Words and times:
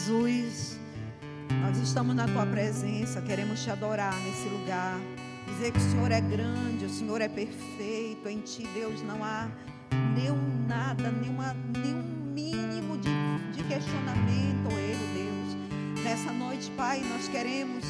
Jesus, 0.00 0.78
nós 1.60 1.76
estamos 1.76 2.16
na 2.16 2.26
tua 2.26 2.46
presença, 2.46 3.20
queremos 3.20 3.62
te 3.62 3.70
adorar 3.70 4.14
nesse 4.22 4.48
lugar. 4.48 4.98
Dizer 5.46 5.72
que 5.72 5.78
o 5.78 5.90
Senhor 5.90 6.10
é 6.10 6.20
grande, 6.22 6.86
o 6.86 6.88
Senhor 6.88 7.20
é 7.20 7.28
perfeito, 7.28 8.26
em 8.26 8.40
ti, 8.40 8.66
Deus, 8.72 9.02
não 9.02 9.22
há 9.22 9.50
nenhum 10.14 10.66
nada, 10.66 11.10
nenhuma, 11.10 11.54
nenhum 11.76 12.02
mínimo 12.32 12.96
de, 12.96 13.10
de 13.54 13.62
questionamento 13.64 14.70
erro, 14.70 15.06
Deus. 15.12 16.02
Nessa 16.02 16.32
noite, 16.32 16.70
Pai, 16.78 17.00
nós 17.00 17.28
queremos, 17.28 17.84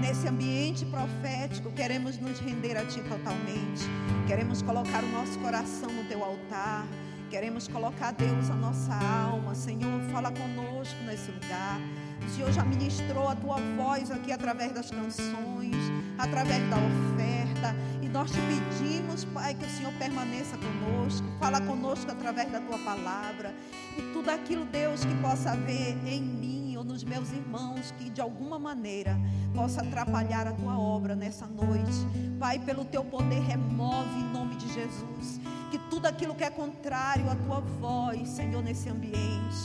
nesse 0.00 0.26
ambiente 0.26 0.84
profético, 0.86 1.70
queremos 1.70 2.18
nos 2.18 2.40
render 2.40 2.76
a 2.76 2.84
Ti 2.84 3.00
totalmente. 3.02 3.84
Queremos 4.26 4.60
colocar 4.60 5.04
o 5.04 5.08
nosso 5.08 5.38
coração 5.38 5.88
no 5.92 6.02
Teu 6.08 6.24
altar. 6.24 6.84
Queremos 7.30 7.66
colocar, 7.68 8.12
Deus, 8.12 8.50
a 8.50 8.54
nossa 8.54 8.94
alma. 8.94 9.54
Senhor, 9.54 10.00
fala 10.12 10.30
conosco 10.30 11.02
nesse 11.04 11.30
lugar. 11.30 11.80
O 12.24 12.30
Senhor 12.30 12.52
já 12.52 12.64
ministrou 12.64 13.28
a 13.28 13.34
tua 13.34 13.56
voz 13.76 14.10
aqui 14.10 14.32
através 14.32 14.72
das 14.72 14.90
canções, 14.90 15.76
através 16.18 16.62
da 16.70 16.76
oferta. 16.76 17.76
E 18.02 18.08
nós 18.08 18.30
te 18.30 18.38
pedimos, 18.38 19.24
Pai, 19.26 19.54
que 19.54 19.64
o 19.64 19.70
Senhor 19.70 19.92
permaneça 19.94 20.56
conosco. 20.56 21.26
Fala 21.38 21.60
conosco 21.60 22.10
através 22.10 22.50
da 22.50 22.60
tua 22.60 22.78
palavra. 22.78 23.54
E 23.98 24.02
tudo 24.12 24.30
aquilo, 24.30 24.64
Deus, 24.64 25.04
que 25.04 25.14
possa 25.16 25.52
haver 25.52 25.96
em 26.06 26.22
mim 26.22 26.63
nos 26.94 27.02
meus 27.02 27.32
irmãos, 27.32 27.90
que 27.98 28.08
de 28.08 28.20
alguma 28.20 28.56
maneira 28.56 29.18
possa 29.52 29.82
atrapalhar 29.82 30.46
a 30.46 30.52
tua 30.52 30.78
obra 30.78 31.16
nessa 31.16 31.44
noite. 31.44 31.90
Pai, 32.38 32.60
pelo 32.60 32.84
teu 32.84 33.04
poder, 33.04 33.40
remove 33.40 34.20
em 34.20 34.32
nome 34.32 34.54
de 34.54 34.72
Jesus 34.72 35.40
que 35.72 35.78
tudo 35.90 36.06
aquilo 36.06 36.36
que 36.36 36.44
é 36.44 36.50
contrário 36.50 37.28
à 37.28 37.34
tua 37.34 37.58
voz, 37.58 38.28
Senhor, 38.28 38.62
nesse 38.62 38.88
ambiente, 38.88 39.56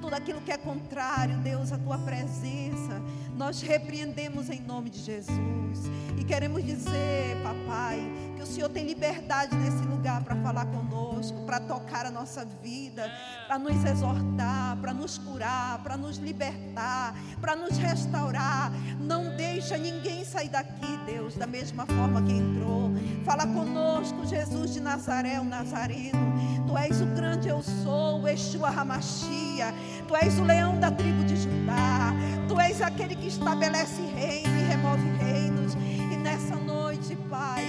tudo 0.00 0.14
aquilo 0.14 0.40
que 0.40 0.52
é 0.52 0.56
contrário, 0.56 1.36
Deus, 1.38 1.72
à 1.72 1.78
tua 1.78 1.98
presença, 1.98 3.02
nós 3.36 3.60
repreendemos 3.62 4.48
em 4.48 4.60
nome 4.60 4.88
de 4.88 5.00
Jesus. 5.00 5.90
E 6.16 6.22
queremos 6.22 6.64
dizer, 6.64 7.42
papai, 7.42 8.00
que 8.36 8.42
o 8.42 8.46
Senhor 8.46 8.68
tem 8.68 8.84
liberdade 8.84 9.56
nesse 9.56 9.82
lugar 9.86 10.22
para 10.22 10.36
falar 10.36 10.66
conosco, 10.66 11.42
para 11.46 11.58
tocar 11.58 12.04
a 12.06 12.10
nossa 12.10 12.44
vida, 12.62 13.10
para 13.46 13.58
nos 13.58 13.82
exortar, 13.84 14.76
para 14.76 14.92
nos 14.92 15.16
curar, 15.16 15.82
para 15.82 15.96
nos 15.96 16.18
libertar, 16.18 17.14
para 17.40 17.56
nos 17.56 17.78
restaurar. 17.78 18.70
Não 19.00 19.34
deixa 19.36 19.78
ninguém 19.78 20.24
sair 20.24 20.50
daqui, 20.50 20.98
Deus, 21.06 21.34
da 21.36 21.46
mesma 21.46 21.86
forma 21.86 22.22
que 22.22 22.32
entrou. 22.32 22.92
Fala 23.24 23.46
conosco, 23.46 24.26
Jesus 24.26 24.74
de 24.74 24.80
Nazaré, 24.80 25.40
o 25.40 25.44
Nazareno. 25.44 26.36
Tu 26.66 26.76
és 26.76 27.00
o 27.00 27.06
grande 27.06 27.48
eu 27.48 27.62
sou, 27.62 28.20
o 28.22 28.28
Exua 28.28 28.68
Hamashia. 28.68 29.74
Tu 30.06 30.14
és 30.14 30.38
o 30.38 30.44
leão 30.44 30.78
da 30.78 30.90
tribo 30.90 31.24
de 31.24 31.36
Judá. 31.36 32.12
Tu 32.48 32.60
és 32.60 32.82
aquele 32.82 33.16
que 33.16 33.28
estabelece 33.28 34.00
reino 34.02 34.56
e 34.58 34.62
remove 34.64 35.08
reinos. 35.18 35.74
E 35.74 36.16
nessa 36.16 36.54
noite, 36.56 37.16
Pai, 37.28 37.64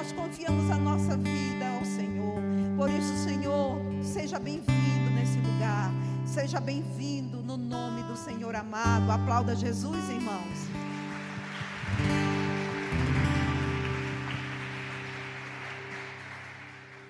nós 0.00 0.12
confiamos 0.12 0.70
a 0.70 0.78
nossa 0.78 1.14
vida 1.14 1.68
ao 1.68 1.84
Senhor. 1.84 2.40
Por 2.74 2.88
isso, 2.88 3.14
Senhor, 3.22 3.78
seja 4.02 4.38
bem-vindo 4.38 5.10
nesse 5.10 5.38
lugar. 5.38 5.92
Seja 6.24 6.58
bem-vindo 6.58 7.42
no 7.42 7.58
nome 7.58 8.02
do 8.04 8.16
Senhor 8.16 8.56
amado. 8.56 9.12
Aplauda 9.12 9.54
Jesus, 9.54 10.08
irmãos. 10.08 10.58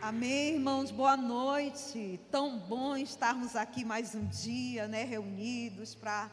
Amém, 0.03 0.55
irmãos, 0.55 0.91
boa 0.91 1.17
noite. 1.17 2.19
Tão 2.29 2.59
bom 2.59 2.97
estarmos 2.97 3.55
aqui 3.55 3.85
mais 3.85 4.17
um 4.17 4.27
dia, 4.27 4.89
né, 4.89 5.05
reunidos 5.05 5.95
para 5.95 6.29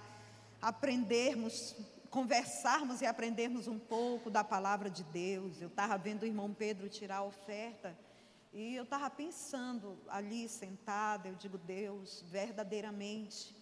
aprendermos, 0.59 1.75
conversarmos 2.17 2.99
e 2.99 3.05
aprendermos 3.05 3.67
um 3.67 3.77
pouco 3.77 4.27
da 4.27 4.43
palavra 4.43 4.89
de 4.89 5.03
Deus. 5.03 5.61
Eu 5.61 5.67
estava 5.67 5.95
vendo 5.99 6.23
o 6.23 6.25
irmão 6.25 6.51
Pedro 6.51 6.89
tirar 6.89 7.17
a 7.17 7.23
oferta 7.23 7.95
e 8.51 8.75
eu 8.75 8.85
estava 8.85 9.07
pensando 9.07 9.95
ali 10.07 10.49
sentada, 10.49 11.27
eu 11.27 11.35
digo, 11.35 11.59
Deus, 11.59 12.25
verdadeiramente, 12.27 13.55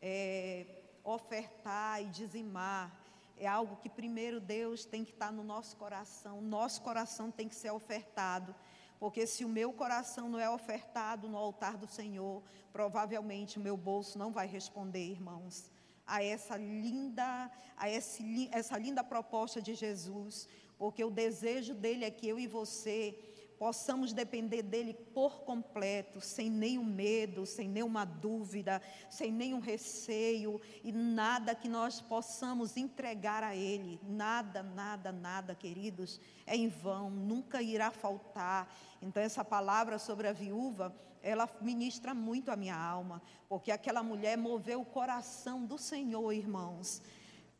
é, 0.00 0.64
ofertar 1.02 2.00
e 2.00 2.06
dizimar 2.06 2.96
é 3.36 3.48
algo 3.48 3.74
que 3.74 3.88
primeiro 3.88 4.38
Deus 4.38 4.84
tem 4.84 5.04
que 5.04 5.10
estar 5.10 5.32
no 5.32 5.42
nosso 5.42 5.76
coração, 5.76 6.40
nosso 6.40 6.80
coração 6.82 7.32
tem 7.32 7.48
que 7.48 7.56
ser 7.56 7.72
ofertado 7.72 8.54
porque 8.98 9.26
se 9.26 9.44
o 9.44 9.48
meu 9.48 9.72
coração 9.72 10.28
não 10.28 10.40
é 10.40 10.50
ofertado 10.50 11.28
no 11.28 11.36
altar 11.36 11.76
do 11.76 11.86
Senhor, 11.86 12.42
provavelmente 12.72 13.58
o 13.58 13.62
meu 13.62 13.76
bolso 13.76 14.18
não 14.18 14.32
vai 14.32 14.46
responder, 14.46 15.12
irmãos, 15.12 15.70
a 16.08 16.24
essa 16.24 16.56
linda, 16.56 17.50
a 17.76 17.88
esse, 17.88 18.48
essa 18.50 18.76
linda 18.78 19.04
proposta 19.04 19.60
de 19.60 19.74
Jesus, 19.74 20.48
porque 20.78 21.04
o 21.04 21.10
desejo 21.10 21.74
dele 21.74 22.04
é 22.04 22.10
que 22.10 22.26
eu 22.26 22.40
e 22.40 22.46
você 22.46 23.16
possamos 23.58 24.12
depender 24.12 24.62
dele 24.62 24.94
por 24.94 25.40
completo, 25.40 26.20
sem 26.20 26.48
nenhum 26.48 26.84
medo, 26.84 27.44
sem 27.44 27.68
nenhuma 27.68 28.04
dúvida, 28.04 28.80
sem 29.10 29.32
nenhum 29.32 29.58
receio 29.58 30.60
e 30.84 30.92
nada 30.92 31.54
que 31.54 31.68
nós 31.68 32.00
possamos 32.00 32.76
entregar 32.76 33.42
a 33.42 33.56
ele, 33.56 34.00
nada, 34.04 34.62
nada, 34.62 35.10
nada, 35.10 35.54
queridos, 35.56 36.20
é 36.46 36.56
em 36.56 36.68
vão, 36.68 37.10
nunca 37.10 37.60
irá 37.60 37.90
faltar. 37.90 38.72
Então 39.02 39.22
essa 39.22 39.44
palavra 39.44 39.98
sobre 39.98 40.28
a 40.28 40.32
viúva, 40.32 40.94
ela 41.22 41.48
ministra 41.60 42.14
muito 42.14 42.50
a 42.50 42.56
minha 42.56 42.76
alma, 42.76 43.22
porque 43.48 43.70
aquela 43.70 44.02
mulher 44.02 44.36
moveu 44.36 44.80
o 44.80 44.84
coração 44.84 45.64
do 45.64 45.78
Senhor, 45.78 46.32
irmãos. 46.32 47.02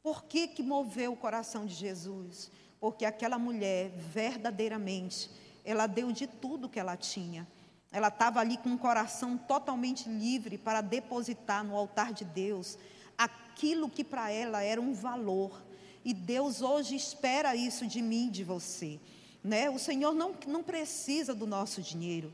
Por 0.03 0.25
que 0.25 0.49
que 0.49 0.63
moveu 0.63 1.13
o 1.13 1.17
coração 1.17 1.67
de 1.67 1.75
Jesus? 1.75 2.51
Porque 2.81 3.05
aquela 3.05 3.39
mulher 3.39 3.91
verdadeiramente 3.91 5.31
ela 5.65 5.87
deu 5.87 6.11
de 6.13 6.27
tudo 6.27 6.69
que 6.69 6.81
ela 6.81 6.97
tinha. 6.97 7.47
Ela 7.93 8.09
estava 8.09 8.41
ali 8.41 8.57
com 8.57 8.73
o 8.73 8.79
coração 8.79 9.37
totalmente 9.37 10.09
livre 10.09 10.57
para 10.57 10.81
depositar 10.81 11.65
no 11.65 11.77
altar 11.77 12.13
de 12.13 12.25
Deus 12.25 12.79
aquilo 13.17 13.91
que 13.91 14.05
para 14.05 14.31
ela 14.31 14.63
era 14.63 14.81
um 14.81 14.95
valor. 14.95 15.63
E 16.05 16.15
Deus 16.15 16.63
hoje 16.63 16.95
espera 16.95 17.57
isso 17.57 17.87
de 17.87 18.01
mim, 18.01 18.31
de 18.31 18.45
você. 18.45 19.01
Né? 19.43 19.69
O 19.69 19.79
Senhor 19.79 20.15
não, 20.15 20.35
não 20.47 20.63
precisa 20.63 21.35
do 21.35 21.47
nosso 21.47 21.83
dinheiro, 21.83 22.33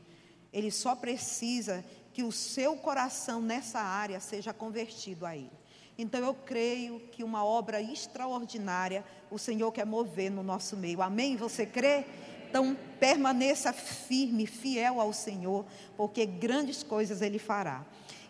Ele 0.55 0.71
só 0.71 0.95
precisa 0.95 1.83
que 2.13 2.23
o 2.23 2.31
seu 2.31 2.77
coração 2.77 3.41
nessa 3.41 3.79
área 3.79 4.21
seja 4.21 4.53
convertido 4.53 5.25
a 5.25 5.35
Ele. 5.35 5.51
Então 5.97 6.21
eu 6.21 6.33
creio 6.33 7.01
que 7.11 7.25
uma 7.25 7.43
obra 7.43 7.81
extraordinária 7.81 9.03
o 9.29 9.37
Senhor 9.37 9.69
quer 9.73 9.85
mover 9.85 10.31
no 10.31 10.41
nosso 10.41 10.77
meio. 10.77 11.01
Amém? 11.01 11.35
Você 11.35 11.65
crê? 11.65 12.05
Então, 12.49 12.73
permaneça 13.01 13.73
firme, 13.73 14.47
fiel 14.47 15.01
ao 15.01 15.11
Senhor, 15.11 15.65
porque 15.97 16.25
grandes 16.25 16.83
coisas 16.83 17.21
Ele 17.21 17.37
fará. 17.37 17.83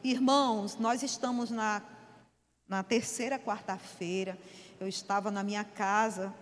Irmãos, 0.03 0.77
nós 0.77 1.03
estamos 1.03 1.51
na, 1.51 1.83
na 2.67 2.81
terceira 2.81 3.37
quarta-feira. 3.37 4.35
Eu 4.79 4.87
estava 4.87 5.29
na 5.29 5.43
minha 5.43 5.63
casa, 5.63 6.33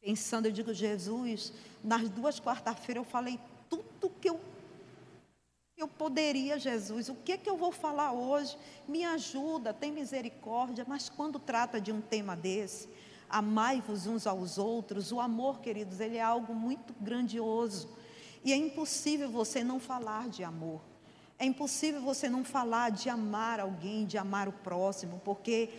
pensando, 0.00 0.46
eu 0.46 0.52
digo, 0.52 0.74
Jesus, 0.74 1.52
nas 1.84 2.08
duas 2.08 2.40
quarta-feiras 2.40 3.04
eu 3.04 3.08
falei 3.08 3.38
tudo 3.70 4.10
que 4.20 4.28
eu, 4.28 4.40
eu 5.82 5.88
poderia, 5.88 6.58
Jesus. 6.58 7.08
O 7.08 7.14
que, 7.14 7.36
que 7.36 7.50
eu 7.50 7.56
vou 7.56 7.72
falar 7.72 8.12
hoje? 8.12 8.56
Me 8.88 9.04
ajuda, 9.04 9.74
tem 9.74 9.92
misericórdia. 9.92 10.84
Mas 10.86 11.08
quando 11.08 11.38
trata 11.38 11.80
de 11.80 11.92
um 11.92 12.00
tema 12.00 12.36
desse, 12.36 12.88
amai-vos 13.28 14.06
uns 14.06 14.26
aos 14.26 14.58
outros. 14.58 15.10
O 15.12 15.20
amor, 15.20 15.60
queridos, 15.60 16.00
ele 16.00 16.16
é 16.16 16.22
algo 16.22 16.54
muito 16.54 16.94
grandioso. 17.00 17.88
E 18.44 18.52
é 18.52 18.56
impossível 18.56 19.30
você 19.30 19.62
não 19.64 19.80
falar 19.80 20.28
de 20.28 20.44
amor. 20.44 20.80
É 21.38 21.44
impossível 21.44 22.00
você 22.00 22.28
não 22.28 22.44
falar 22.44 22.90
de 22.90 23.08
amar 23.08 23.58
alguém, 23.58 24.06
de 24.06 24.16
amar 24.16 24.48
o 24.48 24.52
próximo, 24.52 25.20
porque 25.24 25.70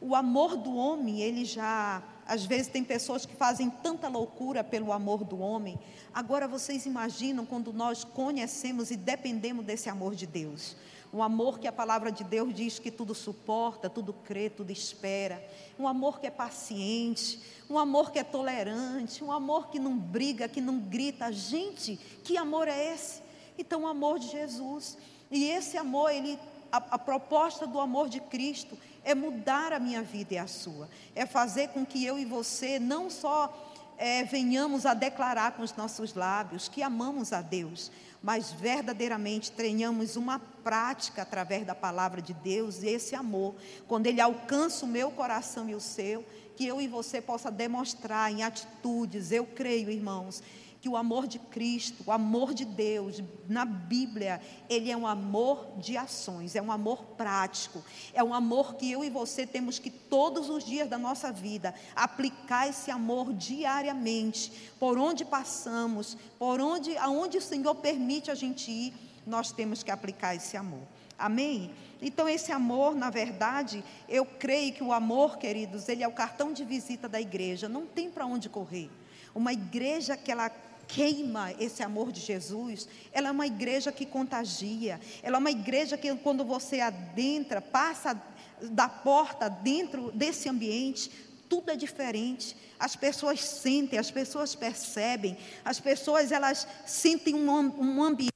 o 0.00 0.14
amor 0.14 0.56
do 0.56 0.74
homem, 0.74 1.20
ele 1.20 1.44
já. 1.44 2.02
Às 2.30 2.46
vezes 2.46 2.68
tem 2.68 2.84
pessoas 2.84 3.26
que 3.26 3.34
fazem 3.34 3.68
tanta 3.68 4.06
loucura 4.06 4.62
pelo 4.62 4.92
amor 4.92 5.24
do 5.24 5.40
homem. 5.40 5.76
Agora 6.14 6.46
vocês 6.46 6.86
imaginam 6.86 7.44
quando 7.44 7.72
nós 7.72 8.04
conhecemos 8.04 8.92
e 8.92 8.96
dependemos 8.96 9.64
desse 9.64 9.90
amor 9.90 10.14
de 10.14 10.28
Deus. 10.28 10.76
Um 11.12 11.24
amor 11.24 11.58
que 11.58 11.66
a 11.66 11.72
palavra 11.72 12.12
de 12.12 12.22
Deus 12.22 12.54
diz 12.54 12.78
que 12.78 12.88
tudo 12.88 13.16
suporta, 13.16 13.90
tudo 13.90 14.12
crê, 14.12 14.48
tudo 14.48 14.70
espera. 14.70 15.44
Um 15.76 15.88
amor 15.88 16.20
que 16.20 16.28
é 16.28 16.30
paciente, 16.30 17.42
um 17.68 17.76
amor 17.76 18.12
que 18.12 18.20
é 18.20 18.22
tolerante, 18.22 19.24
um 19.24 19.32
amor 19.32 19.66
que 19.68 19.80
não 19.80 19.98
briga, 19.98 20.46
que 20.46 20.60
não 20.60 20.78
grita. 20.78 21.32
Gente, 21.32 21.98
que 22.22 22.36
amor 22.36 22.68
é 22.68 22.94
esse? 22.94 23.22
Então, 23.58 23.82
o 23.82 23.86
amor 23.88 24.20
de 24.20 24.28
Jesus. 24.28 24.96
E 25.32 25.46
esse 25.46 25.76
amor, 25.76 26.12
ele, 26.12 26.38
a, 26.70 26.76
a 26.76 26.98
proposta 26.98 27.66
do 27.66 27.80
amor 27.80 28.08
de 28.08 28.20
Cristo 28.20 28.78
é 29.04 29.14
mudar 29.14 29.72
a 29.72 29.78
minha 29.78 30.02
vida 30.02 30.34
e 30.34 30.38
a 30.38 30.46
sua. 30.46 30.88
É 31.14 31.26
fazer 31.26 31.68
com 31.68 31.84
que 31.84 32.04
eu 32.04 32.18
e 32.18 32.24
você 32.24 32.78
não 32.78 33.10
só 33.10 33.70
é, 33.98 34.24
venhamos 34.24 34.86
a 34.86 34.94
declarar 34.94 35.52
com 35.52 35.62
os 35.62 35.76
nossos 35.76 36.14
lábios 36.14 36.68
que 36.68 36.82
amamos 36.82 37.34
a 37.34 37.42
Deus, 37.42 37.92
mas 38.22 38.50
verdadeiramente 38.50 39.52
tenhamos 39.52 40.16
uma 40.16 40.38
prática 40.38 41.22
através 41.22 41.66
da 41.66 41.74
palavra 41.74 42.22
de 42.22 42.32
Deus 42.32 42.82
e 42.82 42.88
esse 42.88 43.14
amor, 43.14 43.54
quando 43.86 44.06
ele 44.06 44.20
alcança 44.20 44.86
o 44.86 44.88
meu 44.88 45.10
coração 45.10 45.68
e 45.68 45.74
o 45.74 45.80
seu, 45.80 46.24
que 46.56 46.66
eu 46.66 46.80
e 46.80 46.88
você 46.88 47.20
possa 47.20 47.50
demonstrar 47.50 48.30
em 48.30 48.42
atitudes. 48.42 49.32
Eu 49.32 49.46
creio, 49.46 49.90
irmãos, 49.90 50.42
que 50.80 50.88
o 50.88 50.96
amor 50.96 51.26
de 51.26 51.38
Cristo, 51.38 52.02
o 52.06 52.12
amor 52.12 52.54
de 52.54 52.64
Deus, 52.64 53.22
na 53.46 53.66
Bíblia, 53.66 54.40
ele 54.68 54.90
é 54.90 54.96
um 54.96 55.06
amor 55.06 55.68
de 55.76 55.96
ações, 55.96 56.56
é 56.56 56.62
um 56.62 56.72
amor 56.72 57.04
prático, 57.18 57.84
é 58.14 58.24
um 58.24 58.32
amor 58.32 58.74
que 58.76 58.90
eu 58.90 59.04
e 59.04 59.10
você 59.10 59.46
temos 59.46 59.78
que 59.78 59.90
todos 59.90 60.48
os 60.48 60.64
dias 60.64 60.88
da 60.88 60.96
nossa 60.96 61.30
vida 61.30 61.74
aplicar 61.94 62.68
esse 62.68 62.90
amor 62.90 63.34
diariamente, 63.34 64.72
por 64.78 64.96
onde 64.96 65.24
passamos, 65.24 66.16
por 66.38 66.60
onde, 66.60 66.96
aonde 66.96 67.36
o 67.36 67.42
Senhor 67.42 67.74
permite 67.74 68.30
a 68.30 68.34
gente 68.34 68.70
ir, 68.70 68.94
nós 69.26 69.52
temos 69.52 69.82
que 69.82 69.90
aplicar 69.90 70.34
esse 70.34 70.56
amor. 70.56 70.82
Amém? 71.18 71.70
Então, 72.00 72.26
esse 72.26 72.50
amor, 72.50 72.94
na 72.94 73.10
verdade, 73.10 73.84
eu 74.08 74.24
creio 74.24 74.72
que 74.72 74.82
o 74.82 74.90
amor, 74.90 75.36
queridos, 75.36 75.86
ele 75.90 76.02
é 76.02 76.08
o 76.08 76.12
cartão 76.12 76.50
de 76.50 76.64
visita 76.64 77.06
da 77.06 77.20
igreja, 77.20 77.68
não 77.68 77.84
tem 77.84 78.10
para 78.10 78.24
onde 78.24 78.48
correr. 78.48 78.90
Uma 79.34 79.52
igreja 79.52 80.16
que 80.16 80.30
ela 80.30 80.50
queima 80.94 81.52
esse 81.58 81.82
amor 81.82 82.10
de 82.10 82.20
Jesus, 82.20 82.88
ela 83.12 83.28
é 83.28 83.30
uma 83.30 83.46
igreja 83.46 83.92
que 83.92 84.04
contagia, 84.04 85.00
ela 85.22 85.36
é 85.36 85.38
uma 85.38 85.50
igreja 85.50 85.96
que 85.96 86.14
quando 86.16 86.44
você 86.44 86.80
adentra, 86.80 87.60
passa 87.60 88.20
da 88.62 88.88
porta 88.88 89.48
dentro 89.48 90.10
desse 90.12 90.48
ambiente, 90.48 91.10
tudo 91.48 91.70
é 91.70 91.76
diferente. 91.76 92.56
As 92.78 92.96
pessoas 92.96 93.40
sentem, 93.40 93.98
as 93.98 94.10
pessoas 94.10 94.54
percebem, 94.54 95.36
as 95.64 95.80
pessoas 95.80 96.32
elas 96.32 96.66
sentem 96.86 97.34
um, 97.34 97.48
um 97.48 98.02
ambiente, 98.02 98.30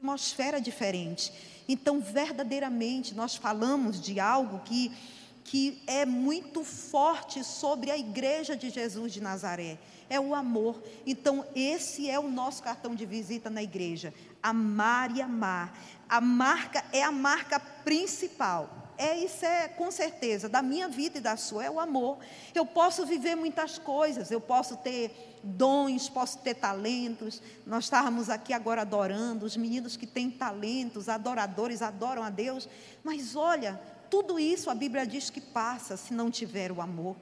uma 0.00 0.14
atmosfera 0.14 0.60
diferente. 0.60 1.32
Então, 1.68 2.00
verdadeiramente, 2.00 3.14
nós 3.14 3.36
falamos 3.36 4.00
de 4.00 4.18
algo 4.18 4.60
que, 4.60 4.92
que 5.44 5.82
é 5.86 6.04
muito 6.04 6.64
forte 6.64 7.44
sobre 7.44 7.90
a 7.90 7.98
igreja 7.98 8.56
de 8.56 8.70
Jesus 8.70 9.12
de 9.12 9.20
Nazaré 9.20 9.78
é 10.12 10.20
o 10.20 10.34
amor. 10.34 10.82
Então, 11.06 11.44
esse 11.56 12.10
é 12.10 12.20
o 12.20 12.28
nosso 12.28 12.62
cartão 12.62 12.94
de 12.94 13.06
visita 13.06 13.48
na 13.48 13.62
igreja: 13.62 14.12
amar 14.42 15.16
e 15.16 15.22
amar. 15.22 15.76
A 16.06 16.20
marca 16.20 16.84
é 16.92 17.02
a 17.02 17.10
marca 17.10 17.58
principal. 17.58 18.82
É 18.98 19.16
isso 19.16 19.44
é 19.44 19.68
com 19.68 19.90
certeza 19.90 20.50
da 20.50 20.60
minha 20.60 20.86
vida 20.86 21.16
e 21.16 21.20
da 21.20 21.34
sua 21.36 21.64
é 21.64 21.70
o 21.70 21.80
amor. 21.80 22.18
Eu 22.54 22.66
posso 22.66 23.06
viver 23.06 23.34
muitas 23.34 23.78
coisas, 23.78 24.30
eu 24.30 24.40
posso 24.40 24.76
ter 24.76 25.40
dons, 25.42 26.10
posso 26.10 26.38
ter 26.38 26.54
talentos. 26.54 27.40
Nós 27.66 27.84
estávamos 27.84 28.28
aqui 28.28 28.52
agora 28.52 28.82
adorando, 28.82 29.46
os 29.46 29.56
meninos 29.56 29.96
que 29.96 30.06
têm 30.06 30.30
talentos, 30.30 31.08
adoradores, 31.08 31.80
adoram 31.80 32.22
a 32.22 32.28
Deus. 32.28 32.68
Mas 33.02 33.34
olha, 33.34 33.80
tudo 34.10 34.38
isso 34.38 34.68
a 34.68 34.74
Bíblia 34.74 35.06
diz 35.06 35.30
que 35.30 35.40
passa 35.40 35.96
se 35.96 36.12
não 36.12 36.30
tiver 36.30 36.70
o 36.70 36.82
amor. 36.82 37.16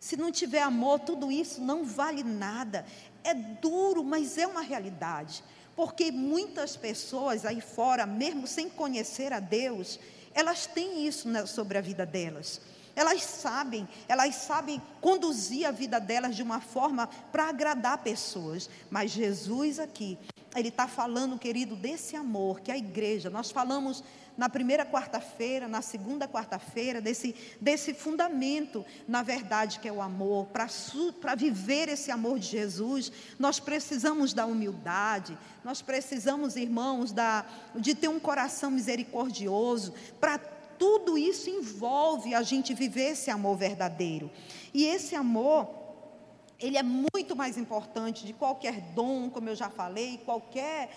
Se 0.00 0.16
não 0.16 0.30
tiver 0.30 0.62
amor, 0.62 1.00
tudo 1.00 1.30
isso 1.30 1.60
não 1.60 1.84
vale 1.84 2.22
nada. 2.22 2.86
É 3.24 3.34
duro, 3.34 4.04
mas 4.04 4.38
é 4.38 4.46
uma 4.46 4.60
realidade. 4.60 5.42
Porque 5.74 6.10
muitas 6.10 6.76
pessoas 6.76 7.44
aí 7.44 7.60
fora, 7.60 8.06
mesmo 8.06 8.46
sem 8.46 8.68
conhecer 8.68 9.32
a 9.32 9.40
Deus, 9.40 9.98
elas 10.34 10.66
têm 10.66 11.06
isso 11.06 11.28
sobre 11.46 11.78
a 11.78 11.80
vida 11.80 12.06
delas. 12.06 12.60
Elas 12.94 13.22
sabem, 13.22 13.86
elas 14.08 14.34
sabem 14.36 14.80
conduzir 15.02 15.66
a 15.66 15.70
vida 15.70 16.00
delas 16.00 16.34
de 16.34 16.42
uma 16.42 16.60
forma 16.60 17.06
para 17.30 17.50
agradar 17.50 17.98
pessoas. 17.98 18.70
Mas 18.90 19.10
Jesus 19.10 19.78
aqui, 19.78 20.18
Ele 20.54 20.68
está 20.68 20.88
falando, 20.88 21.38
querido, 21.38 21.76
desse 21.76 22.16
amor 22.16 22.60
que 22.60 22.72
a 22.72 22.78
igreja, 22.78 23.28
nós 23.28 23.50
falamos 23.50 24.02
na 24.36 24.48
primeira 24.48 24.84
quarta-feira, 24.84 25.66
na 25.66 25.82
segunda 25.82 26.28
quarta-feira, 26.28 27.00
desse, 27.00 27.34
desse 27.60 27.94
fundamento, 27.94 28.84
na 29.08 29.22
verdade, 29.22 29.80
que 29.80 29.88
é 29.88 29.92
o 29.92 30.02
amor. 30.02 30.46
Para 30.46 31.34
viver 31.34 31.88
esse 31.88 32.10
amor 32.10 32.38
de 32.38 32.48
Jesus, 32.48 33.10
nós 33.38 33.58
precisamos 33.58 34.32
da 34.32 34.46
humildade, 34.46 35.36
nós 35.64 35.82
precisamos, 35.82 36.56
irmãos, 36.56 37.12
da, 37.12 37.46
de 37.74 37.94
ter 37.94 38.08
um 38.08 38.20
coração 38.20 38.70
misericordioso. 38.70 39.94
Para 40.20 40.38
tudo 40.78 41.16
isso 41.16 41.48
envolve 41.48 42.34
a 42.34 42.42
gente 42.42 42.74
viver 42.74 43.12
esse 43.12 43.30
amor 43.30 43.56
verdadeiro. 43.56 44.30
E 44.72 44.84
esse 44.84 45.14
amor, 45.14 45.68
ele 46.58 46.76
é 46.76 46.82
muito 46.82 47.34
mais 47.34 47.56
importante 47.56 48.26
de 48.26 48.32
qualquer 48.32 48.80
dom, 48.94 49.30
como 49.30 49.48
eu 49.48 49.54
já 49.54 49.70
falei, 49.70 50.18
qualquer 50.24 50.90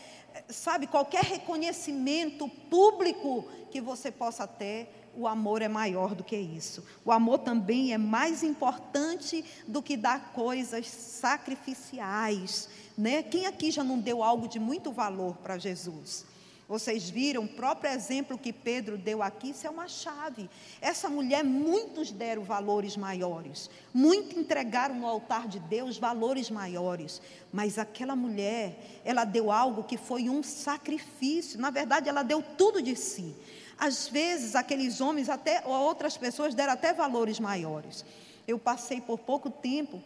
sabe, 0.50 0.88
qualquer 0.88 1.24
reconhecimento 1.24 2.48
público 2.70 3.46
que 3.72 3.80
você 3.82 4.12
possa 4.12 4.48
ter, 4.48 5.12
o 5.16 5.28
amor 5.28 5.62
é 5.62 5.68
maior 5.68 6.16
do 6.16 6.24
que 6.24 6.36
isso. 6.36 6.86
O 7.04 7.12
amor 7.12 7.40
também 7.40 7.94
é 7.94 7.98
mais 7.98 8.44
importante 8.44 9.44
do 9.68 9.82
que 9.82 9.98
dar 9.98 10.32
coisas 10.34 10.88
sacrificiais, 10.88 12.70
né? 12.98 13.24
Quem 13.24 13.46
aqui 13.46 13.72
já 13.72 13.84
não 13.84 14.00
deu 14.00 14.24
algo 14.24 14.48
de 14.48 14.60
muito 14.60 14.92
valor 14.92 15.36
para 15.38 15.58
Jesus? 15.58 16.26
Vocês 16.70 17.10
viram 17.10 17.46
o 17.46 17.48
próprio 17.48 17.92
exemplo 17.92 18.38
que 18.38 18.54
Pedro 18.54 18.96
deu 18.96 19.24
aqui, 19.24 19.50
isso 19.50 19.66
é 19.66 19.70
uma 19.72 19.88
chave. 19.88 20.48
Essa 20.80 21.10
mulher, 21.10 21.44
muitos 21.44 22.12
deram 22.12 22.44
valores 22.44 22.96
maiores, 22.96 23.72
muitos 23.92 24.38
entregaram 24.38 24.94
no 24.94 25.08
altar 25.08 25.48
de 25.48 25.60
Deus 25.60 25.98
valores 25.98 26.52
maiores, 26.52 27.24
mas 27.52 27.80
aquela 27.80 28.16
mulher, 28.16 29.02
ela 29.04 29.24
deu 29.24 29.52
algo 29.52 29.84
que 29.84 29.98
foi 29.98 30.30
um 30.30 30.44
sacrifício, 30.44 31.60
na 31.60 31.72
verdade, 31.72 32.08
ela 32.08 32.22
deu 32.22 32.44
tudo 32.56 32.84
de 32.84 32.96
si. 32.96 33.36
Às 33.76 34.08
vezes, 34.08 34.54
aqueles 34.54 35.02
homens, 35.02 35.28
até 35.28 35.64
ou 35.66 35.74
outras 35.74 36.18
pessoas, 36.18 36.54
deram 36.54 36.74
até 36.74 36.94
valores 36.94 37.40
maiores. 37.40 38.06
Eu 38.48 38.60
passei 38.60 39.02
por 39.02 39.18
pouco 39.18 39.50
tempo, 39.50 40.00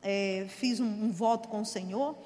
é, 0.00 0.46
fiz 0.48 0.80
um, 0.80 0.86
um, 0.86 1.12
voto 1.12 1.46
com 1.50 1.60
o 1.60 1.66
Senhor, 1.66 2.16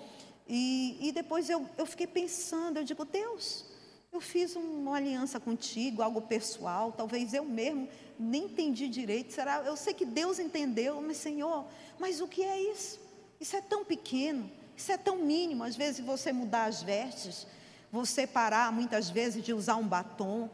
e, 0.49 0.97
e 1.01 1.11
depois 1.11 1.51
eu, 1.51 1.67
eu 1.77 1.87
fiquei 1.87 2.07
pensando, 2.07 2.77
eu 2.77 2.85
digo, 2.85 3.05
Deus, 3.05 3.70
eu 4.13 4.21
fiz 4.21 4.57
uma 4.57 4.97
aliança 4.97 5.39
contigo, 5.39 6.03
algo 6.03 6.21
pessoal, 6.21 6.93
talvez 6.93 7.33
eu 7.33 7.45
mesmo 7.45 7.89
nem 8.19 8.45
entendi 8.45 8.89
direito. 8.89 9.33
Será? 9.33 9.63
Eu 9.65 9.77
sei 9.77 9.95
que 9.95 10.05
Deus 10.05 10.39
entendeu, 10.39 11.01
mas 11.01 11.17
Senhor, 11.17 11.65
mas 11.99 12.21
o 12.21 12.27
que 12.27 12.43
é 12.43 12.61
isso? 12.61 12.99
Isso 13.41 13.57
é 13.57 13.61
tão 13.61 13.85
pequeno, 13.85 14.51
isso 14.77 14.91
é 14.91 14.99
tão 14.99 15.19
mínimo. 15.19 15.63
Às 15.63 15.77
vezes 15.77 16.05
você 16.05 16.33
mudar 16.33 16.65
as 16.65 16.83
vestes, 16.83 17.47
você 17.91 18.27
parar 18.27 18.73
muitas 18.73 19.09
vezes 19.09 19.45
de 19.45 19.53
usar 19.53 19.77
um 19.77 19.87
batom, 19.87 20.51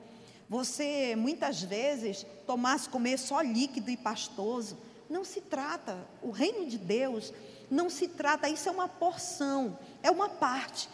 você 0.49 1.17
muitas 1.17 1.63
vezes 1.63 2.27
tomar 2.47 2.79
comer 2.89 3.19
só 3.19 3.41
líquido 3.41 3.91
e 3.91 3.97
pastoso. 3.97 4.77
Não 5.09 5.25
se 5.25 5.41
trata, 5.41 6.07
o 6.23 6.31
reino 6.31 6.67
de 6.67 6.77
Deus 6.77 7.33
não 7.71 7.89
se 7.89 8.07
trata, 8.07 8.49
isso 8.49 8.69
é 8.69 8.73
uma 8.73 8.89
porção, 8.89 9.79
é 10.03 10.11
uma 10.11 10.29
parte. 10.29 10.89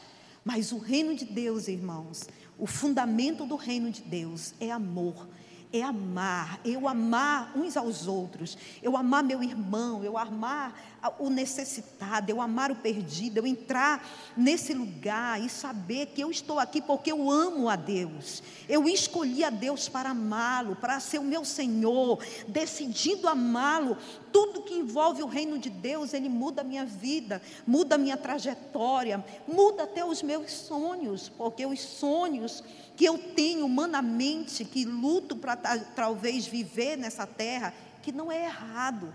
Mas 0.44 0.72
o 0.72 0.78
reino 0.78 1.14
de 1.14 1.24
Deus, 1.24 1.68
irmãos, 1.68 2.28
o 2.62 2.66
fundamento 2.66 3.44
do 3.44 3.56
reino 3.56 3.90
de 3.90 4.02
Deus 4.02 4.54
é 4.60 4.70
amor, 4.70 5.26
é 5.72 5.82
amar, 5.82 6.60
eu 6.64 6.86
amar 6.86 7.52
uns 7.56 7.76
aos 7.76 8.06
outros, 8.06 8.58
eu 8.82 8.96
amar 8.96 9.22
meu 9.22 9.42
irmão, 9.42 10.04
eu 10.04 10.18
amar 10.18 10.92
o 11.18 11.30
necessitado, 11.30 12.30
eu 12.30 12.40
amar 12.40 12.70
o 12.70 12.76
perdido, 12.76 13.38
eu 13.38 13.46
entrar 13.46 14.06
nesse 14.36 14.72
lugar 14.72 15.42
e 15.42 15.48
saber 15.48 16.06
que 16.06 16.20
eu 16.20 16.30
estou 16.30 16.60
aqui 16.60 16.80
porque 16.80 17.10
eu 17.10 17.30
amo 17.30 17.68
a 17.68 17.74
Deus. 17.74 18.42
Eu 18.68 18.88
escolhi 18.88 19.42
a 19.42 19.50
Deus 19.50 19.88
para 19.88 20.10
amá-lo, 20.10 20.76
para 20.76 21.00
ser 21.00 21.18
o 21.18 21.24
meu 21.24 21.44
Senhor, 21.44 22.22
decidindo 22.46 23.26
amá-lo. 23.26 23.96
Tudo 24.32 24.62
que 24.62 24.74
envolve 24.74 25.22
o 25.22 25.26
reino 25.26 25.58
de 25.58 25.70
Deus, 25.70 26.14
ele 26.14 26.28
muda 26.28 26.60
a 26.60 26.64
minha 26.64 26.84
vida, 26.84 27.42
muda 27.66 27.96
a 27.96 27.98
minha 27.98 28.16
trajetória, 28.16 29.24
muda 29.48 29.82
até 29.84 30.04
os 30.04 30.22
meus 30.22 30.52
sonhos, 30.52 31.28
porque 31.28 31.66
os 31.66 31.80
sonhos 31.80 32.62
que 33.02 33.06
eu 33.08 33.18
tenho 33.18 33.66
humanamente, 33.66 34.64
que 34.64 34.84
luto 34.84 35.34
para 35.34 35.56
talvez 35.56 36.46
viver 36.46 36.96
nessa 36.96 37.26
terra, 37.26 37.74
que 38.00 38.12
não 38.12 38.30
é 38.30 38.44
errado. 38.44 39.12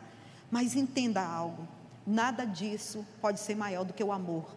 Mas 0.52 0.76
entenda 0.76 1.26
algo: 1.26 1.66
nada 2.06 2.44
disso 2.44 3.08
pode 3.22 3.40
ser 3.40 3.56
maior 3.56 3.86
do 3.86 3.94
que 3.94 4.04
o 4.04 4.12
amor. 4.12 4.54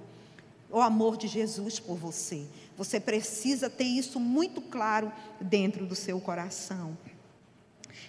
O 0.68 0.80
amor 0.80 1.16
de 1.16 1.28
Jesus 1.28 1.78
por 1.78 1.96
você. 1.96 2.44
Você 2.76 2.98
precisa 2.98 3.70
ter 3.70 3.84
isso 3.84 4.18
muito 4.18 4.60
claro 4.60 5.12
dentro 5.40 5.86
do 5.86 5.94
seu 5.94 6.20
coração. 6.20 6.98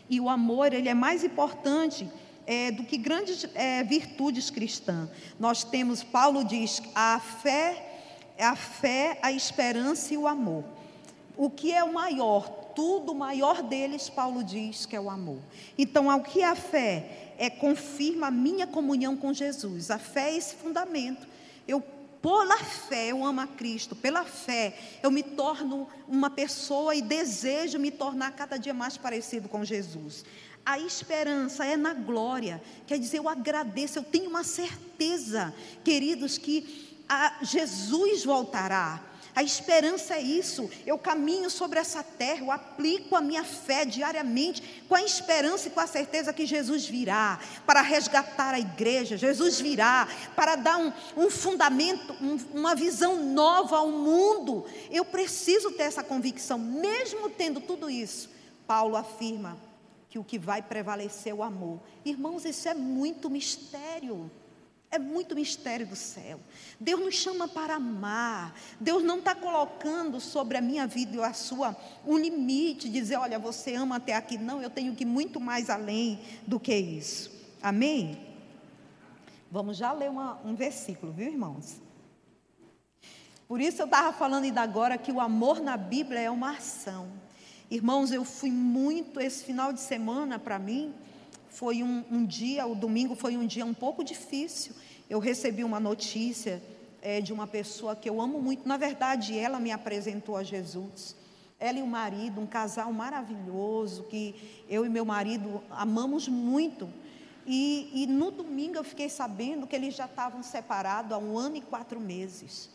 E 0.10 0.20
o 0.20 0.28
amor, 0.28 0.74
ele 0.74 0.90
é 0.90 0.96
mais 0.96 1.24
importante 1.24 2.10
é, 2.48 2.72
do 2.72 2.84
que 2.84 2.98
grandes 2.98 3.46
é, 3.54 3.84
virtudes 3.84 4.50
cristãs. 4.50 5.08
Nós 5.40 5.64
temos, 5.64 6.02
Paulo 6.02 6.44
diz, 6.44 6.82
a 6.96 7.20
fé, 7.20 8.34
a 8.40 8.56
fé, 8.56 9.20
a 9.22 9.32
esperança 9.32 10.16
e 10.16 10.18
o 10.18 10.28
amor. 10.28 10.81
O 11.42 11.50
que 11.50 11.72
é 11.72 11.84
o 11.84 11.92
maior? 11.92 12.48
Contudo, 12.72 13.14
o 13.14 13.16
maior 13.16 13.64
deles, 13.64 14.08
Paulo 14.08 14.44
diz 14.44 14.86
que 14.86 14.96
é 14.96 15.02
o 15.02 15.10
amor. 15.10 15.40
Então, 15.76 16.08
ao 16.08 16.22
que 16.22 16.44
a 16.44 16.56
fé 16.56 17.34
é 17.36 17.50
confirma 17.50 18.28
a 18.28 18.32
minha 18.32 18.68
comunhão 18.68 19.18
com 19.18 19.34
Jesus. 19.34 19.90
A 19.90 19.98
fé 19.98 20.30
é 20.30 20.38
esse 20.38 20.54
fundamento. 20.54 21.28
Eu 21.68 21.82
pela 22.22 22.60
fé 22.60 23.08
eu 23.08 23.26
amo 23.26 23.42
a 23.42 23.48
Cristo, 23.48 23.96
pela 23.96 24.24
fé 24.24 24.78
eu 25.02 25.10
me 25.10 25.24
torno 25.24 25.88
uma 26.08 26.30
pessoa 26.30 26.94
e 26.94 27.02
desejo 27.02 27.80
me 27.80 27.90
tornar 27.90 28.34
cada 28.34 28.58
dia 28.58 28.76
mais 28.76 28.96
parecido 28.96 29.50
com 29.50 29.66
Jesus. 29.66 30.24
A 30.64 30.78
esperança 30.78 31.66
é 31.66 31.76
na 31.76 31.96
glória, 31.96 32.62
quer 32.86 33.00
dizer, 33.00 33.18
eu 33.18 33.28
agradeço, 33.28 33.98
eu 33.98 34.04
tenho 34.04 34.30
uma 34.30 34.44
certeza, 34.44 35.52
queridos, 35.84 36.38
que 36.38 37.00
Jesus 37.42 38.24
voltará. 38.24 39.10
A 39.36 39.42
esperança 39.42 40.16
é 40.16 40.22
isso. 40.22 40.70
Eu 40.86 40.98
caminho 40.98 41.50
sobre 41.50 41.80
essa 41.80 42.04
terra, 42.04 42.42
eu 42.42 42.52
aplico 42.52 43.16
a 43.16 43.22
minha 43.22 43.44
fé 43.44 43.86
diariamente 43.86 44.84
com 44.90 44.96
a 44.96 45.04
esperança 45.04 45.68
e 45.68 45.72
com 45.72 45.80
a 45.80 45.88
certeza 45.88 46.34
que 46.34 46.46
Jesus 46.46 46.86
virá 46.86 47.40
para 47.66 47.82
resgatar 47.82 48.54
a 48.54 48.60
igreja. 48.60 49.16
Jesus 49.16 49.60
virá 49.60 50.08
para 50.36 50.56
dar 50.56 50.78
um, 50.78 50.92
um 51.16 51.30
fundamento, 51.30 52.14
um, 52.22 52.38
uma 52.54 52.76
visão 52.76 53.24
nova 53.24 53.78
ao 53.78 53.90
mundo. 53.90 54.66
Eu 54.90 55.06
preciso 55.06 55.72
ter 55.72 55.84
essa 55.84 56.04
convicção, 56.04 56.58
mesmo 56.58 57.30
tendo 57.30 57.62
tudo 57.62 57.90
isso. 57.90 58.30
Paulo 58.68 58.98
afirma 58.98 59.58
que 60.10 60.20
o 60.20 60.26
que 60.26 60.38
vai 60.38 60.62
prevalecer 60.62 61.32
é 61.32 61.36
o 61.36 61.42
amor. 61.42 61.80
Irmãos, 62.04 62.44
isso 62.44 62.68
é 62.68 62.74
muito 62.74 63.30
mistério. 63.30 64.30
É 64.92 65.00
muito 65.00 65.34
mistério 65.34 65.88
do 65.88 65.96
céu. 65.96 66.38
Deus 66.78 67.00
nos 67.00 67.16
chama 67.16 67.48
para 67.48 67.76
amar. 67.76 68.54
Deus 68.78 69.02
não 69.02 69.20
está 69.20 69.34
colocando 69.34 70.20
sobre 70.20 70.58
a 70.58 70.62
minha 70.62 70.86
vida 70.86 71.16
e 71.16 71.24
a 71.24 71.32
sua 71.32 71.78
um 72.06 72.18
limite, 72.18 72.90
dizer, 72.90 73.16
olha, 73.16 73.40
você 73.40 73.74
ama 73.74 73.96
até 73.96 74.14
aqui. 74.14 74.38
Não, 74.38 74.62
eu 74.62 74.70
tenho 74.70 74.94
que 74.94 75.04
ir 75.04 75.08
muito 75.08 75.40
mais 75.40 75.70
além 75.70 76.20
do 76.46 76.60
que 76.60 76.76
isso. 76.76 77.32
Amém? 77.64 78.20
Vamos 79.50 79.78
já 79.78 79.94
ler 79.94 80.10
uma, 80.10 80.42
um 80.44 80.56
versículo, 80.56 81.14
viu, 81.14 81.28
irmãos? 81.28 81.82
Por 83.48 83.62
isso 83.62 83.82
eu 83.82 83.86
estava 83.86 84.12
falando 84.12 84.44
ainda 84.44 84.62
agora 84.62 84.98
que 84.98 85.12
o 85.12 85.22
amor 85.22 85.62
na 85.62 85.78
Bíblia 85.78 86.20
é 86.20 86.30
uma 86.30 86.52
ação. 86.52 87.10
Irmãos, 87.70 88.12
eu 88.12 88.26
fui 88.26 88.52
muito 88.52 89.22
esse 89.22 89.46
final 89.46 89.72
de 89.72 89.80
semana 89.80 90.38
para 90.38 90.60
mim 90.60 90.94
foi 91.52 91.84
um, 91.84 92.04
um, 92.10 92.26
dia, 92.26 92.66
o 92.66 92.74
domingo 92.74 93.14
foi 93.14 93.36
um 93.36 93.46
dia 93.46 93.66
um 93.66 93.74
pouco 93.74 94.04
difícil. 94.04 94.74
Eu 95.10 95.20
recebi 95.20 95.64
uma 95.64 95.80
notícia 95.80 96.64
é, 97.02 97.20
de 97.20 97.34
uma 97.34 97.46
pessoa 97.46 97.96
que 97.96 98.10
eu 98.10 98.22
amo 98.22 98.42
muito. 98.42 98.68
Na 98.68 98.78
verdade, 98.78 99.38
ela 99.38 99.60
me 99.60 99.72
apresentou 99.72 100.38
a 100.38 100.44
Jesus. 100.44 101.16
Ela 101.60 101.80
e 101.80 101.82
o 101.82 101.88
marido, 101.88 102.40
um 102.40 102.48
casal 102.48 102.92
maravilhoso, 102.94 104.04
que 104.04 104.64
eu 104.70 104.86
e 104.86 104.90
meu 104.90 105.04
marido 105.04 105.62
amamos 105.70 106.28
muito. 106.28 106.90
E, 107.46 107.92
e 107.94 108.08
no 108.08 108.32
domingo 108.32 108.78
eu 108.78 108.84
fiquei 108.84 109.10
sabendo 109.10 109.68
que 109.68 109.76
eles 109.76 109.94
já 109.94 110.06
estavam 110.06 110.42
separados 110.42 111.12
há 111.12 111.18
um 111.18 111.38
ano 111.38 111.58
e 111.58 111.62
quatro 111.62 112.00
meses. 112.00 112.70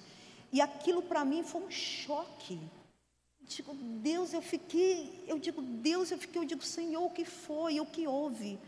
E 0.53 0.61
aquilo 0.61 1.03
para 1.03 1.25
mim 1.25 1.43
foi 1.43 1.63
um 1.63 1.71
choque. 1.71 2.61
Digo, 3.49 3.75
Deus, 3.75 4.33
eu 4.33 4.43
fiquei, 4.43 5.25
eu 5.27 5.39
digo, 5.39 5.63
Deus, 5.63 6.11
eu 6.11 6.19
fiquei, 6.19 6.41
eu 6.43 6.45
digo, 6.45 6.63
Senhor, 6.63 7.05
o 7.05 7.11
que 7.11 7.25
foi, 7.25 7.79
o 7.81 7.87
que 7.87 8.07
houve? 8.07 8.59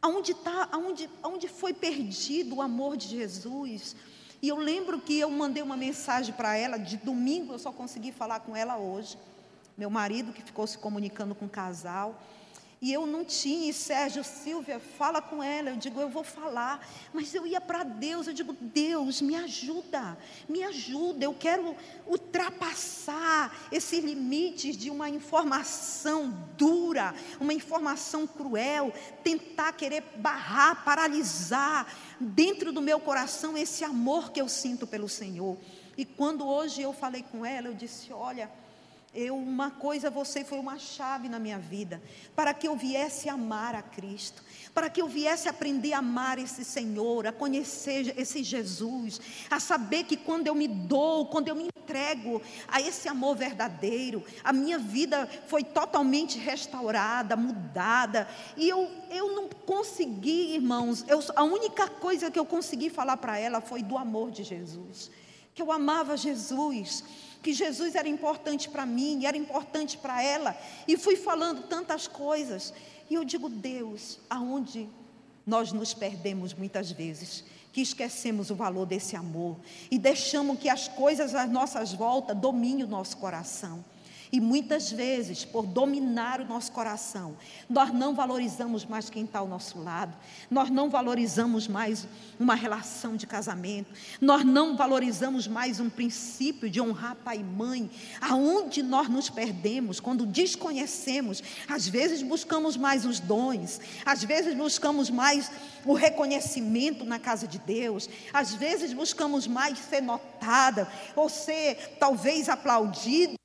Aonde 0.00 0.30
está, 0.30 0.68
aonde, 0.70 1.10
aonde 1.22 1.48
foi 1.48 1.74
perdido 1.74 2.56
o 2.56 2.62
amor 2.62 2.96
de 2.96 3.08
Jesus? 3.08 3.96
E 4.40 4.48
eu 4.48 4.56
lembro 4.56 5.00
que 5.00 5.18
eu 5.18 5.28
mandei 5.28 5.62
uma 5.62 5.76
mensagem 5.76 6.32
para 6.32 6.56
ela, 6.56 6.78
de 6.78 6.96
domingo 6.96 7.52
eu 7.52 7.58
só 7.58 7.72
consegui 7.72 8.12
falar 8.12 8.40
com 8.40 8.54
ela 8.54 8.76
hoje. 8.76 9.18
Meu 9.76 9.90
marido 9.90 10.32
que 10.32 10.42
ficou 10.42 10.66
se 10.66 10.78
comunicando 10.78 11.34
com 11.34 11.46
o 11.46 11.50
casal. 11.50 12.22
E 12.80 12.92
eu 12.92 13.06
não 13.08 13.24
tinha, 13.24 13.70
e 13.70 13.72
Sérgio, 13.72 14.22
Silvia, 14.22 14.78
fala 14.78 15.20
com 15.20 15.42
ela. 15.42 15.70
Eu 15.70 15.76
digo, 15.76 16.00
eu 16.00 16.08
vou 16.08 16.22
falar. 16.22 16.86
Mas 17.12 17.34
eu 17.34 17.44
ia 17.44 17.60
para 17.60 17.82
Deus, 17.82 18.28
eu 18.28 18.32
digo, 18.32 18.56
Deus, 18.60 19.20
me 19.20 19.34
ajuda, 19.34 20.16
me 20.48 20.62
ajuda. 20.62 21.24
Eu 21.24 21.34
quero 21.34 21.74
ultrapassar 22.06 23.66
esses 23.72 24.04
limites 24.04 24.76
de 24.76 24.90
uma 24.90 25.10
informação 25.10 26.32
dura, 26.56 27.12
uma 27.40 27.52
informação 27.52 28.28
cruel, 28.28 28.92
tentar 29.24 29.72
querer 29.72 30.04
barrar, 30.16 30.84
paralisar 30.84 31.92
dentro 32.20 32.72
do 32.72 32.80
meu 32.80 33.00
coração 33.00 33.58
esse 33.58 33.82
amor 33.82 34.30
que 34.30 34.40
eu 34.40 34.48
sinto 34.48 34.86
pelo 34.86 35.08
Senhor. 35.08 35.58
E 35.96 36.04
quando 36.04 36.46
hoje 36.46 36.80
eu 36.80 36.92
falei 36.92 37.24
com 37.24 37.44
ela, 37.44 37.66
eu 37.66 37.74
disse: 37.74 38.12
Olha 38.12 38.48
eu 39.14 39.36
uma 39.36 39.70
coisa, 39.70 40.10
você 40.10 40.44
foi 40.44 40.58
uma 40.58 40.78
chave 40.78 41.28
na 41.28 41.38
minha 41.38 41.58
vida, 41.58 42.00
para 42.36 42.52
que 42.52 42.68
eu 42.68 42.76
viesse 42.76 43.28
amar 43.28 43.74
a 43.74 43.82
Cristo, 43.82 44.42
para 44.74 44.90
que 44.90 45.00
eu 45.00 45.08
viesse 45.08 45.48
aprender 45.48 45.94
a 45.94 45.98
amar 45.98 46.38
esse 46.38 46.64
Senhor, 46.64 47.26
a 47.26 47.32
conhecer 47.32 48.14
esse 48.18 48.42
Jesus, 48.42 49.20
a 49.50 49.58
saber 49.58 50.04
que 50.04 50.16
quando 50.16 50.46
eu 50.46 50.54
me 50.54 50.68
dou, 50.68 51.26
quando 51.26 51.48
eu 51.48 51.54
me 51.54 51.64
entrego 51.64 52.42
a 52.68 52.82
esse 52.82 53.08
amor 53.08 53.34
verdadeiro, 53.34 54.22
a 54.44 54.52
minha 54.52 54.78
vida 54.78 55.26
foi 55.46 55.64
totalmente 55.64 56.38
restaurada, 56.38 57.34
mudada, 57.34 58.28
e 58.58 58.68
eu, 58.68 58.90
eu 59.10 59.34
não 59.34 59.48
consegui, 59.48 60.54
irmãos, 60.54 61.04
eu, 61.08 61.20
a 61.34 61.44
única 61.44 61.88
coisa 61.88 62.30
que 62.30 62.38
eu 62.38 62.44
consegui 62.44 62.90
falar 62.90 63.16
para 63.16 63.38
ela 63.38 63.62
foi 63.62 63.82
do 63.82 63.96
amor 63.96 64.30
de 64.30 64.44
Jesus, 64.44 65.10
que 65.54 65.62
eu 65.62 65.72
amava 65.72 66.16
Jesus 66.16 67.02
que 67.42 67.52
Jesus 67.52 67.94
era 67.94 68.08
importante 68.08 68.68
para 68.68 68.84
mim, 68.84 69.24
era 69.24 69.36
importante 69.36 69.96
para 69.96 70.22
ela, 70.22 70.56
e 70.86 70.96
fui 70.96 71.16
falando 71.16 71.62
tantas 71.68 72.06
coisas. 72.06 72.74
E 73.08 73.14
eu 73.14 73.24
digo, 73.24 73.48
Deus, 73.48 74.18
aonde 74.28 74.88
nós 75.46 75.72
nos 75.72 75.94
perdemos 75.94 76.52
muitas 76.52 76.90
vezes, 76.90 77.44
que 77.72 77.80
esquecemos 77.80 78.50
o 78.50 78.54
valor 78.54 78.86
desse 78.86 79.14
amor 79.14 79.56
e 79.90 79.98
deixamos 79.98 80.58
que 80.58 80.68
as 80.68 80.88
coisas 80.88 81.34
às 81.34 81.48
nossas 81.48 81.92
voltas 81.92 82.36
dominem 82.36 82.84
o 82.84 82.88
nosso 82.88 83.16
coração. 83.16 83.84
E 84.30 84.40
muitas 84.40 84.90
vezes, 84.90 85.44
por 85.44 85.66
dominar 85.66 86.40
o 86.40 86.44
nosso 86.44 86.70
coração, 86.72 87.36
nós 87.68 87.92
não 87.92 88.14
valorizamos 88.14 88.84
mais 88.84 89.08
quem 89.08 89.24
está 89.24 89.38
ao 89.38 89.48
nosso 89.48 89.78
lado, 89.78 90.14
nós 90.50 90.68
não 90.68 90.90
valorizamos 90.90 91.66
mais 91.66 92.06
uma 92.38 92.54
relação 92.54 93.16
de 93.16 93.26
casamento, 93.26 93.90
nós 94.20 94.44
não 94.44 94.76
valorizamos 94.76 95.48
mais 95.48 95.80
um 95.80 95.88
princípio 95.88 96.68
de 96.68 96.80
honrar 96.80 97.16
pai 97.16 97.38
e 97.38 97.44
mãe. 97.44 97.90
Aonde 98.20 98.82
nós 98.82 99.08
nos 99.08 99.30
perdemos 99.30 99.98
quando 99.98 100.26
desconhecemos, 100.26 101.42
às 101.66 101.88
vezes 101.88 102.22
buscamos 102.22 102.76
mais 102.76 103.06
os 103.06 103.20
dons, 103.20 103.80
às 104.04 104.22
vezes 104.22 104.54
buscamos 104.54 105.08
mais 105.08 105.50
o 105.86 105.94
reconhecimento 105.94 107.04
na 107.04 107.18
casa 107.18 107.46
de 107.46 107.58
Deus, 107.58 108.08
às 108.32 108.52
vezes 108.52 108.92
buscamos 108.92 109.46
mais 109.46 109.78
ser 109.78 110.02
notada 110.02 110.86
ou 111.16 111.28
ser 111.28 111.96
talvez 111.98 112.48
aplaudida 112.48 113.37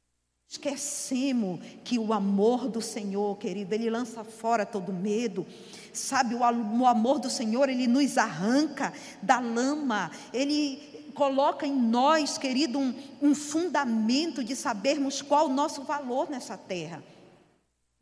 Esquecemos 0.54 1.60
que 1.84 1.98
o 1.98 2.14
amor 2.14 2.70
do 2.70 2.80
Senhor, 2.80 3.36
querido, 3.40 3.74
ele 3.74 3.90
lança 3.90 4.24
fora 4.24 4.68
todo 4.68 4.94
medo. 4.94 5.48
Sabe, 5.92 6.36
o 6.36 6.86
amor 6.86 7.18
do 7.18 7.28
Senhor, 7.28 7.70
ele 7.70 7.88
nos 7.88 8.20
arranca 8.20 8.94
da 9.20 9.40
lama, 9.40 10.12
ele 10.32 11.10
coloca 11.16 11.66
em 11.66 11.74
nós, 11.74 12.38
querido, 12.38 12.78
um, 12.78 12.94
um 13.20 13.34
fundamento 13.34 14.44
de 14.44 14.56
sabermos 14.56 15.24
qual 15.24 15.48
o 15.48 15.54
nosso 15.54 15.82
valor 15.86 16.30
nessa 16.30 16.56
terra. 16.56 17.04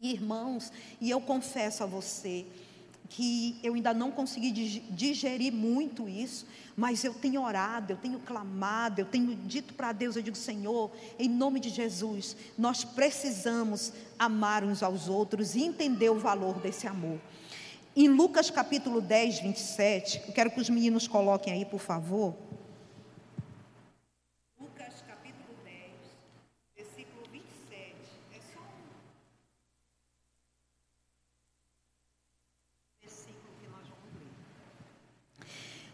Irmãos, 0.01 0.73
e 0.99 1.09
eu 1.09 1.21
confesso 1.21 1.83
a 1.83 1.87
você, 1.87 2.45
que 3.11 3.57
eu 3.61 3.73
ainda 3.73 3.93
não 3.93 4.09
consegui 4.09 4.51
digerir 4.89 5.51
muito 5.51 6.07
isso, 6.07 6.45
mas 6.77 7.03
eu 7.03 7.13
tenho 7.13 7.41
orado, 7.41 7.91
eu 7.91 7.97
tenho 7.97 8.19
clamado, 8.19 9.01
eu 9.01 9.05
tenho 9.05 9.35
dito 9.35 9.73
para 9.73 9.91
Deus, 9.91 10.15
eu 10.15 10.21
digo, 10.21 10.37
Senhor, 10.37 10.89
em 11.19 11.27
nome 11.27 11.59
de 11.59 11.69
Jesus, 11.69 12.37
nós 12.57 12.85
precisamos 12.85 13.91
amar 14.17 14.63
uns 14.63 14.81
aos 14.81 15.09
outros 15.09 15.55
e 15.55 15.61
entender 15.61 16.09
o 16.09 16.19
valor 16.19 16.59
desse 16.59 16.87
amor. 16.87 17.19
Em 17.93 18.07
Lucas 18.07 18.49
capítulo 18.49 19.01
10, 19.01 19.41
27, 19.41 20.21
eu 20.27 20.33
quero 20.33 20.49
que 20.49 20.61
os 20.61 20.69
meninos 20.69 21.05
coloquem 21.05 21.51
aí, 21.51 21.65
por 21.65 21.81
favor. 21.81 22.33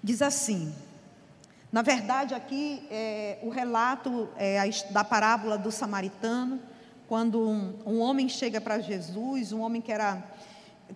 Diz 0.07 0.21
assim: 0.21 0.73
na 1.69 1.81
verdade, 1.81 2.33
aqui 2.33 2.81
é, 2.89 3.39
o 3.43 3.49
relato 3.49 4.29
é, 4.37 4.57
da 4.91 5.03
parábola 5.03 5.57
do 5.57 5.69
samaritano, 5.69 6.61
quando 7.09 7.41
um, 7.41 7.73
um 7.85 7.99
homem 7.99 8.29
chega 8.29 8.61
para 8.61 8.79
Jesus, 8.79 9.51
um 9.51 9.59
homem 9.59 9.81
que 9.81 9.91
era 9.91 10.23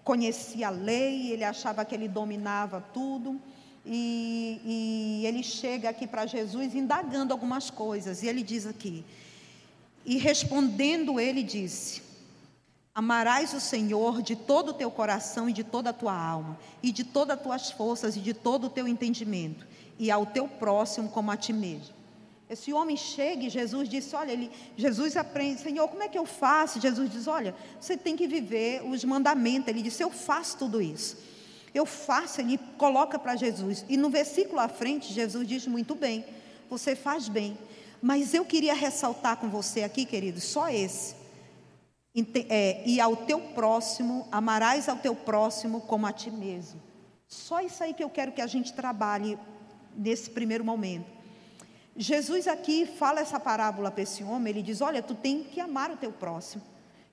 conhecia 0.05 0.67
a 0.67 0.69
lei, 0.69 1.33
ele 1.33 1.43
achava 1.43 1.83
que 1.83 1.93
ele 1.93 2.07
dominava 2.07 2.79
tudo, 2.93 3.37
e, 3.85 4.61
e 5.21 5.27
ele 5.27 5.43
chega 5.43 5.89
aqui 5.89 6.07
para 6.07 6.25
Jesus 6.25 6.73
indagando 6.73 7.33
algumas 7.33 7.69
coisas, 7.69 8.23
e 8.23 8.29
ele 8.29 8.41
diz 8.41 8.65
aqui: 8.65 9.03
e 10.05 10.17
respondendo 10.17 11.19
ele 11.19 11.43
disse: 11.43 12.01
Amarás 12.93 13.53
o 13.53 13.59
Senhor 13.59 14.21
de 14.21 14.35
todo 14.35 14.69
o 14.69 14.73
teu 14.73 14.91
coração 14.91 15.49
e 15.49 15.53
de 15.53 15.63
toda 15.63 15.91
a 15.91 15.93
tua 15.93 16.13
alma, 16.13 16.59
e 16.83 16.91
de 16.91 17.05
todas 17.05 17.37
as 17.37 17.43
tuas 17.43 17.71
forças 17.71 18.17
e 18.17 18.19
de 18.19 18.33
todo 18.33 18.67
o 18.67 18.69
teu 18.69 18.85
entendimento, 18.85 19.65
e 19.97 20.11
ao 20.11 20.25
teu 20.25 20.47
próximo 20.47 21.07
como 21.07 21.31
a 21.31 21.37
ti 21.37 21.53
mesmo. 21.53 22.01
Esse 22.49 22.73
homem 22.73 22.97
chega 22.97 23.45
e 23.45 23.49
Jesus 23.49 23.87
disse: 23.87 24.13
Olha, 24.13 24.33
ele, 24.33 24.51
Jesus 24.75 25.15
aprende, 25.15 25.61
Senhor, 25.61 25.87
como 25.87 26.03
é 26.03 26.09
que 26.09 26.17
eu 26.17 26.25
faço? 26.25 26.81
Jesus 26.81 27.09
diz: 27.09 27.25
Olha, 27.25 27.55
você 27.79 27.95
tem 27.95 28.17
que 28.17 28.27
viver 28.27 28.83
os 28.83 29.05
mandamentos. 29.05 29.69
Ele 29.69 29.81
disse: 29.81 30.03
Eu 30.03 30.11
faço 30.11 30.57
tudo 30.57 30.81
isso. 30.81 31.17
Eu 31.73 31.85
faço, 31.85 32.41
ele 32.41 32.59
coloca 32.77 33.17
para 33.17 33.37
Jesus. 33.37 33.85
E 33.87 33.95
no 33.95 34.09
versículo 34.09 34.59
à 34.59 34.67
frente, 34.67 35.13
Jesus 35.13 35.47
diz: 35.47 35.65
Muito 35.65 35.95
bem, 35.95 36.25
você 36.69 36.93
faz 36.93 37.29
bem. 37.29 37.57
Mas 38.01 38.33
eu 38.33 38.43
queria 38.43 38.73
ressaltar 38.73 39.37
com 39.37 39.49
você 39.49 39.83
aqui, 39.83 40.03
querido, 40.03 40.41
só 40.41 40.67
esse. 40.67 41.20
É, 42.49 42.83
e 42.85 42.99
ao 42.99 43.15
teu 43.15 43.39
próximo, 43.39 44.27
amarás 44.31 44.89
ao 44.89 44.97
teu 44.97 45.15
próximo 45.15 45.79
como 45.81 46.05
a 46.05 46.11
ti 46.11 46.29
mesmo. 46.29 46.81
Só 47.25 47.61
isso 47.61 47.81
aí 47.81 47.93
que 47.93 48.03
eu 48.03 48.09
quero 48.09 48.33
que 48.33 48.41
a 48.41 48.47
gente 48.47 48.73
trabalhe 48.73 49.39
nesse 49.95 50.29
primeiro 50.29 50.65
momento. 50.65 51.09
Jesus 51.95 52.47
aqui 52.47 52.85
fala 52.85 53.21
essa 53.21 53.39
parábola 53.39 53.89
para 53.89 54.03
esse 54.03 54.23
homem, 54.23 54.51
ele 54.51 54.61
diz: 54.61 54.81
Olha, 54.81 55.01
tu 55.01 55.15
tem 55.15 55.43
que 55.43 55.61
amar 55.61 55.89
o 55.89 55.97
teu 55.97 56.11
próximo. 56.11 56.63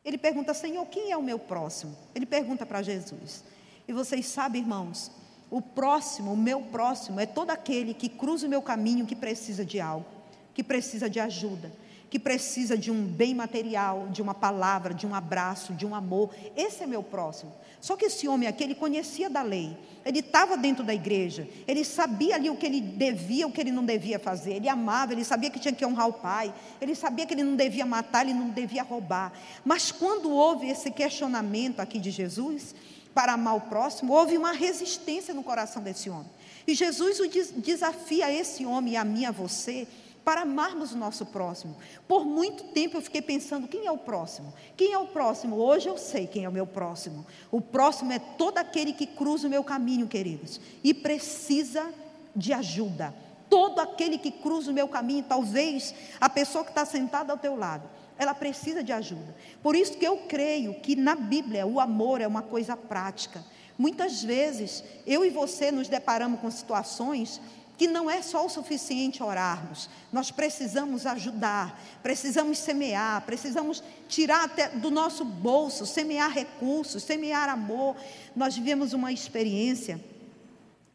Ele 0.04 0.18
pergunta, 0.18 0.52
Senhor, 0.52 0.84
quem 0.86 1.12
é 1.12 1.16
o 1.16 1.22
meu 1.22 1.38
próximo? 1.38 1.96
Ele 2.14 2.26
pergunta 2.26 2.66
para 2.66 2.82
Jesus. 2.82 3.44
E 3.86 3.92
vocês 3.92 4.26
sabem, 4.26 4.62
irmãos, 4.62 5.12
o 5.50 5.60
próximo, 5.60 6.32
o 6.32 6.36
meu 6.36 6.62
próximo, 6.62 7.20
é 7.20 7.26
todo 7.26 7.50
aquele 7.50 7.94
que 7.94 8.08
cruza 8.08 8.46
o 8.46 8.50
meu 8.50 8.62
caminho 8.62 9.06
que 9.06 9.14
precisa 9.14 9.64
de 9.64 9.80
algo, 9.80 10.06
que 10.54 10.64
precisa 10.64 11.08
de 11.08 11.20
ajuda 11.20 11.70
que 12.10 12.18
precisa 12.18 12.76
de 12.76 12.90
um 12.90 13.04
bem 13.04 13.34
material, 13.34 14.08
de 14.08 14.22
uma 14.22 14.34
palavra, 14.34 14.94
de 14.94 15.06
um 15.06 15.14
abraço, 15.14 15.74
de 15.74 15.84
um 15.84 15.94
amor. 15.94 16.34
Esse 16.56 16.82
é 16.82 16.86
meu 16.86 17.02
próximo. 17.02 17.52
Só 17.80 17.96
que 17.96 18.06
esse 18.06 18.26
homem 18.26 18.48
aqui, 18.48 18.64
ele 18.64 18.74
conhecia 18.74 19.30
da 19.30 19.42
lei, 19.42 19.76
ele 20.04 20.18
estava 20.18 20.56
dentro 20.56 20.84
da 20.84 20.92
igreja, 20.92 21.48
ele 21.66 21.84
sabia 21.84 22.34
ali 22.34 22.50
o 22.50 22.56
que 22.56 22.66
ele 22.66 22.80
devia, 22.80 23.46
o 23.46 23.52
que 23.52 23.60
ele 23.60 23.70
não 23.70 23.84
devia 23.84 24.18
fazer, 24.18 24.54
ele 24.54 24.68
amava, 24.68 25.12
ele 25.12 25.24
sabia 25.24 25.48
que 25.48 25.60
tinha 25.60 25.72
que 25.72 25.86
honrar 25.86 26.08
o 26.08 26.12
pai, 26.12 26.52
ele 26.80 26.94
sabia 26.94 27.24
que 27.24 27.34
ele 27.34 27.44
não 27.44 27.54
devia 27.54 27.86
matar, 27.86 28.24
ele 28.24 28.34
não 28.34 28.48
devia 28.48 28.82
roubar. 28.82 29.32
Mas 29.64 29.92
quando 29.92 30.30
houve 30.30 30.68
esse 30.68 30.90
questionamento 30.90 31.78
aqui 31.78 32.00
de 32.00 32.10
Jesus, 32.10 32.74
para 33.14 33.34
amar 33.34 33.56
o 33.56 33.60
próximo, 33.62 34.12
houve 34.12 34.36
uma 34.36 34.52
resistência 34.52 35.34
no 35.34 35.42
coração 35.42 35.82
desse 35.82 36.10
homem. 36.10 36.30
E 36.66 36.74
Jesus 36.74 37.18
o 37.20 37.28
desafia 37.60 38.26
a 38.26 38.32
esse 38.32 38.66
homem 38.66 38.96
a 38.96 39.04
mim, 39.04 39.24
a 39.24 39.30
você, 39.30 39.88
para 40.28 40.42
amarmos 40.42 40.92
o 40.92 40.98
nosso 40.98 41.24
próximo. 41.24 41.74
Por 42.06 42.26
muito 42.26 42.64
tempo 42.64 42.98
eu 42.98 43.00
fiquei 43.00 43.22
pensando: 43.22 43.66
quem 43.66 43.86
é 43.86 43.90
o 43.90 43.96
próximo? 43.96 44.52
Quem 44.76 44.92
é 44.92 44.98
o 44.98 45.06
próximo? 45.06 45.56
Hoje 45.56 45.88
eu 45.88 45.96
sei 45.96 46.26
quem 46.26 46.44
é 46.44 46.48
o 46.50 46.52
meu 46.52 46.66
próximo. 46.66 47.24
O 47.50 47.62
próximo 47.62 48.12
é 48.12 48.18
todo 48.18 48.58
aquele 48.58 48.92
que 48.92 49.06
cruza 49.06 49.46
o 49.46 49.50
meu 49.50 49.64
caminho, 49.64 50.06
queridos, 50.06 50.60
e 50.84 50.92
precisa 50.92 51.90
de 52.36 52.52
ajuda. 52.52 53.14
Todo 53.48 53.80
aquele 53.80 54.18
que 54.18 54.30
cruza 54.30 54.70
o 54.70 54.74
meu 54.74 54.86
caminho, 54.86 55.24
talvez 55.26 55.94
a 56.20 56.28
pessoa 56.28 56.62
que 56.62 56.72
está 56.72 56.84
sentada 56.84 57.32
ao 57.32 57.38
teu 57.38 57.56
lado, 57.56 57.88
ela 58.18 58.34
precisa 58.34 58.84
de 58.84 58.92
ajuda. 58.92 59.34
Por 59.62 59.74
isso 59.74 59.96
que 59.96 60.06
eu 60.06 60.18
creio 60.28 60.74
que 60.74 60.94
na 60.94 61.14
Bíblia 61.14 61.66
o 61.66 61.80
amor 61.80 62.20
é 62.20 62.26
uma 62.26 62.42
coisa 62.42 62.76
prática. 62.76 63.42
Muitas 63.78 64.22
vezes 64.22 64.84
eu 65.06 65.24
e 65.24 65.30
você 65.30 65.72
nos 65.72 65.88
deparamos 65.88 66.40
com 66.40 66.50
situações 66.50 67.40
que 67.78 67.86
não 67.86 68.10
é 68.10 68.20
só 68.20 68.44
o 68.44 68.48
suficiente 68.48 69.22
orarmos, 69.22 69.88
nós 70.12 70.32
precisamos 70.32 71.06
ajudar, 71.06 71.80
precisamos 72.02 72.58
semear, 72.58 73.22
precisamos 73.22 73.84
tirar 74.08 74.44
até 74.44 74.68
do 74.68 74.90
nosso 74.90 75.24
bolso, 75.24 75.86
semear 75.86 76.32
recursos, 76.32 77.04
semear 77.04 77.48
amor. 77.48 77.94
Nós 78.34 78.56
vivemos 78.56 78.92
uma 78.92 79.12
experiência 79.12 80.04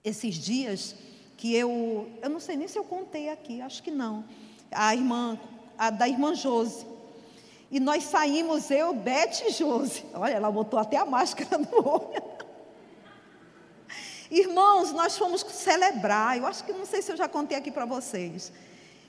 esses 0.04 0.36
dias 0.36 0.94
que 1.38 1.56
eu, 1.56 2.10
eu 2.22 2.30
não 2.30 2.42
sei 2.42 2.58
nem 2.58 2.68
se 2.68 2.78
eu 2.78 2.84
contei 2.84 3.30
aqui, 3.30 3.62
acho 3.62 3.82
que 3.82 3.90
não. 3.90 4.26
A 4.70 4.94
irmã, 4.94 5.40
a 5.78 5.90
da 5.90 6.08
irmã 6.08 6.36
Jose. 6.36 6.86
E 7.72 7.80
nós 7.80 8.04
saímos, 8.04 8.70
eu, 8.70 8.94
Beth 8.94 9.42
e 9.48 9.52
Jose. 9.52 10.04
Olha, 10.14 10.34
ela 10.34 10.52
botou 10.52 10.78
até 10.78 10.98
a 10.98 11.06
máscara 11.06 11.58
no 11.72 11.88
olho. 11.88 12.24
Irmãos, 14.32 14.92
nós 14.92 15.18
fomos 15.18 15.46
celebrar, 15.50 16.38
eu 16.38 16.46
acho 16.46 16.64
que 16.64 16.74
não 16.74 16.86
sei 16.86 17.02
se 17.02 17.12
eu 17.12 17.18
já 17.18 17.28
contei 17.28 17.58
aqui 17.58 17.72
para 17.72 17.86
vocês. 17.86 18.52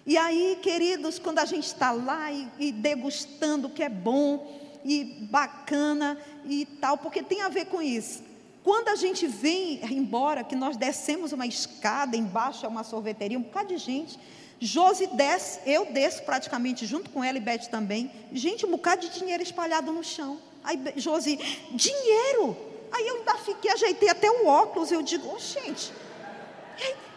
E 0.07 0.19
aí, 0.19 0.59
queridos, 0.61 1.19
quando 1.19 1.39
a 1.39 1.45
gente 1.45 1.67
está 1.67 1.91
lá 1.91 2.31
e, 2.31 2.49
e 2.59 2.73
degustando 2.73 3.69
o 3.69 3.71
que 3.71 3.83
é 3.83 3.89
bom 3.89 4.61
e 4.85 5.27
bacana 5.31 6.19
e 6.45 6.67
tal, 6.67 6.99
porque 6.99 7.23
tem 7.23 7.41
a 7.41 7.49
ver 7.49 7.67
com 7.67 7.81
isso. 7.81 8.23
Quando 8.63 8.89
a 8.89 8.97
gente 8.97 9.27
vem 9.27 9.81
embora, 9.93 10.45
que 10.45 10.55
nós 10.55 10.77
descemos 10.77 11.33
uma 11.33 11.47
escada, 11.47 12.17
embaixo 12.17 12.67
é 12.67 12.69
uma 12.69 12.85
sorveteria, 12.85 13.39
um 13.39 13.43
bocado 13.43 13.69
de 13.69 13.79
gente. 13.79 14.19
Josi 14.61 15.07
desce, 15.09 15.61
eu 15.67 15.87
desço 15.87 16.23
praticamente 16.23 16.87
junto 16.87 17.11
com 17.11 17.23
ela 17.23 17.37
e 17.37 17.41
Beth 17.41 17.67
também. 17.71 18.11
Gente, 18.33 18.65
um 18.65 18.71
bocado 18.71 19.07
de 19.07 19.19
dinheiro 19.19 19.43
espalhado 19.43 19.93
no 19.93 20.03
chão. 20.03 20.39
Aí 20.63 20.79
Josi, 20.97 21.39
dinheiro! 21.73 22.74
Aí 22.95 23.09
eu 23.09 23.17
ainda 23.17 23.35
fiquei, 23.39 23.73
ajeitei 23.73 24.09
até 24.09 24.31
o 24.31 24.47
óculos. 24.47 24.93
Eu 24.93 25.03
digo, 25.03 25.29
oh, 25.35 25.39
gente. 25.39 25.93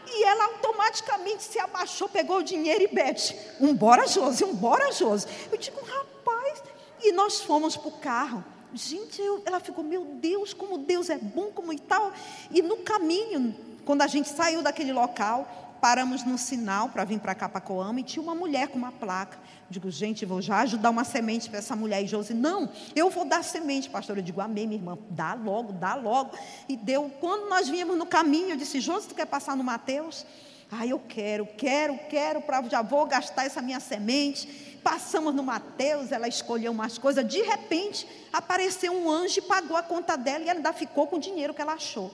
E 0.07 0.23
ela 0.23 0.45
automaticamente 0.45 1.43
se 1.43 1.59
abaixou, 1.59 2.09
pegou 2.09 2.37
o 2.37 2.43
dinheiro 2.43 2.83
e 2.83 2.87
Beth, 2.87 3.35
embora 3.59 4.07
Josi, 4.07 4.43
embora 4.43 4.91
Josi. 4.91 5.27
Eu 5.51 5.57
digo, 5.57 5.79
rapaz. 5.81 6.63
E 7.03 7.11
nós 7.11 7.41
fomos 7.41 7.77
para 7.77 7.89
o 7.89 7.91
carro. 7.91 8.43
Gente, 8.73 9.21
eu, 9.21 9.43
ela 9.45 9.59
ficou, 9.59 9.83
meu 9.83 10.03
Deus, 10.03 10.53
como 10.53 10.79
Deus 10.79 11.09
é 11.09 11.17
bom, 11.17 11.51
como 11.51 11.71
e 11.71 11.79
tal. 11.79 12.11
E 12.49 12.61
no 12.61 12.77
caminho, 12.77 13.55
quando 13.85 14.01
a 14.01 14.07
gente 14.07 14.29
saiu 14.29 14.63
daquele 14.63 14.91
local, 14.91 15.66
paramos 15.81 16.23
no 16.23 16.37
sinal 16.37 16.89
para 16.89 17.03
vir 17.03 17.19
para 17.19 17.33
cá, 17.33 17.47
para 17.47 17.61
Coama, 17.61 17.99
e 17.99 18.03
tinha 18.03 18.21
uma 18.21 18.35
mulher 18.35 18.67
com 18.67 18.77
uma 18.77 18.91
placa. 18.91 19.37
Digo, 19.69 19.89
gente, 19.91 20.25
vou 20.25 20.41
já 20.41 20.59
ajudar 20.59 20.89
uma 20.89 21.03
semente 21.03 21.49
para 21.49 21.59
essa 21.59 21.75
mulher. 21.75 22.03
E 22.03 22.07
Josi, 22.07 22.33
não, 22.33 22.69
eu 22.95 23.09
vou 23.09 23.25
dar 23.25 23.43
semente, 23.43 23.89
pastor. 23.89 24.17
Eu 24.17 24.23
digo, 24.23 24.39
amém, 24.41 24.67
minha 24.67 24.79
irmã, 24.79 24.97
dá 25.09 25.33
logo, 25.33 25.73
dá 25.73 25.95
logo. 25.95 26.37
E 26.69 26.77
deu, 26.77 27.11
quando 27.19 27.49
nós 27.49 27.67
viemos 27.67 27.97
no 27.97 28.05
caminho, 28.05 28.51
eu 28.51 28.57
disse, 28.57 28.79
Josi, 28.79 29.09
tu 29.09 29.15
quer 29.15 29.25
passar 29.25 29.55
no 29.55 29.63
Mateus? 29.63 30.25
Ah, 30.71 30.85
eu 30.85 30.99
quero, 30.99 31.47
quero, 31.57 31.97
quero, 32.09 32.41
pra, 32.41 32.61
já 32.63 32.81
vou 32.81 33.05
gastar 33.05 33.45
essa 33.45 33.61
minha 33.61 33.79
semente. 33.79 34.79
Passamos 34.83 35.33
no 35.33 35.43
Mateus, 35.43 36.11
ela 36.11 36.27
escolheu 36.27 36.71
umas 36.71 36.97
coisas. 36.97 37.25
De 37.27 37.41
repente, 37.41 38.07
apareceu 38.31 38.93
um 38.93 39.09
anjo 39.09 39.39
e 39.39 39.41
pagou 39.41 39.77
a 39.77 39.83
conta 39.83 40.17
dela 40.17 40.43
e 40.43 40.49
ela 40.49 40.59
ainda 40.59 40.73
ficou 40.73 41.07
com 41.07 41.17
o 41.17 41.19
dinheiro 41.19 41.53
que 41.53 41.61
ela 41.61 41.73
achou. 41.73 42.13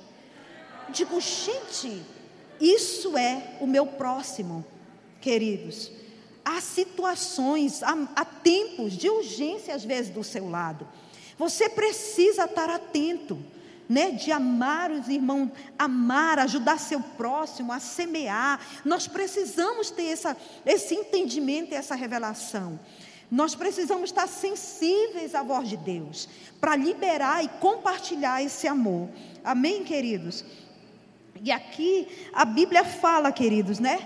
Digo, 0.90 1.20
gente, 1.20 2.04
isso 2.64 3.18
é 3.18 3.58
o 3.60 3.68
meu 3.68 3.86
próximo, 3.86 4.66
queridos. 5.20 5.92
Há 6.46 6.62
situações, 6.62 7.84
há, 7.84 8.08
há 8.16 8.26
tempos 8.26 8.94
de 8.94 9.10
urgência 9.10 9.76
às 9.76 9.84
vezes 9.84 10.12
do 10.12 10.24
seu 10.24 10.50
lado. 10.50 10.88
Você 11.38 11.68
precisa 11.68 12.46
estar 12.46 12.70
atento, 12.70 13.38
né, 13.90 14.12
de 14.12 14.32
amar 14.32 14.92
os 14.92 15.10
irmãos, 15.10 15.50
amar, 15.78 16.40
ajudar 16.40 16.80
seu 16.80 17.02
próximo 17.02 17.72
a 17.74 17.80
semear. 17.80 18.60
Nós 18.86 19.08
precisamos 19.08 19.92
ter 19.92 20.06
essa, 20.06 20.38
esse 20.66 20.96
entendimento 20.96 21.74
e 21.74 21.76
essa 21.76 21.96
revelação. 21.96 22.80
Nós 23.30 23.56
precisamos 23.56 24.12
estar 24.12 24.28
sensíveis 24.28 25.34
à 25.34 25.42
voz 25.42 25.68
de 25.68 25.76
Deus 25.76 26.30
para 26.62 26.76
liberar 26.76 27.44
e 27.44 27.50
compartilhar 27.60 28.44
esse 28.44 28.68
amor. 28.68 29.10
Amém, 29.44 29.84
queridos? 29.84 30.46
E 31.44 31.52
aqui 31.52 32.08
a 32.32 32.46
Bíblia 32.46 32.86
fala, 32.86 33.30
queridos, 33.30 33.78
né? 33.78 34.00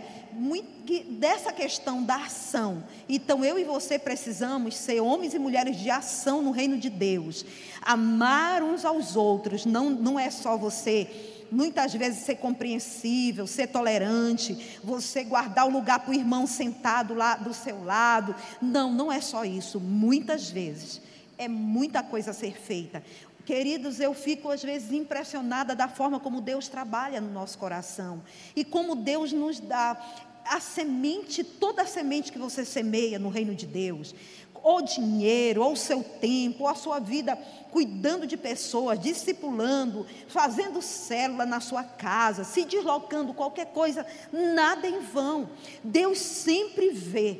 Dessa 1.19 1.53
questão 1.53 2.01
da 2.01 2.15
ação. 2.15 2.83
Então 3.07 3.45
eu 3.45 3.59
e 3.59 3.63
você 3.63 3.99
precisamos 3.99 4.75
ser 4.75 5.01
homens 5.01 5.35
e 5.35 5.39
mulheres 5.39 5.77
de 5.77 5.87
ação 5.91 6.41
no 6.41 6.49
reino 6.49 6.79
de 6.79 6.89
Deus. 6.89 7.45
Amar 7.83 8.63
uns 8.63 8.83
aos 8.83 9.15
outros, 9.15 9.67
não, 9.67 9.91
não 9.91 10.19
é 10.19 10.31
só 10.31 10.57
você 10.57 11.35
muitas 11.51 11.93
vezes 11.93 12.25
ser 12.25 12.37
compreensível, 12.37 13.45
ser 13.45 13.67
tolerante, 13.67 14.79
você 14.83 15.23
guardar 15.23 15.67
o 15.67 15.71
lugar 15.71 15.99
para 15.99 16.11
o 16.11 16.15
irmão 16.15 16.47
sentado 16.47 17.13
lá 17.13 17.35
do 17.35 17.53
seu 17.53 17.83
lado. 17.83 18.35
Não, 18.59 18.91
não 18.91 19.11
é 19.11 19.21
só 19.21 19.45
isso. 19.45 19.79
Muitas 19.79 20.49
vezes 20.49 21.01
é 21.37 21.47
muita 21.47 22.01
coisa 22.01 22.31
a 22.31 22.33
ser 22.33 22.57
feita. 22.57 23.03
Queridos, 23.47 24.01
eu 24.01 24.13
fico 24.13 24.51
às 24.51 24.61
vezes 24.61 24.91
impressionada 24.91 25.73
da 25.73 25.87
forma 25.87 26.19
como 26.19 26.41
Deus 26.41 26.67
trabalha 26.67 27.21
no 27.21 27.31
nosso 27.31 27.57
coração 27.57 28.21
e 28.53 28.65
como 28.65 28.93
Deus 28.93 29.31
nos 29.31 29.57
dá 29.57 29.97
a 30.43 30.59
semente, 30.59 31.45
toda 31.45 31.83
a 31.83 31.87
semente 31.87 32.29
que 32.29 32.37
você 32.37 32.65
semeia 32.65 33.17
no 33.17 33.29
reino 33.29 33.55
de 33.55 33.65
Deus, 33.65 34.13
ou 34.53 34.81
dinheiro, 34.81 35.63
ou 35.63 35.77
seu 35.77 36.03
tempo, 36.03 36.63
ou 36.63 36.67
a 36.67 36.75
sua 36.75 36.99
vida 36.99 37.37
cuidando 37.71 38.27
de 38.27 38.35
pessoas, 38.35 38.99
discipulando, 38.99 40.05
fazendo 40.27 40.81
célula 40.81 41.45
na 41.45 41.61
sua 41.61 41.85
casa, 41.85 42.43
se 42.43 42.65
deslocando, 42.65 43.33
qualquer 43.33 43.67
coisa, 43.67 44.05
nada 44.29 44.89
em 44.89 44.99
vão. 44.99 45.49
Deus 45.81 46.19
sempre 46.19 46.89
vê. 46.89 47.39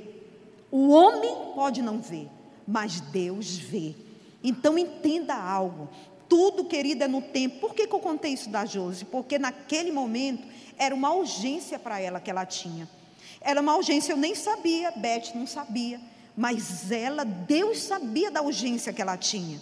O 0.72 0.88
homem 0.88 1.54
pode 1.54 1.82
não 1.82 2.00
ver, 2.00 2.30
mas 2.66 3.02
Deus 3.02 3.58
vê. 3.58 4.07
Então 4.44 4.78
entenda 4.78 5.36
algo. 5.36 5.90
Tudo, 6.30 6.66
querida, 6.66 7.06
é 7.06 7.08
no 7.08 7.22
tempo. 7.22 7.60
Por 7.60 7.74
que, 7.74 7.88
que 7.88 7.94
eu 7.94 8.00
contei 8.00 8.34
isso 8.34 8.50
da 8.50 8.66
Josi? 8.66 9.06
Porque 9.06 9.40
naquele 9.40 9.92
momento 9.92 10.48
era 10.78 10.94
uma 10.94 11.14
urgência 11.14 11.80
para 11.80 12.00
ela 12.00 12.20
que 12.20 12.30
ela 12.30 12.46
tinha. 12.46 12.88
Era 13.40 13.62
uma 13.62 13.76
urgência, 13.76 14.12
eu 14.12 14.18
nem 14.18 14.36
sabia, 14.36 14.92
Beth 14.92 15.32
não 15.34 15.48
sabia. 15.48 16.00
Mas 16.36 16.92
ela, 16.92 17.24
Deus 17.24 17.80
sabia 17.80 18.30
da 18.30 18.42
urgência 18.42 18.94
que 18.94 19.02
ela 19.02 19.18
tinha. 19.18 19.60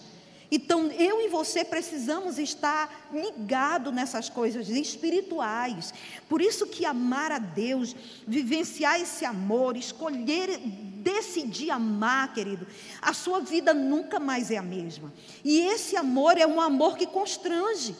Então, 0.50 0.90
eu 0.92 1.20
e 1.20 1.28
você 1.28 1.64
precisamos 1.64 2.38
estar 2.38 3.08
ligado 3.12 3.90
nessas 3.90 4.28
coisas 4.28 4.68
espirituais. 4.68 5.92
Por 6.28 6.40
isso 6.40 6.66
que 6.66 6.84
amar 6.84 7.32
a 7.32 7.38
Deus, 7.38 7.94
vivenciar 8.26 9.00
esse 9.00 9.24
amor, 9.24 9.76
escolher, 9.76 10.58
decidir 10.58 11.70
amar, 11.70 12.32
querido, 12.32 12.66
a 13.02 13.12
sua 13.12 13.40
vida 13.40 13.74
nunca 13.74 14.20
mais 14.20 14.50
é 14.50 14.56
a 14.56 14.62
mesma. 14.62 15.12
E 15.44 15.60
esse 15.60 15.96
amor 15.96 16.38
é 16.38 16.46
um 16.46 16.60
amor 16.60 16.96
que 16.96 17.06
constrange. 17.06 17.94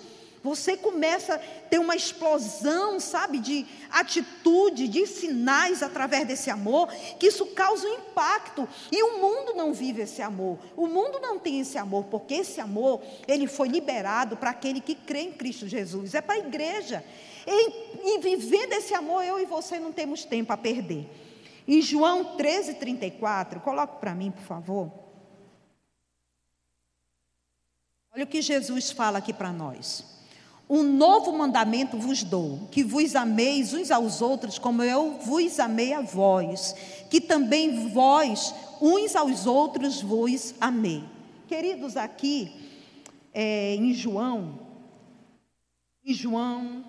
Você 0.47 0.77
começa 0.77 1.35
a 1.35 1.39
ter 1.39 1.81
uma 1.81 1.97
explosão, 1.97 3.01
sabe, 3.01 3.41
de 3.41 3.67
atitude, 3.91 4.87
de 4.87 5.05
sinais 5.05 5.83
através 5.83 6.25
desse 6.25 6.51
amor, 6.51 6.87
que 7.19 7.27
isso 7.27 7.47
causa 7.47 7.85
um 7.85 7.95
impacto. 7.95 8.69
E 8.93 9.03
o 9.03 9.19
mundo 9.19 9.55
não 9.55 9.75
vive 9.75 10.03
esse 10.03 10.23
amor. 10.23 10.57
O 10.77 10.87
mundo 10.87 11.19
não 11.19 11.37
tem 11.37 11.59
esse 11.59 11.77
amor, 11.77 12.05
porque 12.05 12.35
esse 12.35 12.61
amor, 12.61 13.03
ele 13.27 13.49
foi 13.49 13.67
liberado 13.67 14.37
para 14.37 14.51
aquele 14.51 14.81
que 14.81 14.95
crê 14.95 15.23
em 15.23 15.33
Cristo 15.33 15.67
Jesus. 15.67 16.15
É 16.15 16.21
para 16.21 16.37
a 16.37 16.39
igreja. 16.39 17.05
E, 17.45 18.15
e 18.15 18.19
vivendo 18.21 18.73
esse 18.75 18.95
amor, 18.95 19.25
eu 19.25 19.41
e 19.41 19.47
você 19.47 19.81
não 19.81 19.91
temos 19.91 20.25
tempo 20.25 20.53
a 20.53 20.57
perder. 20.57 21.11
Em 21.67 21.83
João 21.83 22.37
13, 22.37 22.75
34, 22.75 23.59
coloque 23.59 23.99
para 23.99 24.15
mim, 24.15 24.31
por 24.31 24.45
favor. 24.45 24.93
Olha 28.15 28.23
o 28.23 28.29
que 28.29 28.41
Jesus 28.41 28.93
fala 28.93 29.19
aqui 29.19 29.33
para 29.33 29.53
nós. 29.53 30.16
Um 30.69 30.83
novo 30.83 31.33
mandamento 31.33 31.97
vos 31.97 32.25
dou, 32.25 32.67
que 32.73 32.83
vos 32.83 33.15
ameis 33.15 33.73
uns 33.73 33.93
aos 33.93 34.21
outros 34.21 34.59
como 34.59 34.83
eu 34.83 35.13
vos 35.19 35.61
amei 35.61 35.93
a 35.93 36.01
vós, 36.01 36.75
que 37.09 37.21
também 37.21 37.89
vós 37.91 38.53
uns 38.81 39.15
aos 39.15 39.47
outros 39.47 40.03
vos 40.03 40.55
amei. 40.61 41.05
Queridos, 41.47 41.97
aqui 41.97 42.53
é, 43.33 43.77
em 43.77 43.95
João, 43.95 44.59
em 46.05 46.13
João, 46.13 46.85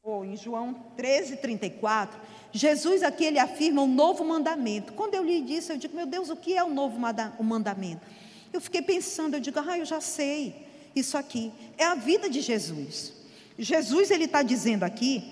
ou 0.00 0.24
em 0.24 0.36
João 0.36 0.74
13, 0.96 1.38
34, 1.38 2.20
Jesus 2.52 3.02
aqui 3.02 3.24
ele 3.24 3.40
afirma 3.40 3.82
um 3.82 3.92
novo 3.92 4.24
mandamento. 4.24 4.92
Quando 4.92 5.14
eu 5.14 5.24
li 5.24 5.52
isso, 5.52 5.72
eu 5.72 5.76
digo, 5.76 5.96
meu 5.96 6.06
Deus, 6.06 6.30
o 6.30 6.36
que 6.36 6.56
é 6.56 6.62
o 6.62 6.70
novo 6.70 6.96
mandamento? 7.42 8.06
Eu 8.52 8.60
fiquei 8.60 8.82
pensando, 8.82 9.34
eu 9.34 9.40
digo, 9.40 9.58
ah, 9.58 9.78
eu 9.78 9.84
já 9.84 10.00
sei 10.00 10.63
isso 10.94 11.16
aqui. 11.16 11.52
É 11.76 11.84
a 11.84 11.94
vida 11.94 12.28
de 12.28 12.40
Jesus. 12.40 13.12
Jesus 13.58 14.10
ele 14.10 14.24
está 14.24 14.42
dizendo 14.42 14.82
aqui 14.82 15.24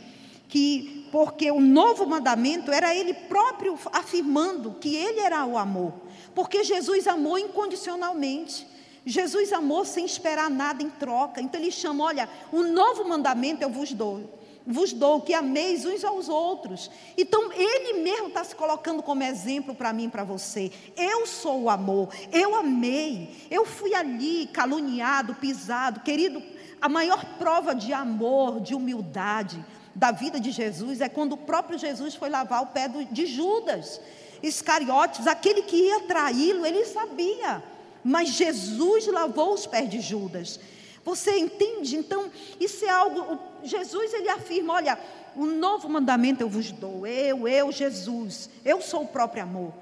que 0.49 1.09
porque 1.11 1.51
o 1.51 1.61
novo 1.61 2.07
mandamento 2.07 2.73
era 2.73 2.95
ele 2.95 3.13
próprio 3.13 3.79
afirmando 3.93 4.77
que 4.81 4.97
ele 4.97 5.21
era 5.21 5.45
o 5.45 5.59
amor, 5.59 5.93
porque 6.35 6.65
Jesus 6.65 7.07
amou 7.07 7.39
incondicionalmente. 7.39 8.67
Jesus 9.05 9.53
amou 9.53 9.85
sem 9.85 10.05
esperar 10.05 10.49
nada 10.49 10.83
em 10.83 10.89
troca. 10.89 11.41
Então 11.41 11.61
ele 11.61 11.73
chama, 11.73 12.05
olha, 12.05 12.29
um 12.53 12.73
novo 12.73 13.07
mandamento 13.09 13.63
eu 13.63 13.69
vos 13.69 13.93
dou 13.93 14.42
vos 14.67 14.93
dou, 14.93 15.21
que 15.21 15.35
ameis 15.35 15.85
uns 15.85 16.05
aos 16.05 16.29
outros. 16.29 16.91
Então, 17.17 17.53
ele 17.53 18.01
mesmo 18.01 18.29
está 18.29 18.45
se 18.45 18.55
colocando 18.55 19.03
como 19.03 19.23
exemplo 19.23 19.75
para 19.75 19.93
mim 19.93 20.05
e 20.05 20.11
para 20.11 20.25
você. 20.25 20.71
Eu 20.97 21.27
sou 21.27 21.63
o 21.63 21.71
amor, 21.71 22.09
eu 22.33 22.55
amei, 22.55 23.31
eu 23.51 23.67
fui 23.67 23.95
ali 23.95 24.47
caluniado, 24.47 25.35
pisado. 25.35 26.01
Querido, 26.01 26.43
a 26.81 26.89
maior 26.89 27.25
prova 27.39 27.75
de 27.75 27.93
amor, 27.93 28.61
de 28.61 28.75
humildade 28.75 29.65
da 29.95 30.11
vida 30.11 30.41
de 30.41 30.51
Jesus 30.51 31.01
é 31.01 31.09
quando 31.09 31.33
o 31.33 31.37
próprio 31.37 31.79
Jesus 31.79 32.15
foi 32.15 32.29
lavar 32.29 32.63
o 32.63 32.67
pé 32.67 32.89
de 32.89 33.27
Judas. 33.27 34.01
Iscariotes, 34.43 35.27
aquele 35.27 35.63
que 35.63 35.77
ia 35.77 36.01
traí-lo, 36.01 36.67
ele 36.67 36.85
sabia. 36.85 37.63
Mas 38.03 38.31
Jesus 38.31 39.07
lavou 39.07 39.55
os 39.55 39.67
pés 39.67 39.89
de 39.89 40.01
Judas. 40.01 40.59
Você 41.05 41.37
entende? 41.37 41.97
Então, 41.97 42.31
isso 42.61 42.85
é 42.85 42.91
algo. 42.91 43.39
Jesus 43.63 44.13
ele 44.15 44.29
afirma: 44.29 44.75
olha, 44.75 44.99
um 45.37 45.47
novo 45.47 45.89
mandamento 45.89 46.43
eu 46.43 46.49
vos 46.49 46.71
dou. 46.71 47.07
Eu, 47.07 47.49
eu, 47.49 47.73
Jesus, 47.73 48.49
eu 48.65 48.81
sou 48.81 49.03
o 49.03 49.09
próprio 49.09 49.43
amor. 49.43 49.73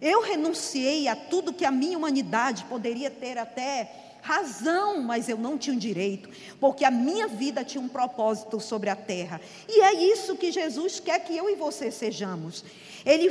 Eu 0.00 0.22
renunciei 0.22 1.08
a 1.08 1.16
tudo 1.16 1.52
que 1.52 1.64
a 1.64 1.70
minha 1.70 1.98
humanidade 1.98 2.64
poderia 2.64 3.10
ter 3.10 3.36
até 3.36 3.90
razão, 4.22 5.02
mas 5.02 5.28
eu 5.28 5.36
não 5.36 5.56
tinha 5.56 5.76
direito, 5.76 6.28
porque 6.60 6.84
a 6.84 6.90
minha 6.90 7.26
vida 7.26 7.64
tinha 7.64 7.82
um 7.82 7.88
propósito 7.88 8.60
sobre 8.60 8.90
a 8.90 8.96
terra. 8.96 9.40
E 9.68 9.80
é 9.80 9.94
isso 10.12 10.36
que 10.36 10.52
Jesus 10.52 11.00
quer 11.00 11.20
que 11.20 11.36
eu 11.36 11.48
e 11.48 11.54
você 11.54 11.90
sejamos. 11.90 12.64
Ele 13.04 13.30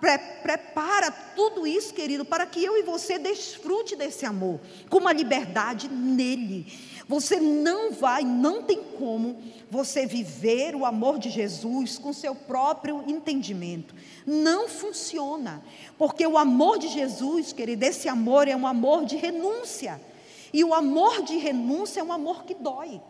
pre 0.00 0.18
prepara 0.42 1.10
tudo 1.10 1.66
isso, 1.66 1.92
querido, 1.92 2.24
para 2.24 2.46
que 2.46 2.64
eu 2.64 2.76
e 2.76 2.82
você 2.82 3.18
desfrute 3.18 3.96
desse 3.96 4.24
amor, 4.24 4.60
com 4.88 4.98
uma 4.98 5.12
liberdade 5.12 5.88
nele. 5.88 6.66
Você 7.08 7.38
não 7.38 7.92
vai, 7.92 8.22
não 8.22 8.62
tem 8.62 8.82
como 8.82 9.40
você 9.70 10.06
viver 10.06 10.74
o 10.74 10.84
amor 10.84 11.18
de 11.18 11.30
Jesus 11.30 11.98
com 11.98 12.12
seu 12.12 12.34
próprio 12.34 13.04
entendimento. 13.06 13.94
Não 14.26 14.68
funciona, 14.68 15.62
porque 15.96 16.26
o 16.26 16.36
amor 16.36 16.78
de 16.78 16.88
Jesus, 16.88 17.52
querido, 17.52 17.84
esse 17.84 18.08
amor 18.08 18.48
é 18.48 18.56
um 18.56 18.66
amor 18.66 19.04
de 19.04 19.16
renúncia. 19.16 20.00
E 20.52 20.64
o 20.64 20.74
amor 20.74 21.22
de 21.22 21.36
renúncia 21.36 22.00
é 22.00 22.04
um 22.04 22.12
amor 22.12 22.44
que 22.44 22.54
dói. 22.54 23.00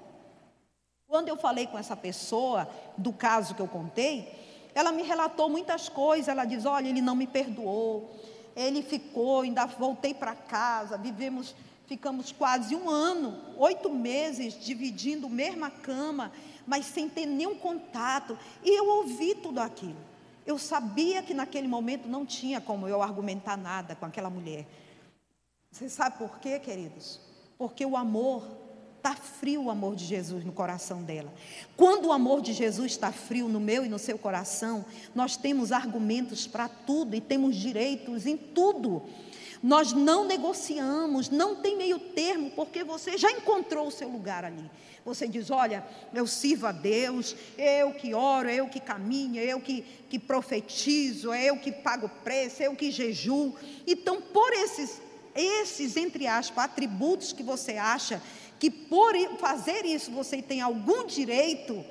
Quando 1.06 1.28
eu 1.28 1.36
falei 1.36 1.66
com 1.66 1.78
essa 1.78 1.96
pessoa 1.96 2.68
do 2.98 3.12
caso 3.12 3.54
que 3.54 3.62
eu 3.62 3.68
contei, 3.68 4.28
ela 4.76 4.92
me 4.92 5.02
relatou 5.02 5.48
muitas 5.48 5.88
coisas. 5.88 6.28
Ela 6.28 6.44
diz: 6.44 6.66
Olha, 6.66 6.86
ele 6.86 7.00
não 7.00 7.16
me 7.16 7.26
perdoou. 7.26 8.14
Ele 8.54 8.82
ficou, 8.82 9.40
ainda 9.40 9.64
voltei 9.64 10.12
para 10.12 10.34
casa. 10.34 10.98
Vivemos, 10.98 11.54
ficamos 11.86 12.30
quase 12.30 12.76
um 12.76 12.90
ano, 12.90 13.40
oito 13.56 13.88
meses, 13.88 14.52
dividindo 14.62 15.28
a 15.28 15.30
mesma 15.30 15.70
cama, 15.70 16.30
mas 16.66 16.84
sem 16.84 17.08
ter 17.08 17.24
nenhum 17.24 17.54
contato. 17.54 18.38
E 18.62 18.78
eu 18.78 18.86
ouvi 18.86 19.34
tudo 19.36 19.60
aquilo. 19.60 19.96
Eu 20.44 20.58
sabia 20.58 21.22
que 21.22 21.32
naquele 21.32 21.66
momento 21.66 22.06
não 22.06 22.26
tinha 22.26 22.60
como 22.60 22.86
eu 22.86 23.00
argumentar 23.00 23.56
nada 23.56 23.96
com 23.96 24.04
aquela 24.04 24.28
mulher. 24.28 24.66
Você 25.70 25.88
sabe 25.88 26.18
por 26.18 26.38
quê, 26.38 26.58
queridos? 26.58 27.18
Porque 27.56 27.84
o 27.84 27.96
amor 27.96 28.42
Está 29.06 29.14
frio 29.14 29.62
o 29.62 29.70
amor 29.70 29.94
de 29.94 30.04
Jesus 30.04 30.44
no 30.44 30.50
coração 30.50 31.00
dela. 31.00 31.32
Quando 31.76 32.06
o 32.06 32.12
amor 32.12 32.40
de 32.40 32.52
Jesus 32.52 32.90
está 32.90 33.12
frio 33.12 33.46
no 33.46 33.60
meu 33.60 33.84
e 33.84 33.88
no 33.88 34.00
seu 34.00 34.18
coração, 34.18 34.84
nós 35.14 35.36
temos 35.36 35.70
argumentos 35.70 36.48
para 36.48 36.68
tudo 36.68 37.14
e 37.14 37.20
temos 37.20 37.54
direitos 37.54 38.26
em 38.26 38.36
tudo. 38.36 39.04
Nós 39.62 39.92
não 39.92 40.24
negociamos, 40.24 41.28
não 41.28 41.54
tem 41.54 41.76
meio 41.76 42.00
termo, 42.00 42.50
porque 42.50 42.82
você 42.82 43.16
já 43.16 43.30
encontrou 43.30 43.86
o 43.86 43.92
seu 43.92 44.08
lugar 44.08 44.44
ali. 44.44 44.68
Você 45.04 45.28
diz: 45.28 45.52
Olha, 45.52 45.86
eu 46.12 46.26
sirvo 46.26 46.66
a 46.66 46.72
Deus, 46.72 47.36
eu 47.56 47.92
que 47.92 48.12
oro, 48.12 48.50
eu 48.50 48.68
que 48.68 48.80
caminho, 48.80 49.40
eu 49.40 49.60
que, 49.60 49.84
que 50.10 50.18
profetizo, 50.18 51.32
eu 51.32 51.56
que 51.58 51.70
pago 51.70 52.10
preço, 52.24 52.60
eu 52.60 52.74
que 52.74 52.90
jejuo. 52.90 53.54
Então, 53.86 54.20
por 54.20 54.52
esses, 54.52 55.00
esses, 55.32 55.96
entre 55.96 56.26
aspas, 56.26 56.64
atributos 56.64 57.32
que 57.32 57.44
você 57.44 57.76
acha 57.76 58.20
que 58.58 58.70
por 58.70 59.14
fazer 59.38 59.84
isso 59.84 60.10
você 60.10 60.40
tem 60.40 60.60
algum 60.60 61.06
direito 61.06 61.84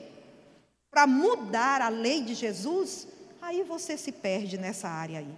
para 0.90 1.06
mudar 1.06 1.82
a 1.82 1.90
lei 1.90 2.22
de 2.22 2.34
Jesus, 2.34 3.08
aí 3.42 3.64
você 3.64 3.98
se 3.98 4.12
perde 4.12 4.58
nessa 4.58 4.88
área 4.88 5.20
aí. 5.20 5.36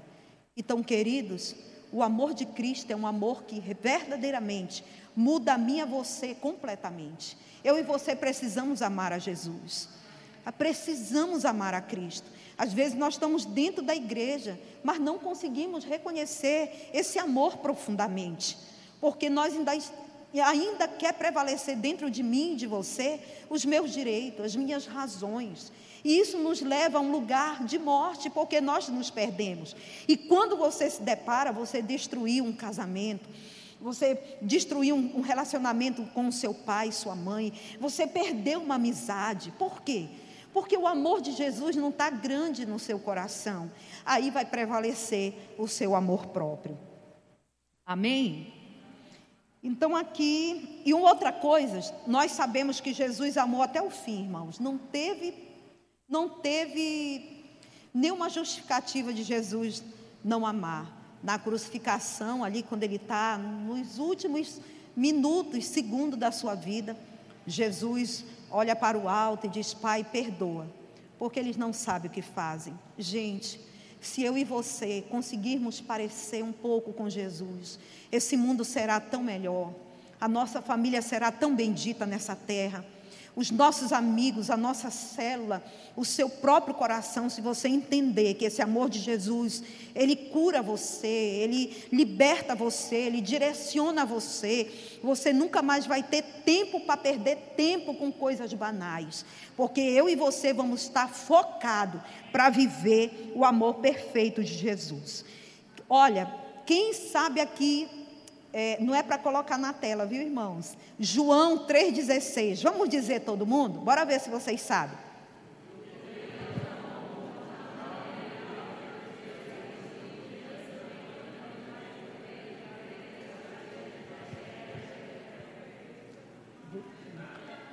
Então, 0.55 0.83
queridos, 0.83 1.55
o 1.91 2.03
amor 2.03 2.33
de 2.33 2.45
Cristo 2.45 2.91
é 2.91 2.95
um 2.95 3.07
amor 3.07 3.43
que 3.43 3.59
verdadeiramente 3.59 4.83
muda 5.15 5.53
a 5.53 5.57
mim 5.57 5.77
e 5.77 5.81
a 5.81 5.85
você 5.85 6.35
completamente. 6.35 7.37
Eu 7.63 7.77
e 7.77 7.83
você 7.83 8.15
precisamos 8.15 8.81
amar 8.81 9.11
a 9.11 9.19
Jesus. 9.19 9.89
Precisamos 10.57 11.43
amar 11.43 11.73
a 11.73 11.81
Cristo. 11.81 12.29
Às 12.57 12.73
vezes 12.73 12.97
nós 12.97 13.15
estamos 13.15 13.45
dentro 13.45 13.83
da 13.83 13.95
igreja, 13.95 14.59
mas 14.83 14.99
não 14.99 15.19
conseguimos 15.19 15.83
reconhecer 15.83 16.89
esse 16.93 17.19
amor 17.19 17.57
profundamente, 17.57 18.57
porque 18.99 19.29
nós 19.29 19.53
ainda 19.53 19.73
ainda 20.35 20.87
quer 20.87 21.13
prevalecer 21.13 21.75
dentro 21.75 22.11
de 22.11 22.21
mim, 22.21 22.55
de 22.55 22.67
você, 22.67 23.19
os 23.49 23.63
meus 23.65 23.91
direitos, 23.91 24.45
as 24.45 24.55
minhas 24.55 24.85
razões. 24.85 25.71
E 26.03 26.19
isso 26.19 26.37
nos 26.37 26.61
leva 26.61 26.97
a 26.97 27.01
um 27.01 27.11
lugar 27.11 27.63
de 27.63 27.79
morte, 27.79 28.29
porque 28.29 28.61
nós 28.61 28.87
nos 28.89 29.09
perdemos. 29.09 29.75
E 30.07 30.15
quando 30.15 30.55
você 30.55 30.89
se 30.89 31.01
depara, 31.01 31.51
você 31.51 31.81
destruiu 31.81 32.43
um 32.43 32.53
casamento, 32.53 33.27
você 33.79 34.19
destruiu 34.41 34.95
um 34.95 35.21
relacionamento 35.21 36.03
com 36.13 36.31
seu 36.31 36.53
pai, 36.53 36.91
sua 36.91 37.15
mãe, 37.15 37.53
você 37.79 38.07
perdeu 38.07 38.61
uma 38.61 38.75
amizade. 38.75 39.51
Por 39.57 39.81
quê? 39.81 40.07
Porque 40.53 40.75
o 40.75 40.87
amor 40.87 41.21
de 41.21 41.31
Jesus 41.31 41.75
não 41.75 41.89
está 41.89 42.09
grande 42.09 42.65
no 42.65 42.79
seu 42.79 42.99
coração. 42.99 43.71
Aí 44.05 44.31
vai 44.31 44.45
prevalecer 44.45 45.33
o 45.57 45.67
seu 45.67 45.95
amor 45.95 46.27
próprio. 46.27 46.77
Amém? 47.85 48.56
Então 49.63 49.95
aqui, 49.95 50.81
e 50.85 50.93
uma 50.93 51.09
outra 51.09 51.31
coisa, 51.31 51.81
nós 52.05 52.31
sabemos 52.31 52.79
que 52.79 52.93
Jesus 52.93 53.37
amou 53.37 53.61
até 53.61 53.81
o 53.81 53.89
fim, 53.89 54.23
irmãos. 54.23 54.59
Não 54.59 54.77
teve, 54.77 55.33
não 56.07 56.29
teve 56.29 57.43
nenhuma 57.93 58.29
justificativa 58.29 59.11
de 59.13 59.23
Jesus 59.23 59.83
não 60.23 60.45
amar. 60.45 60.95
Na 61.23 61.39
crucificação, 61.39 62.43
ali 62.43 62.61
quando 62.61 62.83
ele 62.83 62.97
está 62.97 63.37
nos 63.37 63.97
últimos 63.97 64.61
minutos, 64.95 65.65
segundos 65.65 66.17
da 66.17 66.31
sua 66.31 66.53
vida, 66.53 66.95
Jesus 67.45 68.23
olha 68.51 68.75
para 68.75 68.97
o 68.97 69.09
alto 69.09 69.47
e 69.47 69.49
diz: 69.49 69.73
Pai, 69.73 70.03
perdoa, 70.03 70.67
porque 71.17 71.39
eles 71.39 71.57
não 71.57 71.73
sabem 71.73 72.09
o 72.09 72.13
que 72.13 72.21
fazem. 72.21 72.77
Gente, 72.97 73.59
se 74.01 74.23
eu 74.23 74.37
e 74.37 74.43
você 74.43 75.03
conseguirmos 75.09 75.81
parecer 75.81 76.43
um 76.43 76.51
pouco 76.51 76.93
com 76.93 77.09
Jesus, 77.09 77.79
esse 78.11 78.37
mundo 78.37 78.63
será 78.63 78.99
tão 78.99 79.23
melhor, 79.23 79.73
a 80.19 80.27
nossa 80.27 80.61
família 80.61 81.01
será 81.01 81.31
tão 81.31 81.55
bendita 81.55 82.05
nessa 82.05 82.35
terra 82.35 82.85
os 83.37 83.51
nossos 83.51 83.93
amigos, 83.93 84.49
a 84.49 84.57
nossa 84.57 84.89
célula, 84.89 85.63
o 85.95 86.03
seu 86.03 86.27
próprio 86.27 86.73
coração, 86.73 87.29
se 87.29 87.39
você 87.39 87.67
entender 87.67 88.33
que 88.33 88.45
esse 88.45 88.63
amor 88.63 88.89
de 88.89 88.97
Jesus, 88.97 89.61
ele 89.93 90.15
cura 90.15 90.59
você, 90.59 91.05
ele 91.05 91.85
liberta 91.91 92.55
você, 92.55 92.95
ele 92.95 93.21
direciona 93.21 94.03
você, 94.03 94.99
você 95.03 95.31
nunca 95.31 95.61
mais 95.61 95.85
vai 95.85 96.01
ter 96.01 96.23
tempo 96.43 96.79
para 96.79 96.97
perder 96.97 97.35
tempo 97.55 97.93
com 97.93 98.11
coisas 98.11 98.51
banais, 98.55 99.23
porque 99.55 99.81
eu 99.81 100.09
e 100.09 100.15
você 100.15 100.51
vamos 100.51 100.81
estar 100.81 101.07
focados 101.07 102.01
para 102.31 102.49
viver 102.49 103.33
o 103.35 103.45
amor 103.45 103.75
perfeito 103.75 104.43
de 104.43 104.55
Jesus. 104.55 105.23
Olha, 105.87 106.33
quem 106.65 106.91
sabe 106.91 107.39
aqui 107.39 107.87
é, 108.59 108.75
não 108.79 108.95
é 108.95 109.03
para 109.03 109.19
colocar 109.19 109.55
na 109.55 109.71
tela, 109.71 110.03
viu, 110.03 110.19
irmãos? 110.19 110.75
João 110.99 111.67
3,16. 111.67 112.63
Vamos 112.63 112.89
dizer 112.89 113.19
todo 113.19 113.45
mundo? 113.45 113.81
Bora 113.81 114.03
ver 114.03 114.19
se 114.19 114.31
vocês 114.31 114.59
sabem. 114.61 114.97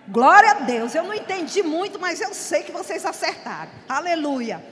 Glória 0.07 0.51
a 0.51 0.55
Deus. 0.61 0.95
Eu 0.95 1.05
não 1.05 1.15
entendi 1.15 1.63
muito, 1.63 1.99
mas 1.99 2.21
eu 2.21 2.35
sei 2.35 2.63
que 2.63 2.71
vocês 2.71 3.07
acertaram. 3.07 3.73
Aleluia. 3.89 4.63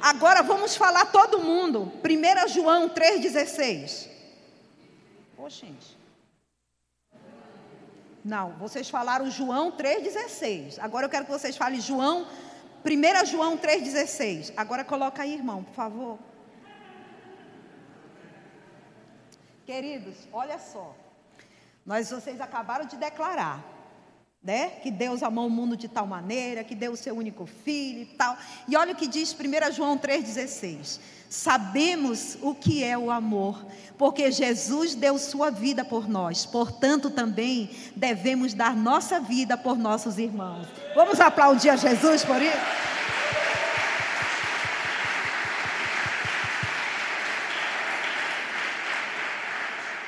Agora 0.00 0.42
vamos 0.42 0.74
falar 0.74 1.12
todo 1.12 1.42
mundo. 1.42 1.92
1 2.02 2.48
João 2.48 2.88
3,16. 2.88 4.13
Ô, 5.44 5.50
gente. 5.50 5.98
Não, 8.24 8.52
vocês 8.52 8.88
falaram 8.88 9.30
João 9.30 9.70
3,16. 9.72 10.78
Agora 10.80 11.04
eu 11.04 11.10
quero 11.10 11.26
que 11.26 11.30
vocês 11.30 11.54
falem 11.54 11.82
João, 11.82 12.26
1 12.82 13.26
João 13.26 13.58
3,16. 13.58 14.54
Agora 14.56 14.82
coloca 14.82 15.22
aí, 15.22 15.34
irmão, 15.34 15.62
por 15.62 15.74
favor. 15.74 16.18
Queridos, 19.66 20.16
olha 20.32 20.58
só. 20.58 20.96
Nós, 21.84 22.08
vocês 22.08 22.40
acabaram 22.40 22.86
de 22.86 22.96
declarar 22.96 23.62
né? 24.44 24.68
Que 24.82 24.90
Deus 24.90 25.22
amou 25.22 25.46
o 25.46 25.50
mundo 25.50 25.74
de 25.74 25.88
tal 25.88 26.06
maneira, 26.06 26.62
que 26.62 26.74
deu 26.74 26.92
o 26.92 26.96
seu 26.96 27.16
único 27.16 27.46
filho 27.46 28.02
e 28.02 28.06
tal. 28.06 28.36
E 28.68 28.76
olha 28.76 28.92
o 28.92 28.96
que 28.96 29.06
diz 29.06 29.34
1 29.34 29.72
João 29.72 29.96
3,16. 29.96 31.00
Sabemos 31.30 32.36
o 32.42 32.54
que 32.54 32.84
é 32.84 32.96
o 32.96 33.10
amor, 33.10 33.64
porque 33.96 34.30
Jesus 34.30 34.94
deu 34.94 35.18
sua 35.18 35.50
vida 35.50 35.84
por 35.84 36.08
nós, 36.08 36.46
portanto 36.46 37.10
também 37.10 37.70
devemos 37.96 38.54
dar 38.54 38.76
nossa 38.76 39.18
vida 39.18 39.56
por 39.56 39.76
nossos 39.76 40.18
irmãos. 40.18 40.68
Vamos 40.94 41.18
aplaudir 41.18 41.70
a 41.70 41.76
Jesus 41.76 42.24
por 42.24 42.40
isso? 42.40 42.84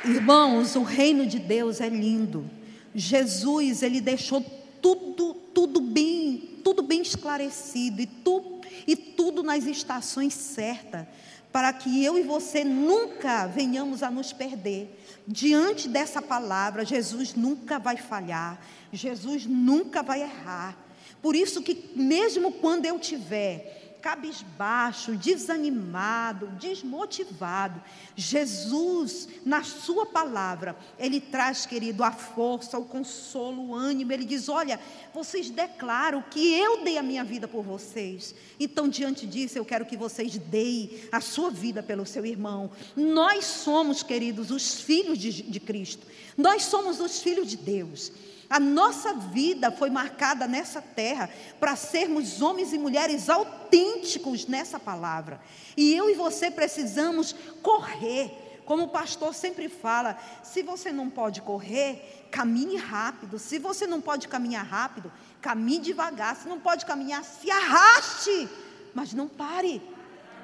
Irmãos, 0.04 0.76
o 0.76 0.84
reino 0.84 1.26
de 1.26 1.40
Deus 1.40 1.80
é 1.80 1.88
lindo. 1.88 2.48
Jesus, 2.96 3.82
ele 3.82 4.00
deixou 4.00 4.42
tudo, 4.80 5.34
tudo 5.52 5.80
bem, 5.80 6.60
tudo 6.64 6.82
bem 6.82 7.02
esclarecido 7.02 8.00
e, 8.00 8.06
tu, 8.06 8.60
e 8.86 8.96
tudo 8.96 9.42
nas 9.42 9.66
estações 9.66 10.32
certas, 10.32 11.06
para 11.52 11.74
que 11.74 12.02
eu 12.02 12.18
e 12.18 12.22
você 12.22 12.64
nunca 12.64 13.46
venhamos 13.46 14.02
a 14.02 14.10
nos 14.10 14.32
perder. 14.32 14.98
Diante 15.28 15.88
dessa 15.88 16.22
palavra, 16.22 16.86
Jesus 16.86 17.34
nunca 17.34 17.78
vai 17.78 17.98
falhar, 17.98 18.58
Jesus 18.90 19.44
nunca 19.44 20.02
vai 20.02 20.22
errar. 20.22 20.74
Por 21.20 21.36
isso 21.36 21.60
que 21.60 21.90
mesmo 21.94 22.50
quando 22.50 22.86
eu 22.86 22.98
tiver 22.98 23.85
cabisbaixo, 24.06 25.16
desanimado, 25.16 26.46
desmotivado. 26.60 27.82
Jesus, 28.14 29.28
na 29.44 29.64
Sua 29.64 30.06
palavra, 30.06 30.76
Ele 30.96 31.20
traz, 31.20 31.66
querido, 31.66 32.04
a 32.04 32.12
força, 32.12 32.78
o 32.78 32.84
consolo, 32.84 33.70
o 33.70 33.74
ânimo. 33.74 34.12
Ele 34.12 34.24
diz: 34.24 34.48
Olha, 34.48 34.78
vocês 35.12 35.50
declaram 35.50 36.22
que 36.30 36.54
eu 36.54 36.84
dei 36.84 36.98
a 36.98 37.02
minha 37.02 37.24
vida 37.24 37.48
por 37.48 37.64
vocês. 37.64 38.32
Então, 38.60 38.88
diante 38.88 39.26
disso, 39.26 39.58
eu 39.58 39.64
quero 39.64 39.84
que 39.84 39.96
vocês 39.96 40.38
deem 40.38 41.00
a 41.10 41.20
sua 41.20 41.50
vida 41.50 41.82
pelo 41.82 42.06
seu 42.06 42.24
irmão. 42.24 42.70
Nós 42.94 43.44
somos, 43.44 44.04
queridos, 44.04 44.52
os 44.52 44.82
filhos 44.82 45.18
de, 45.18 45.42
de 45.42 45.58
Cristo. 45.58 46.06
Nós 46.36 46.62
somos 46.62 47.00
os 47.00 47.20
filhos 47.20 47.48
de 47.48 47.56
Deus. 47.56 48.12
A 48.48 48.60
nossa 48.60 49.14
vida 49.14 49.70
foi 49.70 49.90
marcada 49.90 50.46
nessa 50.46 50.80
terra 50.80 51.28
para 51.58 51.74
sermos 51.74 52.40
homens 52.40 52.72
e 52.72 52.78
mulheres 52.78 53.28
autênticos 53.28 54.46
nessa 54.46 54.78
palavra. 54.78 55.40
E 55.76 55.94
eu 55.94 56.08
e 56.08 56.14
você 56.14 56.50
precisamos 56.50 57.34
correr. 57.62 58.62
Como 58.64 58.84
o 58.84 58.88
pastor 58.88 59.32
sempre 59.32 59.68
fala, 59.68 60.18
se 60.42 60.62
você 60.62 60.90
não 60.90 61.08
pode 61.08 61.40
correr, 61.40 62.26
caminhe 62.30 62.76
rápido. 62.76 63.38
Se 63.38 63.58
você 63.58 63.86
não 63.86 64.00
pode 64.00 64.26
caminhar 64.26 64.66
rápido, 64.66 65.12
caminhe 65.40 65.78
devagar. 65.78 66.36
Se 66.36 66.48
não 66.48 66.58
pode 66.58 66.84
caminhar, 66.84 67.24
se 67.24 67.50
arraste, 67.50 68.48
mas 68.92 69.12
não 69.12 69.28
pare. 69.28 69.80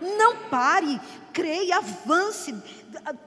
Não 0.02 0.36
pare, 0.48 1.00
creia, 1.32 1.76
avance, 1.76 2.54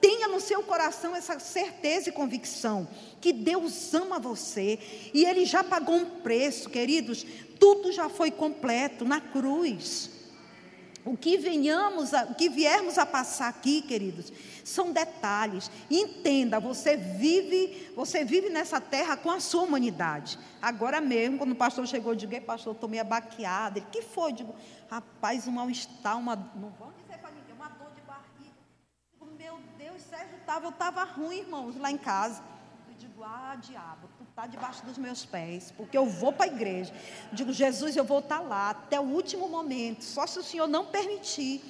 tenha 0.01 0.27
no 0.27 0.41
seu 0.41 0.61
coração 0.61 1.15
essa 1.15 1.39
certeza 1.39 2.09
e 2.09 2.11
convicção 2.11 2.87
que 3.21 3.31
Deus 3.31 3.93
ama 3.93 4.19
você 4.19 4.77
e 5.13 5.25
Ele 5.25 5.45
já 5.45 5.63
pagou 5.63 5.95
um 5.95 6.05
preço, 6.05 6.69
queridos, 6.69 7.25
tudo 7.59 7.91
já 7.91 8.09
foi 8.09 8.29
completo 8.29 9.05
na 9.05 9.21
cruz. 9.21 10.14
O 11.05 11.15
que 11.15 11.37
venhamos, 11.37 12.15
a, 12.15 12.23
o 12.23 12.33
que 12.33 12.49
viermos 12.49 12.97
a 12.97 13.05
passar 13.05 13.47
aqui, 13.47 13.79
queridos, 13.83 14.33
são 14.63 14.91
detalhes. 14.91 15.69
Entenda, 15.89 16.59
você 16.59 16.97
vive, 16.97 17.93
você 17.95 18.25
vive 18.25 18.49
nessa 18.49 18.81
terra 18.81 19.15
com 19.15 19.29
a 19.29 19.39
sua 19.39 19.61
humanidade. 19.61 20.39
Agora 20.59 20.99
mesmo, 20.99 21.37
quando 21.37 21.51
o 21.51 21.55
pastor 21.55 21.85
chegou, 21.85 22.13
eu 22.13 22.15
digo, 22.15 22.41
pastor, 22.41 22.73
estou 22.73 22.89
meio 22.89 23.03
abaqueada. 23.03 23.77
Ele, 23.77 23.87
que 23.91 24.01
foi? 24.01 24.31
Eu 24.31 24.35
digo, 24.35 24.55
rapaz, 24.89 25.47
um 25.47 25.51
mal-estar, 25.51 26.17
uma. 26.17 26.35
Não 26.35 26.71
vão 26.71 26.91
dizer 26.99 27.19
para 27.19 27.29
ninguém, 27.29 27.53
uma 27.53 27.69
dor 27.69 27.91
de 27.95 28.01
barriga. 28.01 28.57
Eu 29.21 29.27
digo, 29.27 29.37
meu 29.37 29.59
Deus, 29.77 30.01
Sérgio 30.01 30.37
estava, 30.37 30.65
eu 30.65 30.71
estava 30.71 31.03
ruim, 31.03 31.37
irmãos, 31.37 31.77
lá 31.77 31.91
em 31.91 31.99
casa. 31.99 32.41
Eu 32.87 32.95
digo, 32.95 33.23
ah, 33.23 33.55
diabo, 33.61 34.09
está 34.35 34.47
debaixo 34.47 34.85
dos 34.85 34.97
meus 34.97 35.23
pés, 35.23 35.73
porque 35.77 35.97
eu 35.97 36.05
vou 36.05 36.33
para 36.33 36.43
a 36.43 36.53
igreja. 36.53 36.93
Digo, 37.31 37.53
Jesus, 37.53 37.95
eu 37.95 38.03
vou 38.03 38.19
estar 38.19 38.39
tá 38.39 38.43
lá 38.43 38.69
até 38.71 38.99
o 38.99 39.03
último 39.03 39.47
momento, 39.47 40.03
só 40.03 40.27
se 40.27 40.37
o 40.37 40.43
Senhor 40.43 40.67
não 40.67 40.87
permitir. 40.87 41.61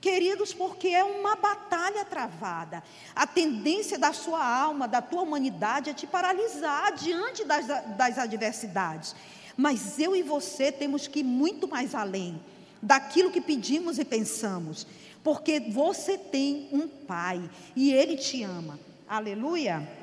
Queridos, 0.00 0.52
porque 0.52 0.88
é 0.88 1.04
uma 1.04 1.36
batalha 1.36 2.04
travada. 2.04 2.82
A 3.14 3.28
tendência 3.28 3.96
da 3.96 4.12
sua 4.12 4.44
alma, 4.44 4.88
da 4.88 5.00
tua 5.00 5.22
humanidade, 5.22 5.90
é 5.90 5.94
te 5.94 6.04
paralisar 6.04 6.92
diante 6.94 7.44
das, 7.44 7.68
das 7.96 8.18
adversidades. 8.18 9.14
Mas 9.56 9.96
eu 10.00 10.16
e 10.16 10.22
você 10.24 10.72
temos 10.72 11.06
que 11.06 11.20
ir 11.20 11.24
muito 11.24 11.68
mais 11.68 11.94
além 11.94 12.42
daquilo 12.82 13.30
que 13.30 13.40
pedimos 13.40 14.00
e 14.00 14.04
pensamos. 14.04 14.84
Porque 15.22 15.60
você 15.60 16.18
tem 16.18 16.68
um 16.72 16.88
pai 16.88 17.48
e 17.76 17.92
ele 17.92 18.16
te 18.16 18.42
ama. 18.42 18.80
Aleluia. 19.06 19.99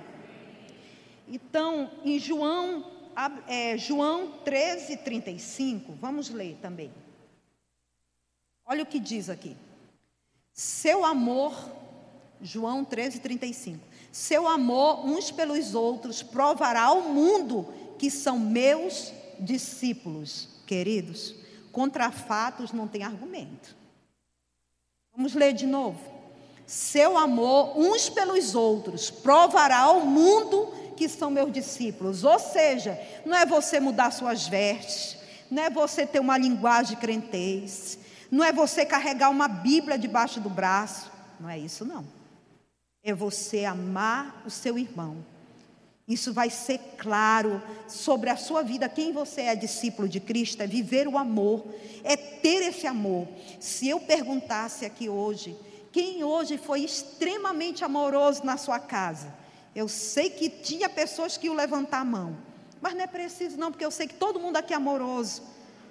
Então, 1.28 1.92
em 2.06 2.18
João, 2.18 2.86
é, 3.48 3.78
João 3.78 4.32
13, 4.46 4.98
35, 4.98 5.94
vamos 5.94 6.30
ler 6.30 6.58
também. 6.62 6.92
Olha 8.66 8.84
o 8.84 8.86
que 8.86 9.00
diz 9.00 9.30
aqui. 9.30 9.56
Seu 10.54 11.06
amor, 11.06 11.54
João 12.42 12.84
13, 12.84 13.20
35. 13.20 13.86
Seu 14.12 14.48
amor 14.48 15.06
uns 15.06 15.30
pelos 15.32 15.76
outros 15.76 16.24
provará 16.24 16.84
ao 16.84 17.02
mundo 17.02 17.68
que 18.00 18.10
são 18.10 18.40
meus 18.40 19.12
discípulos. 19.40 20.50
Queridos, 20.66 21.36
contra 21.72 22.12
fatos 22.12 22.72
não 22.72 22.88
tem 22.88 23.04
argumento. 23.04 23.76
Vamos 25.16 25.34
ler 25.34 25.54
de 25.54 25.66
novo. 25.66 26.18
seu 26.66 27.18
amor 27.18 27.78
uns 27.80 28.10
pelos 28.10 28.54
outros, 28.54 29.10
provará 29.10 29.80
ao 29.80 30.02
mundo 30.02 30.74
que 30.98 31.08
são 31.08 31.32
meus 31.32 31.54
discípulos. 31.54 32.24
Ou 32.24 32.40
seja, 32.40 33.00
não 33.26 33.38
é 33.38 33.46
você 33.46 33.80
mudar 33.80 34.12
suas 34.12 34.48
vestes, 34.48 35.18
não 35.50 35.64
é 35.64 35.70
você 35.70 36.06
ter 36.06 36.20
uma 36.20 36.38
linguagem 36.38 36.98
crentez, 36.98 37.98
não 38.30 38.44
é 38.44 38.52
você 38.52 38.86
carregar 38.86 39.30
uma 39.30 39.48
Bíblia 39.48 39.98
debaixo 39.98 40.42
do 40.42 40.50
braço, 40.50 41.10
não 41.40 41.50
é 41.50 41.58
isso 41.58 41.86
não. 41.86 42.06
É 43.04 43.14
você 43.14 43.64
amar 43.64 44.44
o 44.46 44.50
seu 44.50 44.78
irmão. 44.78 45.24
Isso 46.08 46.34
vai 46.34 46.50
ser 46.50 46.80
claro 46.98 47.62
sobre 47.88 48.30
a 48.30 48.38
sua 48.38 48.64
vida. 48.64 48.88
Quem 48.88 49.12
você 49.12 49.42
é 49.42 49.56
discípulo 49.56 50.08
de 50.08 50.20
Cristo 50.20 50.62
é 50.62 50.68
viver 50.68 51.08
o 51.08 51.18
amor, 51.18 51.66
é 52.04 52.16
ter 52.16 52.64
esse 52.64 52.88
amor. 52.88 53.28
Se 53.60 53.90
eu 53.90 54.00
perguntasse 54.00 54.86
aqui 54.86 55.10
hoje, 55.10 55.56
quem 55.92 56.24
hoje 56.24 56.58
foi 56.58 56.82
extremamente 56.82 57.84
amoroso 57.84 58.46
na 58.46 58.56
sua 58.56 58.80
casa? 58.80 59.34
Eu 59.78 59.88
sei 59.88 60.32
que 60.32 60.50
tinha 60.50 60.90
pessoas 60.90 61.38
que 61.38 61.46
iam 61.46 61.54
levantar 61.54 62.00
a 62.00 62.04
mão, 62.04 62.36
mas 62.82 62.96
não 62.96 63.02
é 63.02 63.06
preciso, 63.06 63.60
não, 63.60 63.72
porque 63.72 63.86
eu 63.86 63.92
sei 63.92 64.08
que 64.08 64.16
todo 64.16 64.40
mundo 64.40 64.58
aqui 64.58 64.74
é 64.74 64.76
amoroso. 64.76 65.44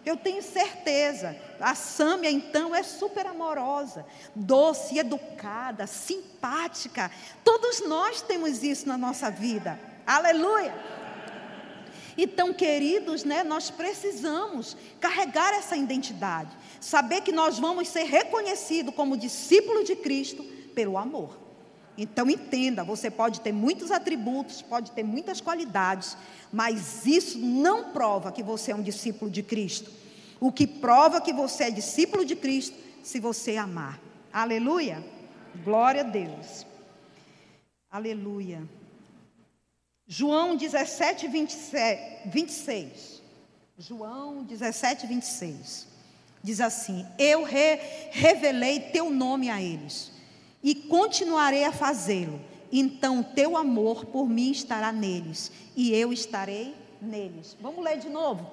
Eu 0.04 0.16
tenho 0.16 0.42
certeza. 0.42 1.36
A 1.60 1.72
Sâmia, 1.76 2.28
então, 2.28 2.74
é 2.74 2.82
super 2.82 3.24
amorosa, 3.26 4.04
doce, 4.34 4.98
educada, 4.98 5.86
simpática. 5.86 7.12
Todos 7.44 7.86
nós 7.86 8.20
temos 8.22 8.60
isso 8.64 8.88
na 8.88 8.98
nossa 8.98 9.30
vida. 9.30 9.78
Aleluia! 10.04 10.74
Então, 12.18 12.52
queridos, 12.52 13.22
né, 13.22 13.44
nós 13.44 13.70
precisamos 13.70 14.76
carregar 14.98 15.54
essa 15.54 15.76
identidade, 15.76 16.50
saber 16.80 17.20
que 17.20 17.30
nós 17.30 17.60
vamos 17.60 17.86
ser 17.86 18.02
reconhecidos 18.02 18.92
como 18.96 19.16
discípulos 19.16 19.84
de 19.84 19.94
Cristo 19.94 20.42
pelo 20.74 20.98
amor. 20.98 21.45
Então 21.96 22.28
entenda, 22.28 22.84
você 22.84 23.10
pode 23.10 23.40
ter 23.40 23.52
muitos 23.52 23.90
atributos, 23.90 24.60
pode 24.60 24.90
ter 24.90 25.02
muitas 25.02 25.40
qualidades, 25.40 26.16
mas 26.52 27.06
isso 27.06 27.38
não 27.38 27.90
prova 27.92 28.30
que 28.30 28.42
você 28.42 28.70
é 28.70 28.74
um 28.74 28.82
discípulo 28.82 29.30
de 29.30 29.42
Cristo. 29.42 29.90
O 30.38 30.52
que 30.52 30.66
prova 30.66 31.20
que 31.20 31.32
você 31.32 31.64
é 31.64 31.70
discípulo 31.70 32.24
de 32.24 32.36
Cristo, 32.36 32.76
se 33.02 33.18
você 33.18 33.56
amar. 33.56 33.98
Aleluia. 34.30 35.02
Glória 35.64 36.02
a 36.02 36.04
Deus. 36.04 36.66
Aleluia. 37.90 38.62
João 40.06 40.54
17, 40.54 41.26
27, 41.26 42.28
26. 42.28 43.22
João 43.78 44.44
17, 44.44 45.06
26. 45.06 45.86
Diz 46.42 46.60
assim: 46.60 47.06
Eu 47.18 47.42
re, 47.42 47.80
revelei 48.10 48.80
teu 48.80 49.10
nome 49.10 49.48
a 49.48 49.60
eles 49.60 50.15
e 50.66 50.74
continuarei 50.74 51.62
a 51.62 51.70
fazê-lo. 51.70 52.40
Então 52.72 53.22
teu 53.22 53.56
amor 53.56 54.06
por 54.06 54.28
mim 54.28 54.50
estará 54.50 54.90
neles, 54.90 55.52
e 55.76 55.92
eu 55.92 56.12
estarei 56.12 56.74
neles. 57.00 57.56
Vamos 57.60 57.84
ler 57.84 57.98
de 57.98 58.08
novo. 58.08 58.50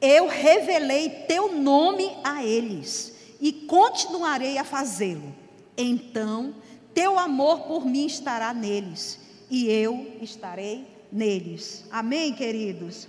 Eu 0.00 0.26
revelei 0.26 1.10
teu 1.28 1.52
nome 1.52 2.10
a 2.24 2.42
eles, 2.42 3.12
e 3.38 3.52
continuarei 3.52 4.56
a 4.56 4.64
fazê-lo. 4.64 5.34
Então 5.76 6.54
teu 6.94 7.18
amor 7.18 7.60
por 7.64 7.84
mim 7.84 8.06
estará 8.06 8.54
neles, 8.54 9.20
e 9.50 9.68
eu 9.68 10.16
estarei 10.22 10.86
neles. 11.12 11.84
Amém, 11.90 12.32
queridos? 12.32 13.06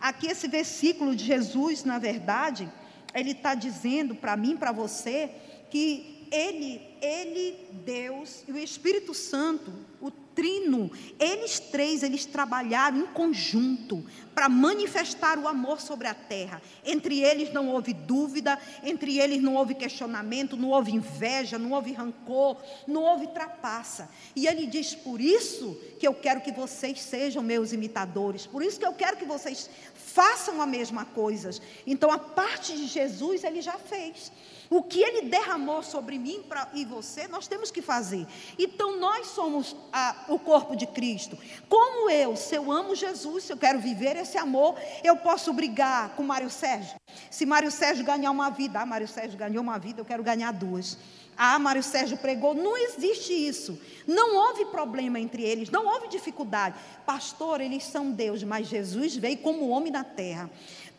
Aqui 0.00 0.28
esse 0.28 0.48
versículo 0.48 1.14
de 1.14 1.26
Jesus, 1.26 1.84
na 1.84 1.98
verdade, 1.98 2.72
ele 3.14 3.32
está 3.32 3.54
dizendo 3.54 4.14
para 4.14 4.34
mim, 4.34 4.56
para 4.56 4.72
você, 4.72 5.30
que 5.68 6.19
ele, 6.30 6.80
ele, 7.02 7.56
Deus 7.84 8.44
e 8.46 8.52
o 8.52 8.58
Espírito 8.58 9.12
Santo, 9.12 9.72
o 10.00 10.10
trino, 10.10 10.90
eles 11.18 11.58
três, 11.58 12.02
eles 12.02 12.24
trabalharam 12.24 12.98
em 12.98 13.06
conjunto 13.06 14.04
para 14.34 14.48
manifestar 14.48 15.38
o 15.38 15.48
amor 15.48 15.80
sobre 15.80 16.06
a 16.06 16.14
terra. 16.14 16.62
Entre 16.84 17.20
eles 17.20 17.52
não 17.52 17.68
houve 17.68 17.92
dúvida, 17.92 18.58
entre 18.82 19.18
eles 19.18 19.42
não 19.42 19.56
houve 19.56 19.74
questionamento, 19.74 20.56
não 20.56 20.70
houve 20.70 20.92
inveja, 20.92 21.58
não 21.58 21.72
houve 21.72 21.92
rancor, 21.92 22.56
não 22.86 23.02
houve 23.02 23.26
trapaça. 23.28 24.08
E 24.34 24.46
ele 24.46 24.66
diz: 24.66 24.94
por 24.94 25.20
isso 25.20 25.78
que 25.98 26.06
eu 26.06 26.14
quero 26.14 26.40
que 26.40 26.52
vocês 26.52 27.00
sejam 27.00 27.42
meus 27.42 27.72
imitadores, 27.72 28.46
por 28.46 28.62
isso 28.62 28.78
que 28.78 28.86
eu 28.86 28.94
quero 28.94 29.16
que 29.16 29.26
vocês 29.26 29.68
façam 29.94 30.62
a 30.62 30.66
mesma 30.66 31.04
coisa. 31.04 31.50
Então 31.86 32.10
a 32.10 32.18
parte 32.18 32.74
de 32.76 32.86
Jesus 32.86 33.44
ele 33.44 33.60
já 33.60 33.78
fez. 33.78 34.30
O 34.70 34.84
que 34.84 35.02
ele 35.02 35.22
derramou 35.22 35.82
sobre 35.82 36.16
mim 36.16 36.44
pra, 36.48 36.68
e 36.72 36.84
você, 36.84 37.26
nós 37.26 37.48
temos 37.48 37.72
que 37.72 37.82
fazer. 37.82 38.24
Então, 38.56 39.00
nós 39.00 39.26
somos 39.26 39.74
a, 39.92 40.14
o 40.28 40.38
corpo 40.38 40.76
de 40.76 40.86
Cristo. 40.86 41.36
Como 41.68 42.08
eu, 42.08 42.36
se 42.36 42.54
eu 42.54 42.70
amo 42.70 42.94
Jesus, 42.94 43.42
se 43.42 43.52
eu 43.52 43.56
quero 43.56 43.80
viver 43.80 44.14
esse 44.16 44.38
amor, 44.38 44.76
eu 45.02 45.16
posso 45.16 45.52
brigar 45.52 46.10
com 46.10 46.22
Mário 46.22 46.48
Sérgio. 46.48 46.94
Se 47.28 47.44
Mário 47.44 47.68
Sérgio 47.68 48.04
ganhar 48.04 48.30
uma 48.30 48.48
vida, 48.48 48.80
ah, 48.80 48.86
Mário 48.86 49.08
Sérgio 49.08 49.36
ganhou 49.36 49.60
uma 49.60 49.76
vida, 49.76 50.00
eu 50.00 50.04
quero 50.04 50.22
ganhar 50.22 50.52
duas. 50.52 50.96
Ah, 51.36 51.58
Mário 51.58 51.82
Sérgio 51.82 52.18
pregou. 52.18 52.54
Não 52.54 52.76
existe 52.76 53.32
isso. 53.32 53.80
Não 54.06 54.36
houve 54.36 54.66
problema 54.66 55.18
entre 55.18 55.42
eles, 55.42 55.68
não 55.68 55.86
houve 55.86 56.06
dificuldade. 56.06 56.76
Pastor, 57.04 57.60
eles 57.60 57.82
são 57.82 58.12
Deus, 58.12 58.44
mas 58.44 58.68
Jesus 58.68 59.16
veio 59.16 59.38
como 59.38 59.70
homem 59.70 59.90
na 59.90 60.04
terra 60.04 60.48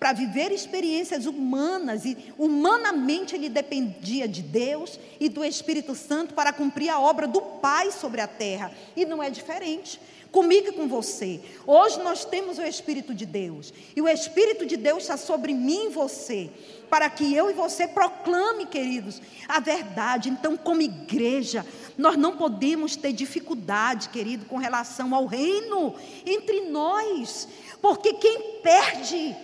para 0.02 0.14
viver 0.14 0.52
experiências 0.52 1.28
humanas 1.28 2.06
e 2.06 2.18
humanamente 2.36 3.36
ele 3.36 3.48
dependia 3.48 4.28
de 4.28 4.42
Deus 4.42 5.00
e 5.20 5.30
do 5.30 5.46
Espírito 5.46 5.94
Santo 5.94 6.34
para 6.34 6.52
cumprir 6.52 6.90
a 6.90 7.00
obra 7.00 7.28
do 7.28 7.40
Pai 7.40 7.92
sobre 7.92 8.20
a 8.20 8.26
terra. 8.26 8.72
E 8.96 9.06
não 9.06 9.22
é 9.22 9.30
diferente 9.30 10.02
comigo 10.32 10.70
e 10.70 10.72
com 10.72 10.88
você. 10.88 11.40
Hoje 11.68 12.02
nós 12.02 12.26
temos 12.26 12.58
o 12.58 12.64
Espírito 12.64 13.14
de 13.14 13.28
Deus, 13.28 13.72
e 13.96 14.02
o 14.02 14.08
Espírito 14.08 14.66
de 14.66 14.76
Deus 14.76 15.04
está 15.04 15.18
sobre 15.18 15.54
mim 15.54 15.88
e 15.88 15.90
você, 15.90 16.50
para 16.90 17.08
que 17.08 17.36
eu 17.36 17.52
e 17.52 17.54
você 17.54 17.88
proclame, 17.88 18.66
queridos, 18.66 19.22
a 19.48 19.60
verdade. 19.60 20.30
Então, 20.30 20.58
como 20.58 20.82
igreja, 20.82 21.64
nós 21.96 22.18
não 22.18 22.38
podemos 22.38 22.96
ter 22.96 23.14
dificuldade, 23.14 24.10
querido, 24.10 24.46
com 24.46 24.58
relação 24.58 25.14
ao 25.14 25.28
reino 25.28 25.94
entre 26.26 26.62
nós, 26.62 27.48
porque 27.82 28.14
quem 28.14 28.62
perde 28.64 29.36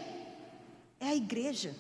é 1.00 1.08
a 1.08 1.16
igreja. 1.16 1.76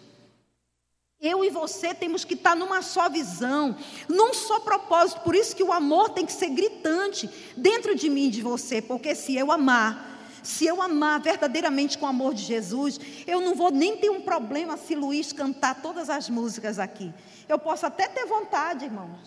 Eu 1.19 1.43
e 1.43 1.49
você 1.49 1.95
temos 1.95 2.23
que 2.23 2.35
estar 2.35 2.55
numa 2.55 2.83
só 2.83 3.09
visão, 3.09 3.75
num 4.07 4.33
só 4.33 4.59
propósito. 4.59 5.21
Por 5.21 5.35
isso 5.35 5.55
que 5.55 5.63
o 5.63 5.71
amor 5.71 6.09
tem 6.09 6.25
que 6.25 6.31
ser 6.31 6.49
gritante 6.49 7.27
dentro 7.55 7.95
de 7.95 8.07
mim 8.07 8.27
e 8.27 8.31
de 8.31 8.41
você, 8.41 8.81
porque 8.81 9.15
se 9.15 9.35
eu 9.35 9.51
amar, 9.51 10.07
se 10.43 10.65
eu 10.65 10.79
amar 10.81 11.19
verdadeiramente 11.19 11.97
com 11.97 12.05
o 12.05 12.09
amor 12.09 12.35
de 12.35 12.43
Jesus, 12.43 12.99
eu 13.25 13.41
não 13.41 13.55
vou 13.55 13.71
nem 13.71 13.97
ter 13.97 14.11
um 14.11 14.21
problema 14.21 14.77
se 14.77 14.93
Luiz 14.93 15.33
cantar 15.33 15.81
todas 15.81 16.07
as 16.09 16.29
músicas 16.29 16.77
aqui. 16.77 17.11
Eu 17.49 17.57
posso 17.57 17.85
até 17.85 18.07
ter 18.07 18.27
vontade, 18.27 18.85
irmãos. 18.85 19.17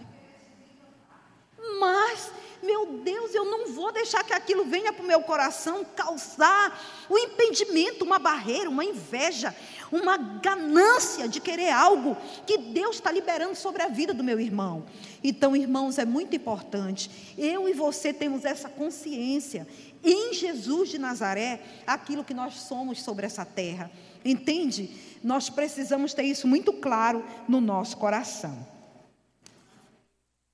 Mas 1.79 2.31
meu 2.63 2.87
Deus, 3.03 3.35
eu 3.35 3.45
não 3.47 3.73
vou 3.73 3.91
deixar 3.91 4.23
que 4.23 4.35
aquilo 4.35 4.65
venha 4.65 4.93
para 4.93 5.03
o 5.03 5.07
meu 5.07 5.23
coração 5.23 5.85
causar 5.97 7.07
um 7.09 7.17
impedimento, 7.17 8.05
uma 8.05 8.19
barreira, 8.19 8.69
uma 8.69 8.85
inveja, 8.85 9.55
uma 9.91 10.19
ganância 10.19 11.27
de 11.27 11.41
querer 11.41 11.71
algo 11.71 12.17
que 12.47 12.59
Deus 12.59 12.97
está 12.97 13.11
liberando 13.11 13.55
sobre 13.55 13.83
a 13.83 13.89
vida 13.89 14.13
do 14.13 14.23
meu 14.23 14.39
irmão. 14.39 14.85
Então, 15.25 15.57
irmãos, 15.57 15.99
é 15.99 16.05
muito 16.05 16.37
importante. 16.37 17.35
Eu 17.39 17.67
e 17.67 17.73
você 17.73 18.13
temos 18.13 18.45
essa 18.45 18.69
consciência 18.69 19.67
em 20.05 20.35
Jesus 20.35 20.91
de 20.91 20.99
Nazaré, 20.99 21.63
aquilo 21.87 22.25
que 22.25 22.35
nós 22.35 22.55
somos 22.55 23.03
sobre 23.03 23.25
essa 23.25 23.45
terra. 23.45 23.91
Entende? 24.23 24.91
Nós 25.25 25.49
precisamos 25.49 26.13
ter 26.13 26.25
isso 26.25 26.47
muito 26.47 26.75
claro 26.75 27.25
no 27.49 27.61
nosso 27.61 27.97
coração. 27.97 28.67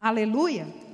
Aleluia. 0.00 0.85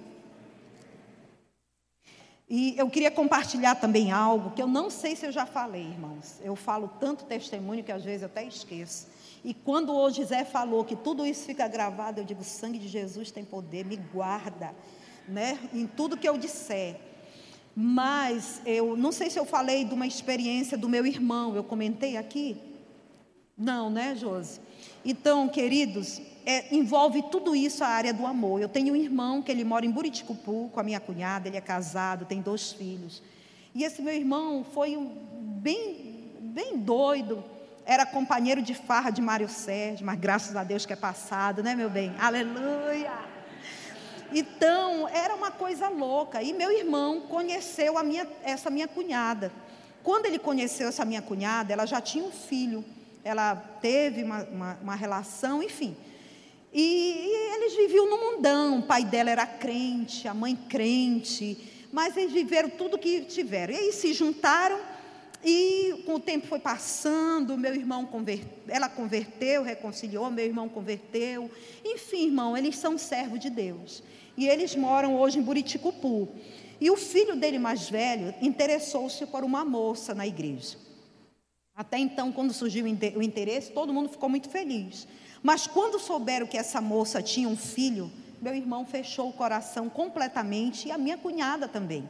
E 2.54 2.74
eu 2.76 2.90
queria 2.90 3.10
compartilhar 3.10 3.76
também 3.76 4.12
algo 4.12 4.50
que 4.50 4.60
eu 4.60 4.66
não 4.66 4.90
sei 4.90 5.16
se 5.16 5.24
eu 5.24 5.32
já 5.32 5.46
falei, 5.46 5.84
irmãos. 5.84 6.38
Eu 6.42 6.54
falo 6.54 6.86
tanto 7.00 7.24
testemunho 7.24 7.82
que 7.82 7.90
às 7.90 8.04
vezes 8.04 8.20
eu 8.20 8.26
até 8.26 8.44
esqueço. 8.44 9.06
E 9.42 9.54
quando 9.54 9.90
o 9.90 10.10
José 10.10 10.44
falou 10.44 10.84
que 10.84 10.94
tudo 10.94 11.24
isso 11.24 11.46
fica 11.46 11.66
gravado, 11.66 12.20
eu 12.20 12.24
digo: 12.24 12.42
o 12.42 12.44
sangue 12.44 12.78
de 12.78 12.88
Jesus 12.88 13.30
tem 13.30 13.42
poder, 13.42 13.86
me 13.86 13.96
guarda, 13.96 14.74
né? 15.26 15.58
Em 15.72 15.86
tudo 15.86 16.14
que 16.14 16.28
eu 16.28 16.36
disser. 16.36 17.00
Mas 17.74 18.60
eu 18.66 18.98
não 18.98 19.12
sei 19.12 19.30
se 19.30 19.38
eu 19.38 19.46
falei 19.46 19.86
de 19.86 19.94
uma 19.94 20.06
experiência 20.06 20.76
do 20.76 20.90
meu 20.90 21.06
irmão, 21.06 21.56
eu 21.56 21.64
comentei 21.64 22.18
aqui? 22.18 22.58
Não, 23.56 23.88
né, 23.88 24.14
Josi? 24.14 24.60
Então, 25.02 25.48
queridos, 25.48 26.20
é, 26.44 26.74
envolve 26.74 27.22
tudo 27.30 27.54
isso 27.54 27.84
a 27.84 27.88
área 27.88 28.12
do 28.12 28.26
amor. 28.26 28.60
Eu 28.60 28.68
tenho 28.68 28.92
um 28.92 28.96
irmão 28.96 29.42
que 29.42 29.50
ele 29.50 29.64
mora 29.64 29.86
em 29.86 29.90
Buriticupu 29.90 30.70
com 30.72 30.80
a 30.80 30.82
minha 30.82 31.00
cunhada, 31.00 31.48
ele 31.48 31.56
é 31.56 31.60
casado, 31.60 32.24
tem 32.24 32.40
dois 32.40 32.72
filhos. 32.72 33.22
E 33.74 33.84
esse 33.84 34.02
meu 34.02 34.14
irmão 34.14 34.64
foi 34.64 34.96
um, 34.96 35.06
bem, 35.60 36.30
bem 36.40 36.78
doido, 36.78 37.42
era 37.84 38.06
companheiro 38.06 38.62
de 38.62 38.74
farra 38.74 39.10
de 39.10 39.20
Mário 39.20 39.48
Sérgio, 39.48 40.04
mas 40.06 40.18
graças 40.18 40.54
a 40.54 40.62
Deus 40.62 40.86
que 40.86 40.92
é 40.92 40.96
passado, 40.96 41.62
né, 41.62 41.74
meu 41.74 41.90
bem? 41.90 42.14
Aleluia! 42.18 43.32
Então, 44.34 45.08
era 45.08 45.34
uma 45.34 45.50
coisa 45.50 45.88
louca. 45.88 46.42
E 46.42 46.52
meu 46.52 46.70
irmão 46.72 47.20
conheceu 47.22 47.98
a 47.98 48.02
minha, 48.02 48.26
essa 48.42 48.70
minha 48.70 48.88
cunhada. 48.88 49.52
Quando 50.02 50.26
ele 50.26 50.38
conheceu 50.38 50.88
essa 50.88 51.04
minha 51.04 51.20
cunhada, 51.20 51.72
ela 51.72 51.86
já 51.86 52.00
tinha 52.00 52.24
um 52.24 52.30
filho. 52.30 52.84
Ela 53.22 53.54
teve 53.80 54.22
uma, 54.22 54.42
uma, 54.44 54.78
uma 54.82 54.94
relação, 54.94 55.62
enfim. 55.62 55.96
E, 56.72 57.32
eles 57.54 57.76
viviam 57.76 58.08
no 58.08 58.18
mundão. 58.18 58.78
O 58.80 58.82
pai 58.82 59.04
dela 59.04 59.30
era 59.30 59.46
crente, 59.46 60.26
a 60.26 60.34
mãe 60.34 60.56
crente. 60.56 61.58
Mas 61.92 62.16
eles 62.16 62.32
viveram 62.32 62.70
tudo 62.70 62.98
que 62.98 63.22
tiveram. 63.22 63.74
E 63.74 63.76
aí 63.76 63.92
se 63.92 64.12
juntaram. 64.12 64.80
E 65.44 66.04
com 66.06 66.14
o 66.14 66.20
tempo 66.20 66.46
foi 66.46 66.60
passando, 66.60 67.58
meu 67.58 67.74
irmão 67.74 68.06
converteu, 68.06 68.62
ela 68.68 68.88
converteu, 68.88 69.64
reconciliou, 69.64 70.30
meu 70.30 70.44
irmão 70.44 70.68
converteu. 70.68 71.50
Enfim, 71.84 72.26
irmão, 72.26 72.56
eles 72.56 72.76
são 72.76 72.96
servos 72.96 73.40
de 73.40 73.50
Deus. 73.50 74.04
E 74.36 74.46
eles 74.46 74.76
moram 74.76 75.16
hoje 75.16 75.40
em 75.40 75.42
Buriticupu. 75.42 76.28
E 76.80 76.90
o 76.90 76.96
filho 76.96 77.34
dele 77.34 77.58
mais 77.58 77.90
velho 77.90 78.32
interessou-se 78.40 79.26
por 79.26 79.42
uma 79.42 79.64
moça 79.64 80.14
na 80.14 80.26
igreja. 80.26 80.76
Até 81.74 81.98
então, 81.98 82.30
quando 82.30 82.52
surgiu 82.52 82.84
o 82.84 83.22
interesse, 83.22 83.72
todo 83.72 83.92
mundo 83.92 84.10
ficou 84.10 84.28
muito 84.28 84.48
feliz. 84.48 85.08
Mas 85.42 85.66
quando 85.66 85.98
souberam 85.98 86.46
que 86.46 86.56
essa 86.56 86.80
moça 86.80 87.22
tinha 87.22 87.48
um 87.48 87.56
filho, 87.56 88.10
meu 88.40 88.54
irmão 88.54 88.86
fechou 88.86 89.28
o 89.28 89.32
coração 89.32 89.88
completamente 89.88 90.88
e 90.88 90.92
a 90.92 90.98
minha 90.98 91.18
cunhada 91.18 91.66
também. 91.66 92.08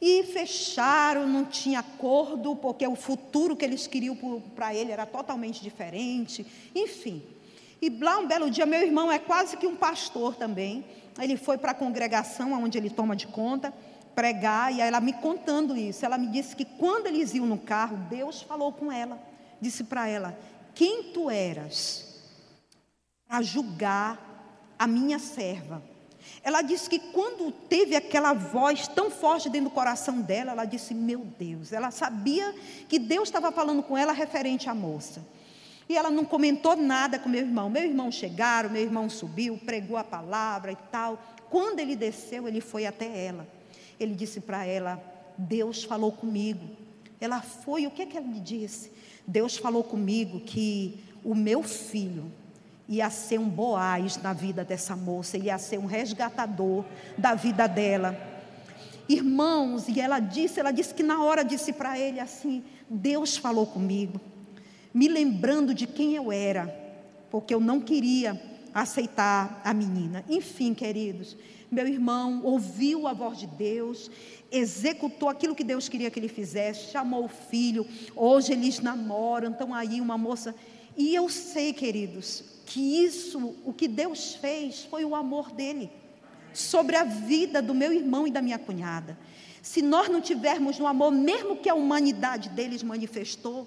E 0.00 0.24
fecharam, 0.24 1.26
não 1.26 1.44
tinha 1.44 1.80
acordo, 1.80 2.54
porque 2.56 2.86
o 2.86 2.94
futuro 2.94 3.56
que 3.56 3.64
eles 3.64 3.86
queriam 3.86 4.16
para 4.54 4.74
ele 4.74 4.92
era 4.92 5.06
totalmente 5.06 5.62
diferente. 5.62 6.44
Enfim. 6.74 7.22
E 7.80 7.88
lá 7.88 8.18
um 8.18 8.26
belo 8.26 8.50
dia, 8.50 8.66
meu 8.66 8.82
irmão 8.82 9.10
é 9.10 9.18
quase 9.18 9.56
que 9.56 9.66
um 9.66 9.76
pastor 9.76 10.36
também 10.36 10.84
ele 11.20 11.36
foi 11.36 11.56
para 11.56 11.70
a 11.70 11.74
congregação 11.74 12.52
onde 12.52 12.76
ele 12.76 12.90
toma 12.90 13.14
de 13.14 13.26
conta, 13.26 13.72
pregar, 14.14 14.72
e 14.72 14.80
ela 14.80 15.00
me 15.00 15.12
contando 15.12 15.76
isso. 15.76 16.04
Ela 16.04 16.18
me 16.18 16.26
disse 16.28 16.56
que 16.56 16.64
quando 16.64 17.06
eles 17.06 17.34
iam 17.34 17.46
no 17.46 17.58
carro, 17.58 17.96
Deus 18.08 18.42
falou 18.42 18.72
com 18.72 18.90
ela, 18.90 19.18
disse 19.60 19.84
para 19.84 20.08
ela: 20.08 20.36
Quem 20.74 21.04
tu 21.04 21.30
eras 21.30 22.13
para 23.26 23.42
julgar 23.42 24.74
a 24.78 24.86
minha 24.86 25.18
serva? 25.18 25.82
Ela 26.42 26.62
disse 26.62 26.88
que 26.88 26.98
quando 26.98 27.50
teve 27.50 27.96
aquela 27.96 28.32
voz 28.32 28.88
tão 28.88 29.10
forte 29.10 29.48
dentro 29.48 29.70
do 29.70 29.74
coração 29.74 30.20
dela, 30.20 30.52
ela 30.52 30.64
disse: 30.64 30.94
Meu 30.94 31.20
Deus, 31.38 31.72
ela 31.72 31.90
sabia 31.90 32.54
que 32.88 32.98
Deus 32.98 33.28
estava 33.28 33.52
falando 33.52 33.82
com 33.82 33.96
ela 33.96 34.12
referente 34.12 34.68
à 34.68 34.74
moça. 34.74 35.24
E 35.88 35.96
ela 35.96 36.10
não 36.10 36.24
comentou 36.24 36.76
nada 36.76 37.18
com 37.18 37.28
meu 37.28 37.40
irmão. 37.40 37.68
Meu 37.68 37.82
irmão 37.82 38.10
chegaram, 38.10 38.70
meu 38.70 38.82
irmão 38.82 39.08
subiu, 39.10 39.58
pregou 39.58 39.96
a 39.96 40.04
palavra 40.04 40.72
e 40.72 40.76
tal. 40.90 41.22
Quando 41.50 41.78
ele 41.80 41.94
desceu, 41.94 42.48
ele 42.48 42.60
foi 42.60 42.86
até 42.86 43.26
ela. 43.26 43.46
Ele 44.00 44.14
disse 44.14 44.40
para 44.40 44.64
ela: 44.64 45.02
Deus 45.36 45.84
falou 45.84 46.12
comigo. 46.12 46.66
Ela 47.20 47.40
foi, 47.40 47.86
o 47.86 47.90
que 47.90 48.02
é 48.02 48.06
que 48.06 48.16
ela 48.16 48.26
lhe 48.26 48.40
disse? 48.40 48.92
Deus 49.26 49.56
falou 49.56 49.84
comigo 49.84 50.40
que 50.40 51.00
o 51.22 51.34
meu 51.34 51.62
filho 51.62 52.30
ia 52.88 53.08
ser 53.10 53.38
um 53.38 53.48
boaz 53.48 54.16
na 54.22 54.32
vida 54.32 54.64
dessa 54.64 54.94
moça, 54.94 55.38
ia 55.38 55.58
ser 55.58 55.78
um 55.78 55.86
resgatador 55.86 56.84
da 57.16 57.34
vida 57.34 57.66
dela. 57.66 58.16
Irmãos, 59.08 59.88
e 59.88 60.00
ela 60.00 60.18
disse, 60.18 60.60
ela 60.60 60.70
disse 60.70 60.94
que 60.94 61.02
na 61.02 61.22
hora 61.22 61.44
disse 61.44 61.72
para 61.72 61.98
ele 61.98 62.20
assim: 62.20 62.62
Deus 62.88 63.36
falou 63.36 63.66
comigo 63.66 64.20
me 64.94 65.08
lembrando 65.08 65.74
de 65.74 65.88
quem 65.88 66.14
eu 66.14 66.30
era, 66.30 66.68
porque 67.28 67.52
eu 67.52 67.58
não 67.58 67.80
queria 67.80 68.40
aceitar 68.72 69.60
a 69.64 69.74
menina. 69.74 70.24
Enfim, 70.28 70.72
queridos, 70.72 71.36
meu 71.68 71.88
irmão 71.88 72.42
ouviu 72.44 73.08
a 73.08 73.12
voz 73.12 73.38
de 73.38 73.48
Deus, 73.48 74.08
executou 74.52 75.28
aquilo 75.28 75.54
que 75.54 75.64
Deus 75.64 75.88
queria 75.88 76.12
que 76.12 76.20
ele 76.20 76.28
fizesse, 76.28 76.92
chamou 76.92 77.24
o 77.24 77.28
filho, 77.28 77.84
hoje 78.14 78.52
eles 78.52 78.78
namoram, 78.78 79.50
estão 79.50 79.74
aí 79.74 80.00
uma 80.00 80.16
moça. 80.16 80.54
E 80.96 81.12
eu 81.12 81.28
sei, 81.28 81.72
queridos, 81.72 82.44
que 82.66 83.04
isso, 83.04 83.54
o 83.64 83.72
que 83.72 83.88
Deus 83.88 84.34
fez, 84.34 84.84
foi 84.84 85.04
o 85.04 85.14
amor 85.14 85.50
dele 85.52 85.90
sobre 86.52 86.96
a 86.96 87.04
vida 87.04 87.60
do 87.60 87.74
meu 87.74 87.92
irmão 87.92 88.26
e 88.26 88.30
da 88.30 88.40
minha 88.40 88.58
cunhada. 88.58 89.18
Se 89.62 89.82
nós 89.82 90.08
não 90.08 90.20
tivermos 90.20 90.78
no 90.78 90.86
amor, 90.86 91.10
mesmo 91.10 91.56
que 91.56 91.68
a 91.68 91.74
humanidade 91.74 92.48
deles 92.50 92.82
manifestou, 92.82 93.66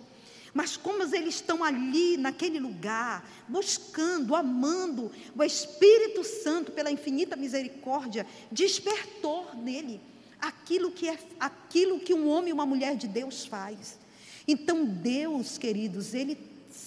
mas 0.53 0.77
como 0.77 1.03
eles 1.03 1.35
estão 1.35 1.63
ali, 1.63 2.17
naquele 2.17 2.59
lugar, 2.59 3.27
buscando, 3.47 4.35
amando, 4.35 5.11
o 5.35 5.43
Espírito 5.43 6.23
Santo, 6.23 6.71
pela 6.71 6.91
infinita 6.91 7.35
misericórdia, 7.35 8.25
despertou 8.51 9.47
nele 9.55 10.01
aquilo 10.39 10.91
que 10.91 11.09
é 11.09 11.17
aquilo 11.39 11.99
que 11.99 12.13
um 12.13 12.27
homem 12.29 12.49
e 12.49 12.53
uma 12.53 12.65
mulher 12.65 12.95
de 12.95 13.07
Deus 13.07 13.45
faz. 13.45 13.97
Então 14.47 14.85
Deus, 14.85 15.57
queridos, 15.57 16.13
ele 16.13 16.35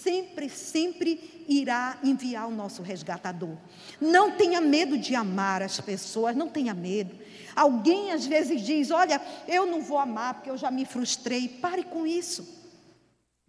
sempre, 0.03 0.49
sempre 0.49 1.45
irá 1.49 1.99
enviar 2.03 2.47
o 2.49 2.51
nosso 2.51 2.83
resgatador. 2.83 3.57
Não 4.01 4.33
tenha 4.33 4.61
medo 4.61 4.97
de 4.97 5.15
amar 5.15 5.63
as 5.63 5.81
pessoas, 5.81 6.37
não 6.37 6.49
tenha 6.49 6.75
medo. 6.75 7.19
Alguém 7.55 8.13
às 8.13 8.27
vezes 8.27 8.63
diz: 8.63 8.91
Olha, 8.91 9.21
eu 9.49 9.67
não 9.67 9.81
vou 9.83 9.99
amar 9.99 10.35
porque 10.35 10.51
eu 10.51 10.57
já 10.57 10.71
me 10.71 10.85
frustrei. 10.85 11.49
Pare 11.49 11.83
com 11.83 12.07
isso. 12.07 12.60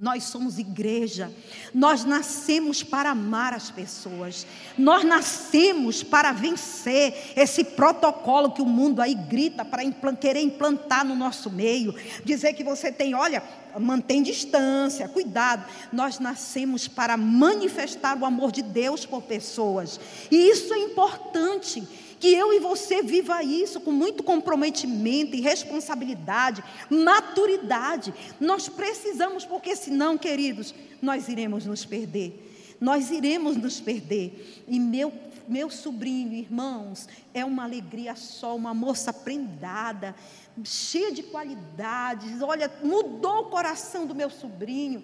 Nós 0.01 0.23
somos 0.23 0.57
igreja, 0.57 1.31
nós 1.71 2.03
nascemos 2.03 2.81
para 2.81 3.11
amar 3.11 3.53
as 3.53 3.69
pessoas, 3.69 4.47
nós 4.75 5.03
nascemos 5.03 6.01
para 6.01 6.31
vencer 6.31 7.33
esse 7.35 7.63
protocolo 7.63 8.51
que 8.51 8.63
o 8.63 8.65
mundo 8.65 8.99
aí 8.99 9.13
grita 9.13 9.63
para 9.63 9.83
querer 10.15 10.41
implantar 10.41 11.05
no 11.05 11.15
nosso 11.15 11.51
meio, 11.51 11.93
dizer 12.25 12.53
que 12.53 12.63
você 12.63 12.91
tem, 12.91 13.13
olha, 13.13 13.43
mantém 13.79 14.23
distância, 14.23 15.07
cuidado. 15.07 15.65
Nós 15.93 16.17
nascemos 16.17 16.87
para 16.87 17.15
manifestar 17.15 18.17
o 18.17 18.25
amor 18.25 18.51
de 18.51 18.63
Deus 18.63 19.05
por 19.05 19.21
pessoas, 19.21 19.99
e 20.31 20.35
isso 20.49 20.73
é 20.73 20.79
importante 20.79 21.87
que 22.21 22.31
eu 22.31 22.53
e 22.53 22.59
você 22.59 23.01
viva 23.01 23.43
isso 23.43 23.81
com 23.81 23.91
muito 23.91 24.21
comprometimento 24.21 25.35
e 25.35 25.41
responsabilidade, 25.41 26.63
maturidade. 26.87 28.13
Nós 28.39 28.69
precisamos, 28.69 29.43
porque 29.43 29.75
senão, 29.75 30.19
queridos, 30.19 30.73
nós 31.01 31.27
iremos 31.27 31.65
nos 31.65 31.83
perder. 31.83 32.77
Nós 32.79 33.09
iremos 33.09 33.57
nos 33.57 33.79
perder. 33.79 34.63
E 34.67 34.79
meu 34.79 35.11
meu 35.47 35.69
sobrinho, 35.69 36.31
irmãos, 36.31 37.09
é 37.33 37.43
uma 37.43 37.63
alegria 37.63 38.15
só, 38.15 38.55
uma 38.55 38.73
moça 38.73 39.11
prendada, 39.11 40.15
cheia 40.63 41.11
de 41.11 41.23
qualidades. 41.23 42.41
Olha, 42.41 42.71
mudou 42.81 43.41
o 43.41 43.49
coração 43.49 44.05
do 44.05 44.15
meu 44.15 44.29
sobrinho, 44.29 45.03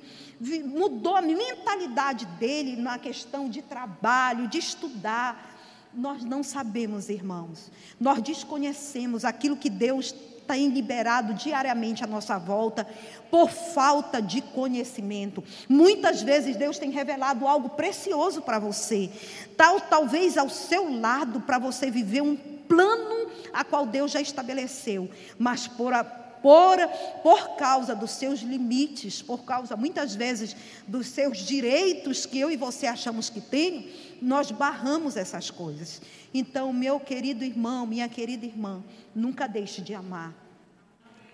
mudou 0.63 1.17
a 1.17 1.21
mentalidade 1.21 2.25
dele 2.39 2.77
na 2.77 2.97
questão 2.97 3.49
de 3.49 3.61
trabalho, 3.61 4.47
de 4.47 4.59
estudar. 4.59 5.56
Nós 5.97 6.23
não 6.23 6.43
sabemos, 6.43 7.09
irmãos. 7.09 7.71
Nós 7.99 8.21
desconhecemos 8.21 9.25
aquilo 9.25 9.57
que 9.57 9.67
Deus 9.69 10.13
tem 10.47 10.69
liberado 10.69 11.33
diariamente 11.33 12.03
à 12.03 12.07
nossa 12.07 12.37
volta 12.37 12.87
por 13.31 13.49
falta 13.49 14.21
de 14.21 14.39
conhecimento. 14.41 15.43
Muitas 15.67 16.21
vezes 16.21 16.55
Deus 16.55 16.77
tem 16.77 16.91
revelado 16.91 17.47
algo 17.47 17.69
precioso 17.69 18.43
para 18.43 18.59
você, 18.59 19.09
tal 19.57 19.81
talvez 19.81 20.37
ao 20.37 20.49
seu 20.49 20.99
lado 20.99 21.41
para 21.41 21.57
você 21.57 21.89
viver 21.89 22.21
um 22.21 22.35
plano 22.35 23.31
a 23.51 23.63
qual 23.63 23.85
Deus 23.87 24.11
já 24.11 24.21
estabeleceu, 24.21 25.09
mas 25.37 25.67
por 25.67 25.93
a, 25.93 26.03
por, 26.47 26.77
por 27.23 27.57
causa 27.57 27.93
dos 27.93 28.11
seus 28.11 28.39
limites, 28.39 29.21
por 29.21 29.43
causa 29.43 29.75
muitas 29.75 30.15
vezes 30.15 30.55
dos 30.87 31.07
seus 31.07 31.39
direitos 31.39 32.25
que 32.25 32.39
eu 32.39 32.49
e 32.49 32.55
você 32.55 32.87
achamos 32.87 33.29
que 33.29 33.41
tem, 33.41 33.91
nós 34.21 34.49
barramos 34.49 35.17
essas 35.17 35.51
coisas. 35.51 36.01
Então, 36.33 36.71
meu 36.71 37.01
querido 37.01 37.43
irmão, 37.43 37.85
minha 37.85 38.07
querida 38.07 38.45
irmã, 38.45 38.81
nunca 39.13 39.45
deixe 39.45 39.81
de 39.81 39.93
amar. 39.93 40.33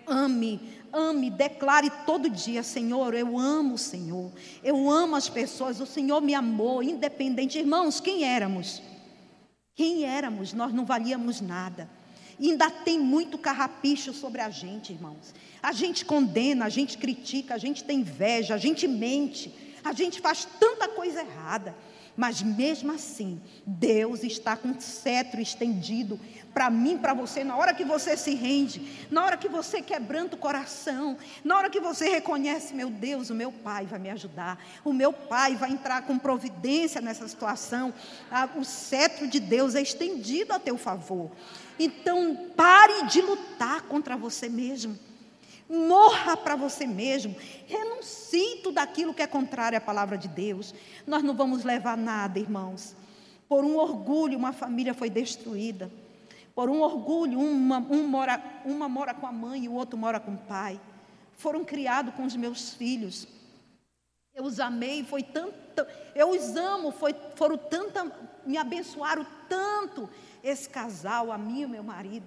Ame, 0.04 0.60
ame, 0.92 1.30
declare 1.30 1.92
todo 2.04 2.28
dia, 2.28 2.64
Senhor, 2.64 3.14
eu 3.14 3.38
amo 3.38 3.74
o 3.74 3.78
Senhor. 3.78 4.32
Eu 4.64 4.90
amo 4.90 5.14
as 5.14 5.28
pessoas, 5.28 5.78
o 5.78 5.86
Senhor 5.86 6.20
me 6.20 6.34
amou, 6.34 6.82
independente. 6.82 7.56
Irmãos, 7.56 8.00
quem 8.00 8.24
éramos? 8.24 8.82
Quem 9.76 10.04
éramos? 10.04 10.52
Nós 10.52 10.72
não 10.72 10.84
valíamos 10.84 11.40
nada. 11.40 11.88
E 12.38 12.50
ainda 12.50 12.70
tem 12.70 12.98
muito 12.98 13.38
carrapicho 13.38 14.12
sobre 14.12 14.40
a 14.40 14.50
gente, 14.50 14.92
irmãos. 14.92 15.34
A 15.62 15.72
gente 15.72 16.04
condena, 16.04 16.64
a 16.64 16.68
gente 16.68 16.98
critica, 16.98 17.54
a 17.54 17.58
gente 17.58 17.84
tem 17.84 18.00
inveja, 18.00 18.54
a 18.54 18.58
gente 18.58 18.86
mente, 18.86 19.54
a 19.84 19.92
gente 19.92 20.20
faz 20.20 20.46
tanta 20.58 20.88
coisa 20.88 21.20
errada. 21.20 21.74
Mas 22.16 22.42
mesmo 22.42 22.92
assim, 22.92 23.40
Deus 23.66 24.22
está 24.22 24.56
com 24.56 24.70
o 24.70 24.80
cetro 24.80 25.40
estendido 25.40 26.18
para 26.54 26.70
mim, 26.70 26.96
para 26.96 27.12
você, 27.12 27.42
na 27.42 27.56
hora 27.56 27.74
que 27.74 27.84
você 27.84 28.16
se 28.16 28.34
rende, 28.34 29.06
na 29.10 29.24
hora 29.24 29.36
que 29.36 29.48
você 29.48 29.82
quebranta 29.82 30.36
o 30.36 30.38
coração, 30.38 31.18
na 31.42 31.56
hora 31.58 31.68
que 31.68 31.80
você 31.80 32.08
reconhece, 32.08 32.72
meu 32.72 32.88
Deus, 32.88 33.28
o 33.28 33.34
meu 33.34 33.50
Pai 33.50 33.86
vai 33.86 33.98
me 33.98 34.08
ajudar, 34.10 34.64
o 34.84 34.92
meu 34.92 35.12
Pai 35.12 35.56
vai 35.56 35.72
entrar 35.72 36.02
com 36.02 36.16
providência 36.16 37.00
nessa 37.00 37.26
situação, 37.26 37.92
ah, 38.30 38.48
o 38.54 38.64
cetro 38.64 39.26
de 39.26 39.40
Deus 39.40 39.74
é 39.74 39.82
estendido 39.82 40.52
a 40.52 40.60
teu 40.60 40.78
favor. 40.78 41.32
Então, 41.76 42.50
pare 42.54 43.06
de 43.06 43.20
lutar 43.20 43.82
contra 43.82 44.16
você 44.16 44.48
mesmo. 44.48 44.96
Morra 45.68 46.36
para 46.36 46.56
você 46.56 46.86
mesmo. 46.86 47.34
Renuncie 47.66 48.60
tudo 48.62 48.78
aquilo 48.78 49.14
que 49.14 49.22
é 49.22 49.26
contrário 49.26 49.78
à 49.78 49.80
palavra 49.80 50.18
de 50.18 50.28
Deus. 50.28 50.74
Nós 51.06 51.22
não 51.22 51.34
vamos 51.34 51.64
levar 51.64 51.96
nada, 51.96 52.38
irmãos. 52.38 52.94
Por 53.48 53.64
um 53.64 53.76
orgulho, 53.76 54.38
uma 54.38 54.52
família 54.52 54.94
foi 54.94 55.08
destruída. 55.08 55.90
Por 56.54 56.70
um 56.70 56.82
orgulho, 56.82 57.40
uma, 57.40 57.78
um 57.78 58.06
mora, 58.06 58.42
uma 58.64 58.88
mora 58.88 59.12
com 59.12 59.26
a 59.26 59.32
mãe 59.32 59.64
e 59.64 59.68
o 59.68 59.72
outro 59.72 59.98
mora 59.98 60.20
com 60.20 60.34
o 60.34 60.38
pai. 60.38 60.80
Foram 61.36 61.64
criados 61.64 62.14
com 62.14 62.24
os 62.24 62.36
meus 62.36 62.74
filhos. 62.74 63.26
Eu 64.34 64.44
os 64.44 64.58
amei, 64.58 65.04
foi 65.04 65.22
tanto, 65.22 65.86
eu 66.14 66.30
os 66.30 66.56
amo, 66.56 66.90
foi, 66.90 67.14
foram 67.36 67.56
tanta, 67.56 68.04
me 68.44 68.56
abençoaram 68.56 69.24
tanto 69.48 70.10
esse 70.42 70.68
casal, 70.68 71.30
a 71.30 71.38
mim 71.38 71.60
e 71.60 71.64
o 71.64 71.68
meu 71.68 71.84
marido. 71.84 72.26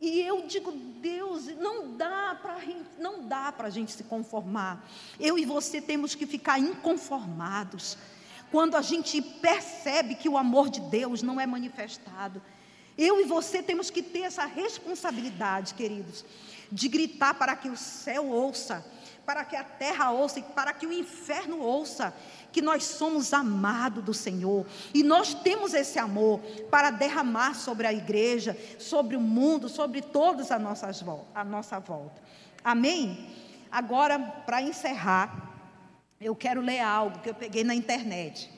E 0.00 0.20
eu 0.20 0.46
digo, 0.46 0.70
Deus, 0.70 1.46
não 1.56 1.96
dá 1.96 2.38
para 2.40 2.58
não 2.98 3.26
dá 3.26 3.50
para 3.50 3.66
a 3.66 3.70
gente 3.70 3.92
se 3.92 4.04
conformar. 4.04 4.88
Eu 5.18 5.38
e 5.38 5.44
você 5.44 5.80
temos 5.80 6.14
que 6.14 6.26
ficar 6.26 6.58
inconformados 6.58 7.98
quando 8.50 8.76
a 8.76 8.82
gente 8.82 9.20
percebe 9.20 10.14
que 10.14 10.28
o 10.28 10.38
amor 10.38 10.70
de 10.70 10.80
Deus 10.80 11.22
não 11.22 11.40
é 11.40 11.46
manifestado. 11.46 12.40
Eu 12.96 13.20
e 13.20 13.24
você 13.24 13.62
temos 13.62 13.90
que 13.90 14.02
ter 14.02 14.20
essa 14.20 14.44
responsabilidade, 14.44 15.74
queridos, 15.74 16.24
de 16.70 16.88
gritar 16.88 17.34
para 17.34 17.54
que 17.56 17.68
o 17.68 17.76
céu 17.76 18.28
ouça, 18.28 18.84
para 19.28 19.44
que 19.44 19.56
a 19.56 19.62
terra 19.62 20.10
ouça 20.10 20.38
e 20.38 20.42
para 20.42 20.72
que 20.72 20.86
o 20.86 20.92
inferno 20.92 21.60
ouça 21.60 22.14
que 22.50 22.62
nós 22.62 22.84
somos 22.84 23.34
amados 23.34 24.02
do 24.02 24.14
Senhor 24.14 24.64
e 24.94 25.02
nós 25.02 25.34
temos 25.34 25.74
esse 25.74 25.98
amor 25.98 26.40
para 26.70 26.90
derramar 26.90 27.52
sobre 27.54 27.86
a 27.86 27.92
igreja, 27.92 28.56
sobre 28.78 29.16
o 29.16 29.20
mundo, 29.20 29.68
sobre 29.68 30.00
todos 30.00 30.50
a, 30.50 30.58
nossas, 30.58 31.04
a 31.34 31.44
nossa 31.44 31.78
volta. 31.78 32.22
Amém? 32.64 33.28
Agora, 33.70 34.18
para 34.18 34.62
encerrar, 34.62 35.52
eu 36.18 36.34
quero 36.34 36.62
ler 36.62 36.80
algo 36.80 37.18
que 37.18 37.28
eu 37.28 37.34
peguei 37.34 37.62
na 37.62 37.74
internet. 37.74 38.50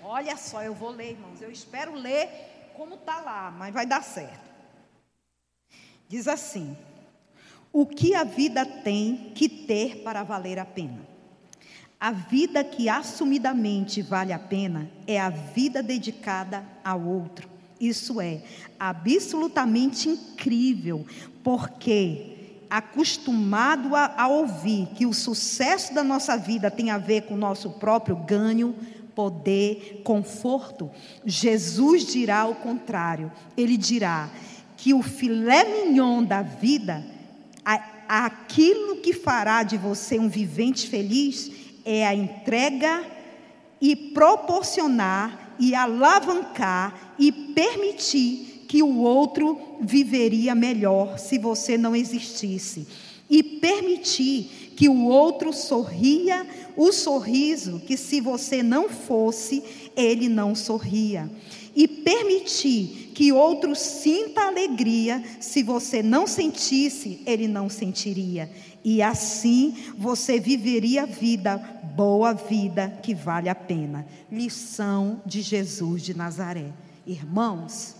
Olha 0.00 0.36
só, 0.36 0.62
eu 0.62 0.74
vou 0.74 0.90
ler, 0.90 1.10
irmãos. 1.10 1.42
Eu 1.42 1.50
espero 1.50 1.92
ler 1.92 2.70
como 2.76 2.94
está 2.94 3.20
lá, 3.20 3.50
mas 3.50 3.74
vai 3.74 3.84
dar 3.84 4.04
certo. 4.04 4.47
Diz 6.08 6.26
assim: 6.26 6.76
o 7.72 7.84
que 7.84 8.14
a 8.14 8.24
vida 8.24 8.64
tem 8.64 9.32
que 9.34 9.48
ter 9.48 9.98
para 10.02 10.22
valer 10.22 10.58
a 10.58 10.64
pena. 10.64 11.06
A 12.00 12.12
vida 12.12 12.62
que 12.62 12.88
assumidamente 12.88 14.00
vale 14.02 14.32
a 14.32 14.38
pena 14.38 14.88
é 15.06 15.20
a 15.20 15.30
vida 15.30 15.82
dedicada 15.82 16.64
ao 16.84 17.04
outro. 17.04 17.48
Isso 17.80 18.20
é 18.20 18.42
absolutamente 18.78 20.08
incrível, 20.08 21.04
porque 21.42 22.62
acostumado 22.70 23.96
a, 23.96 24.14
a, 24.16 24.28
ouvir 24.28 24.88
que 24.94 25.06
o 25.06 25.12
sucesso 25.12 25.94
da 25.94 26.04
nossa 26.04 26.36
vida 26.36 26.70
tem 26.70 26.90
a 26.90 26.98
ver 26.98 27.22
com 27.22 27.34
o 27.34 27.38
nosso 27.38 27.70
próprio 27.70 28.16
ganho, 28.16 28.74
poder, 29.14 30.02
conforto, 30.04 30.90
Jesus 31.24 32.06
dirá 32.06 32.46
o 32.46 32.54
contrário. 32.54 33.32
Ele 33.56 33.76
dirá 33.76 34.30
que 34.78 34.94
o 34.94 35.02
filé 35.02 35.64
mignon 35.64 36.24
da 36.24 36.40
vida 36.40 37.04
aquilo 38.08 38.96
que 38.96 39.12
fará 39.12 39.62
de 39.62 39.76
você 39.76 40.18
um 40.18 40.28
vivente 40.28 40.88
feliz 40.88 41.50
é 41.84 42.06
a 42.06 42.14
entrega 42.14 43.04
e 43.80 43.94
proporcionar 43.94 45.54
e 45.58 45.74
alavancar 45.74 47.14
e 47.18 47.30
permitir 47.30 48.64
que 48.66 48.82
o 48.82 48.98
outro 48.98 49.58
viveria 49.80 50.54
melhor 50.54 51.18
se 51.18 51.38
você 51.38 51.76
não 51.76 51.94
existisse. 51.94 52.86
E 53.28 53.42
permitir 53.42 54.72
que 54.74 54.88
o 54.88 55.04
outro 55.04 55.52
sorria 55.52 56.46
o 56.76 56.92
sorriso 56.92 57.82
que, 57.86 57.96
se 57.96 58.20
você 58.20 58.62
não 58.62 58.88
fosse, 58.88 59.62
ele 59.96 60.28
não 60.28 60.54
sorria. 60.54 61.30
E 61.78 61.86
permitir 61.86 63.12
que 63.14 63.30
outro 63.30 63.76
sinta 63.76 64.48
alegria, 64.48 65.22
se 65.38 65.62
você 65.62 66.02
não 66.02 66.26
sentisse, 66.26 67.22
ele 67.24 67.46
não 67.46 67.68
sentiria. 67.68 68.50
E 68.82 69.00
assim 69.00 69.76
você 69.96 70.40
viveria 70.40 71.04
a 71.04 71.06
vida, 71.06 71.56
boa 71.94 72.34
vida, 72.34 72.98
que 73.00 73.14
vale 73.14 73.48
a 73.48 73.54
pena. 73.54 74.04
Lição 74.28 75.22
de 75.24 75.40
Jesus 75.40 76.02
de 76.02 76.14
Nazaré. 76.14 76.72
Irmãos, 77.06 77.94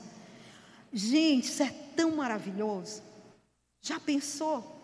gente, 0.92 1.44
isso 1.44 1.62
é 1.62 1.72
tão 1.94 2.16
maravilhoso. 2.16 3.00
Já 3.80 4.00
pensou? 4.00 4.77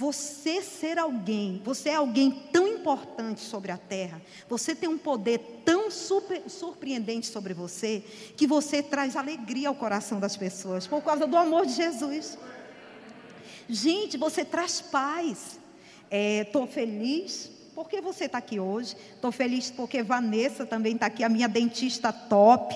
Você 0.00 0.62
ser 0.62 0.98
alguém, 0.98 1.60
você 1.62 1.90
é 1.90 1.96
alguém 1.96 2.30
tão 2.50 2.66
importante 2.66 3.42
sobre 3.42 3.70
a 3.70 3.76
terra, 3.76 4.22
você 4.48 4.74
tem 4.74 4.88
um 4.88 4.96
poder 4.96 5.60
tão 5.62 5.90
super, 5.90 6.40
surpreendente 6.48 7.26
sobre 7.26 7.52
você, 7.52 8.02
que 8.34 8.46
você 8.46 8.82
traz 8.82 9.14
alegria 9.14 9.68
ao 9.68 9.74
coração 9.74 10.18
das 10.18 10.38
pessoas, 10.38 10.86
por 10.86 11.02
causa 11.02 11.26
do 11.26 11.36
amor 11.36 11.66
de 11.66 11.74
Jesus. 11.74 12.38
Gente, 13.68 14.16
você 14.16 14.42
traz 14.42 14.80
paz. 14.80 15.60
Estou 16.10 16.64
é, 16.64 16.66
feliz 16.66 17.50
porque 17.74 18.00
você 18.00 18.24
está 18.24 18.38
aqui 18.38 18.58
hoje. 18.58 18.96
Estou 19.14 19.30
feliz 19.30 19.70
porque 19.70 20.02
Vanessa 20.02 20.64
também 20.64 20.94
está 20.94 21.04
aqui, 21.04 21.22
a 21.22 21.28
minha 21.28 21.46
dentista 21.46 22.10
top. 22.10 22.74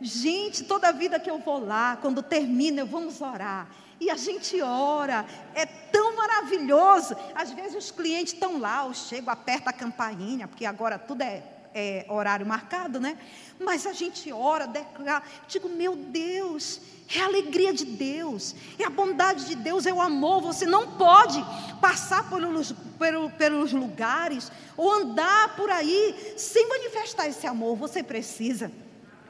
Gente, 0.00 0.64
toda 0.64 0.90
vida 0.90 1.20
que 1.20 1.30
eu 1.30 1.38
vou 1.38 1.62
lá, 1.62 1.98
quando 2.00 2.22
termina, 2.22 2.80
eu 2.80 2.86
vamos 2.86 3.20
orar. 3.20 3.68
E 4.00 4.08
a 4.08 4.16
gente 4.16 4.60
ora, 4.62 5.26
é 5.54 5.66
tão 5.66 6.16
maravilhoso. 6.16 7.14
Às 7.34 7.52
vezes 7.52 7.76
os 7.76 7.90
clientes 7.90 8.32
estão 8.32 8.58
lá, 8.58 8.86
eu 8.86 8.94
chego, 8.94 9.28
aperto 9.28 9.68
a 9.68 9.74
campainha, 9.74 10.48
porque 10.48 10.64
agora 10.64 10.98
tudo 10.98 11.20
é, 11.20 11.42
é 11.74 12.06
horário 12.08 12.46
marcado, 12.46 12.98
né? 12.98 13.18
Mas 13.60 13.86
a 13.86 13.92
gente 13.92 14.32
ora, 14.32 14.66
declara, 14.66 15.22
digo, 15.46 15.68
meu 15.68 15.94
Deus, 15.94 16.80
é 17.14 17.20
a 17.20 17.26
alegria 17.26 17.74
de 17.74 17.84
Deus, 17.84 18.54
é 18.78 18.84
a 18.84 18.90
bondade 18.90 19.44
de 19.44 19.54
Deus, 19.54 19.84
é 19.84 19.92
o 19.92 20.00
amor. 20.00 20.40
Você 20.40 20.64
não 20.64 20.92
pode 20.92 21.44
passar 21.78 22.30
pelos, 22.30 22.72
pelos, 22.98 23.32
pelos 23.34 23.72
lugares 23.74 24.50
ou 24.78 24.90
andar 24.90 25.56
por 25.56 25.70
aí 25.70 26.34
sem 26.38 26.66
manifestar 26.70 27.28
esse 27.28 27.46
amor. 27.46 27.76
Você 27.76 28.02
precisa. 28.02 28.72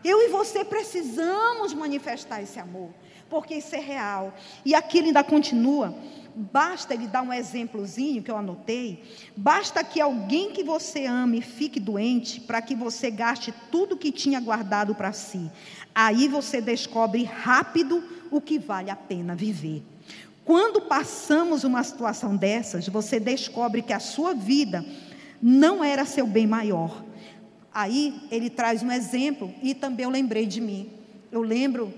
Eu 0.05 0.23
e 0.23 0.29
você 0.29 0.65
precisamos 0.65 1.75
manifestar 1.75 2.41
esse 2.41 2.61
amor 2.61 2.91
porque 3.31 3.55
isso 3.55 3.75
é 3.77 3.81
real. 3.81 4.35
E 4.65 4.75
aqui 4.75 4.99
ele 4.99 5.07
ainda 5.09 5.25
continua. 5.25 5.95
Basta 6.35 6.95
ele 6.95 7.07
dar 7.07 7.23
um 7.23 7.33
exemplozinho 7.33 8.23
que 8.23 8.31
eu 8.31 8.37
anotei. 8.37 9.03
Basta 9.37 9.83
que 9.83 10.01
alguém 10.01 10.53
que 10.53 10.63
você 10.63 11.07
ame 11.07 11.41
fique 11.41 11.81
doente 11.81 12.41
para 12.41 12.61
que 12.61 12.75
você 12.75 13.11
gaste 13.11 13.55
tudo 13.71 13.97
que 13.97 14.13
tinha 14.13 14.41
guardado 14.41 14.95
para 14.95 15.13
si. 15.13 15.51
Aí 15.95 16.29
você 16.29 16.61
descobre 16.61 17.25
rápido 17.25 18.03
o 18.31 18.41
que 18.41 18.59
vale 18.59 18.91
a 18.91 18.97
pena 18.97 19.35
viver. 19.35 19.83
Quando 20.45 20.81
passamos 20.81 21.65
uma 21.65 21.83
situação 21.83 22.37
dessas, 22.37 22.89
você 22.89 23.21
descobre 23.21 23.83
que 23.83 23.93
a 23.93 24.01
sua 24.01 24.35
vida 24.35 24.85
não 25.41 25.83
era 25.83 26.05
seu 26.05 26.27
bem 26.27 26.47
maior. 26.47 27.05
Aí 27.73 28.21
ele 28.31 28.51
traz 28.51 28.83
um 28.83 28.91
exemplo 28.91 29.53
e 29.63 29.75
também 29.75 30.05
eu 30.05 30.11
lembrei 30.11 30.47
de 30.47 30.61
mim. 30.61 30.91
Eu 31.31 31.43
lembro 31.43 31.93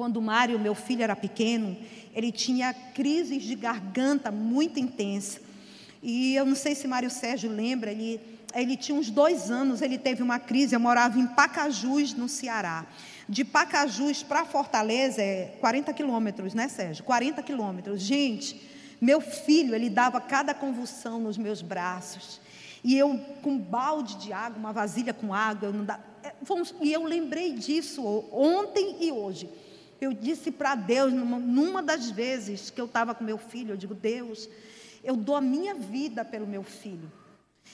quando 0.00 0.16
o 0.16 0.22
Mário, 0.22 0.58
meu 0.58 0.74
filho, 0.74 1.02
era 1.02 1.14
pequeno, 1.14 1.76
ele 2.14 2.32
tinha 2.32 2.72
crises 2.72 3.42
de 3.42 3.54
garganta 3.54 4.30
muito 4.30 4.80
intensa. 4.80 5.38
E 6.02 6.34
eu 6.34 6.46
não 6.46 6.54
sei 6.54 6.74
se 6.74 6.88
Mário 6.88 7.10
Sérgio 7.10 7.50
lembra, 7.50 7.92
ele, 7.92 8.18
ele 8.54 8.78
tinha 8.78 8.96
uns 8.96 9.10
dois 9.10 9.50
anos, 9.50 9.82
ele 9.82 9.98
teve 9.98 10.22
uma 10.22 10.38
crise. 10.38 10.74
Eu 10.74 10.80
morava 10.80 11.18
em 11.18 11.26
Pacajus, 11.26 12.14
no 12.14 12.30
Ceará. 12.30 12.86
De 13.28 13.44
Pacajus 13.44 14.22
para 14.22 14.46
Fortaleza 14.46 15.20
é 15.20 15.54
40 15.60 15.92
quilômetros, 15.92 16.54
né, 16.54 16.66
Sérgio? 16.68 17.04
40 17.04 17.42
quilômetros. 17.42 18.00
Gente, 18.00 18.58
meu 19.02 19.20
filho, 19.20 19.74
ele 19.74 19.90
dava 19.90 20.18
cada 20.18 20.54
convulsão 20.54 21.20
nos 21.20 21.36
meus 21.36 21.60
braços. 21.60 22.40
E 22.82 22.96
eu, 22.96 23.20
com 23.42 23.50
um 23.50 23.58
balde 23.58 24.16
de 24.16 24.32
água, 24.32 24.58
uma 24.58 24.72
vasilha 24.72 25.12
com 25.12 25.34
água, 25.34 25.68
eu 25.68 25.74
não 25.74 25.84
dá, 25.84 26.00
é, 26.22 26.32
e 26.80 26.90
eu 26.90 27.04
lembrei 27.04 27.52
disso 27.52 28.02
ontem 28.32 28.96
e 28.98 29.12
hoje. 29.12 29.46
Eu 30.00 30.12
disse 30.12 30.50
para 30.50 30.74
Deus, 30.74 31.12
numa, 31.12 31.38
numa 31.38 31.82
das 31.82 32.10
vezes 32.10 32.70
que 32.70 32.80
eu 32.80 32.86
estava 32.86 33.14
com 33.14 33.22
meu 33.22 33.36
filho, 33.36 33.72
eu 33.72 33.76
digo, 33.76 33.94
Deus, 33.94 34.48
eu 35.04 35.16
dou 35.16 35.36
a 35.36 35.40
minha 35.40 35.74
vida 35.74 36.24
pelo 36.24 36.46
meu 36.46 36.62
filho. 36.62 37.10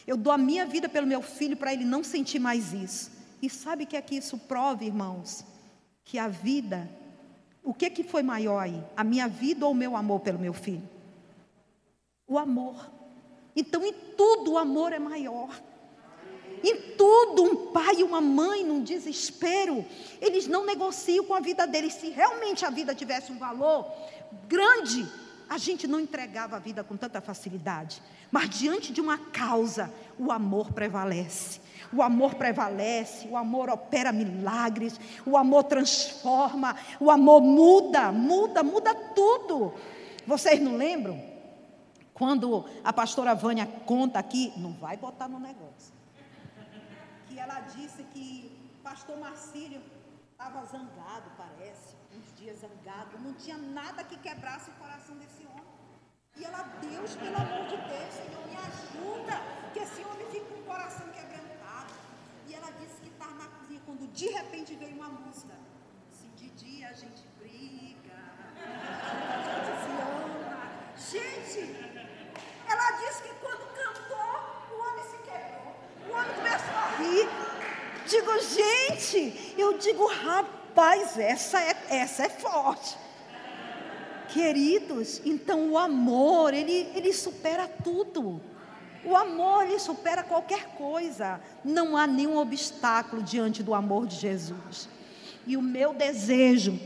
Eu 0.07 0.17
dou 0.17 0.33
a 0.33 0.39
minha 0.39 0.67
vida 0.67 0.89
pelo 0.89 1.07
meu 1.07 1.23
filho 1.23 1.57
para 1.57 1.73
ele 1.73 1.85
não 1.85 2.03
sentir 2.03 2.39
mais 2.39 2.73
isso. 2.73 3.11
E 3.41 3.49
sabe 3.49 3.85
o 3.85 3.87
que 3.87 3.97
é 3.97 4.03
que 4.03 4.17
isso 4.17 4.39
prova, 4.39 4.85
irmãos? 4.85 5.45
Que 6.05 6.19
a 6.19 6.29
vida, 6.29 6.89
o 7.63 7.73
que 7.73 7.91
que 7.91 8.03
foi 8.03 8.23
maior 8.23 8.59
aí? 8.59 8.83
A 8.97 9.05
minha 9.05 9.29
vida 9.29 9.65
ou 9.65 9.73
o 9.73 9.75
meu 9.75 9.97
amor 9.97 10.21
pelo 10.21 10.39
meu 10.39 10.53
filho? 10.53 10.89
O 12.27 12.39
amor. 12.39 12.91
Então, 13.55 13.85
em 13.85 13.93
tudo 14.17 14.53
o 14.53 14.59
amor 14.59 14.93
é 14.93 14.99
maior. 14.99 15.49
Em 16.67 16.97
tudo, 16.97 17.45
um 17.45 17.57
pai 17.71 17.95
e 17.99 18.03
uma 18.03 18.21
mãe, 18.21 18.65
num 18.65 18.83
desespero, 18.83 19.87
eles 20.21 20.49
não 20.49 20.67
negociam 20.67 21.25
com 21.25 21.33
a 21.33 21.39
vida 21.39 21.65
deles. 21.65 21.95
Se 21.95 22.09
realmente 22.11 22.67
a 22.67 22.71
vida 22.71 22.93
tivesse 22.93 23.31
um 23.31 23.39
valor 23.39 23.87
grande, 24.49 25.07
a 25.49 25.59
gente 25.59 25.87
não 25.87 26.01
entregava 26.01 26.57
a 26.57 26.59
vida 26.59 26.83
com 26.83 26.97
tanta 26.97 27.21
facilidade. 27.21 28.03
Mas 28.33 28.51
diante 28.51 28.93
de 28.93 29.01
uma 29.01 29.17
causa, 29.17 29.95
o 30.19 30.33
amor 30.33 30.73
prevalece. 30.73 31.61
O 31.93 32.03
amor 32.03 32.35
prevalece, 32.35 33.29
o 33.29 33.37
amor 33.37 33.71
opera 33.71 34.11
milagres, 34.11 34.99
o 35.25 35.37
amor 35.37 35.63
transforma, 35.63 36.75
o 36.99 37.13
amor 37.13 37.43
muda, 37.43 38.11
muda, 38.11 38.65
muda 38.65 38.93
tudo. 38.93 39.73
Vocês 40.27 40.59
não 40.61 40.77
lembram? 40.77 41.23
Quando 42.13 42.65
a 42.83 42.93
pastora 42.93 43.37
Vânia 43.37 43.69
conta 43.87 44.19
aqui, 44.19 44.53
não 44.57 44.73
vai 44.73 44.97
botar 44.97 45.29
no 45.29 45.39
negócio 45.39 45.95
que 47.37 47.41
ela 47.41 47.61
disse 47.77 48.03
que 48.15 48.27
pastor 48.83 49.19
Marcílio 49.19 49.83
estava 50.33 50.65
zangado, 50.65 51.31
parece, 51.37 51.95
uns 52.17 52.29
dias 52.35 52.61
zangado, 52.61 53.19
não 53.19 53.35
tinha 53.35 53.59
nada 53.59 54.03
que 54.03 54.17
quebrasse 54.27 54.71
o 54.71 54.73
coração 54.83 55.15
desse 55.19 55.45
homem. 55.45 55.75
E 56.35 56.45
ela, 56.47 56.63
Deus, 56.81 57.15
pelo 57.15 57.37
amor 57.37 57.65
de 57.73 57.77
Deus, 57.77 58.15
Senhor, 58.21 58.43
me 58.51 58.57
ajuda, 58.69 59.35
que 59.75 59.81
esse 59.81 60.03
homem 60.03 60.27
fique 60.31 60.47
com 60.47 60.61
o 60.61 60.65
coração 60.65 61.07
quebrantado. 61.11 61.93
E 62.47 62.55
ela 62.55 62.71
disse 62.81 63.03
que 63.03 63.11
estava 63.11 63.35
na 63.35 63.49
cozinha 63.49 63.83
quando 63.85 64.11
de 64.15 64.29
repente 64.39 64.75
veio 64.75 64.97
uma 64.97 65.11
música. 65.11 65.55
Se 66.11 66.27
de 66.41 66.49
dia 66.63 66.89
a 66.89 66.95
gente 66.95 67.23
briga, 67.39 68.19
a 69.35 69.41
gente 69.47 69.73
se 69.83 69.93
ama. 70.09 70.63
Gente, 71.13 71.63
ela 72.67 72.89
disse 73.03 73.23
que 73.25 73.35
quando 73.45 73.65
cantou, 73.83 74.16
quebrou. 76.17 76.23
O 76.23 76.23
homem 76.23 76.35
começou 76.35 76.75
a 76.75 76.97
rir. 76.99 77.29
Digo, 78.07 78.31
gente, 78.41 79.55
eu 79.59 79.79
digo, 79.79 80.07
rapaz, 80.07 81.19
essa 81.19 81.61
é, 81.61 81.77
essa 81.91 82.25
é 82.25 82.29
forte. 82.29 82.97
Queridos, 84.29 85.21
então 85.25 85.71
o 85.71 85.79
amor, 85.79 86.53
ele, 86.53 86.91
ele 86.95 87.13
supera 87.13 87.69
tudo. 87.69 88.41
O 89.05 89.17
amor, 89.17 89.65
ele 89.65 89.79
supera 89.79 90.23
qualquer 90.23 90.67
coisa. 90.77 91.41
Não 91.65 91.97
há 91.97 92.07
nenhum 92.07 92.37
obstáculo 92.39 93.23
diante 93.23 93.63
do 93.63 93.75
amor 93.75 94.07
de 94.07 94.17
Jesus. 94.17 94.89
E 95.47 95.57
o 95.57 95.63
meu 95.63 95.95
desejo, 95.95 96.79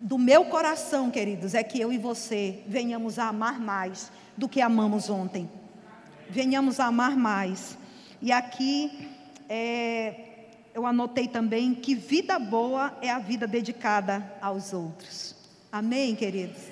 do 0.00 0.16
meu 0.16 0.44
coração, 0.44 1.10
queridos, 1.10 1.54
é 1.54 1.64
que 1.64 1.80
eu 1.80 1.92
e 1.92 1.98
você 1.98 2.62
venhamos 2.66 3.18
a 3.18 3.28
amar 3.28 3.58
mais 3.58 4.10
do 4.36 4.48
que 4.48 4.60
amamos 4.60 5.10
ontem. 5.10 5.50
Venhamos 6.30 6.78
a 6.78 6.86
amar 6.86 7.16
mais. 7.16 7.76
E 8.24 8.32
aqui 8.32 9.06
é, 9.50 10.14
eu 10.72 10.86
anotei 10.86 11.28
também 11.28 11.74
que 11.74 11.94
vida 11.94 12.38
boa 12.38 12.96
é 13.02 13.10
a 13.10 13.18
vida 13.18 13.46
dedicada 13.46 14.32
aos 14.40 14.72
outros. 14.72 15.36
Amém, 15.70 16.16
queridos? 16.16 16.62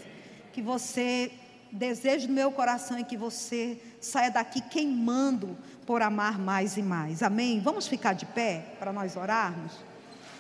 Que 0.51 0.63
você, 0.63 1.31
desejo 1.71 2.29
do 2.29 2.33
meu 2.33 2.51
coração 2.51 2.97
é 2.97 3.03
que 3.03 3.19
você 3.19 3.79
saia 4.01 4.31
daqui 4.31 4.63
queimando 4.63 5.55
por 5.85 6.01
amar 6.01 6.39
mais 6.39 6.79
e 6.79 6.83
mais. 6.83 7.23
Amém? 7.23 7.61
Vamos 7.61 7.87
ficar 7.87 8.15
de 8.15 8.25
pé 8.25 8.75
para 8.79 8.91
nós 8.91 9.15
orarmos? 9.15 9.75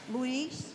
Luiz. 0.08 0.71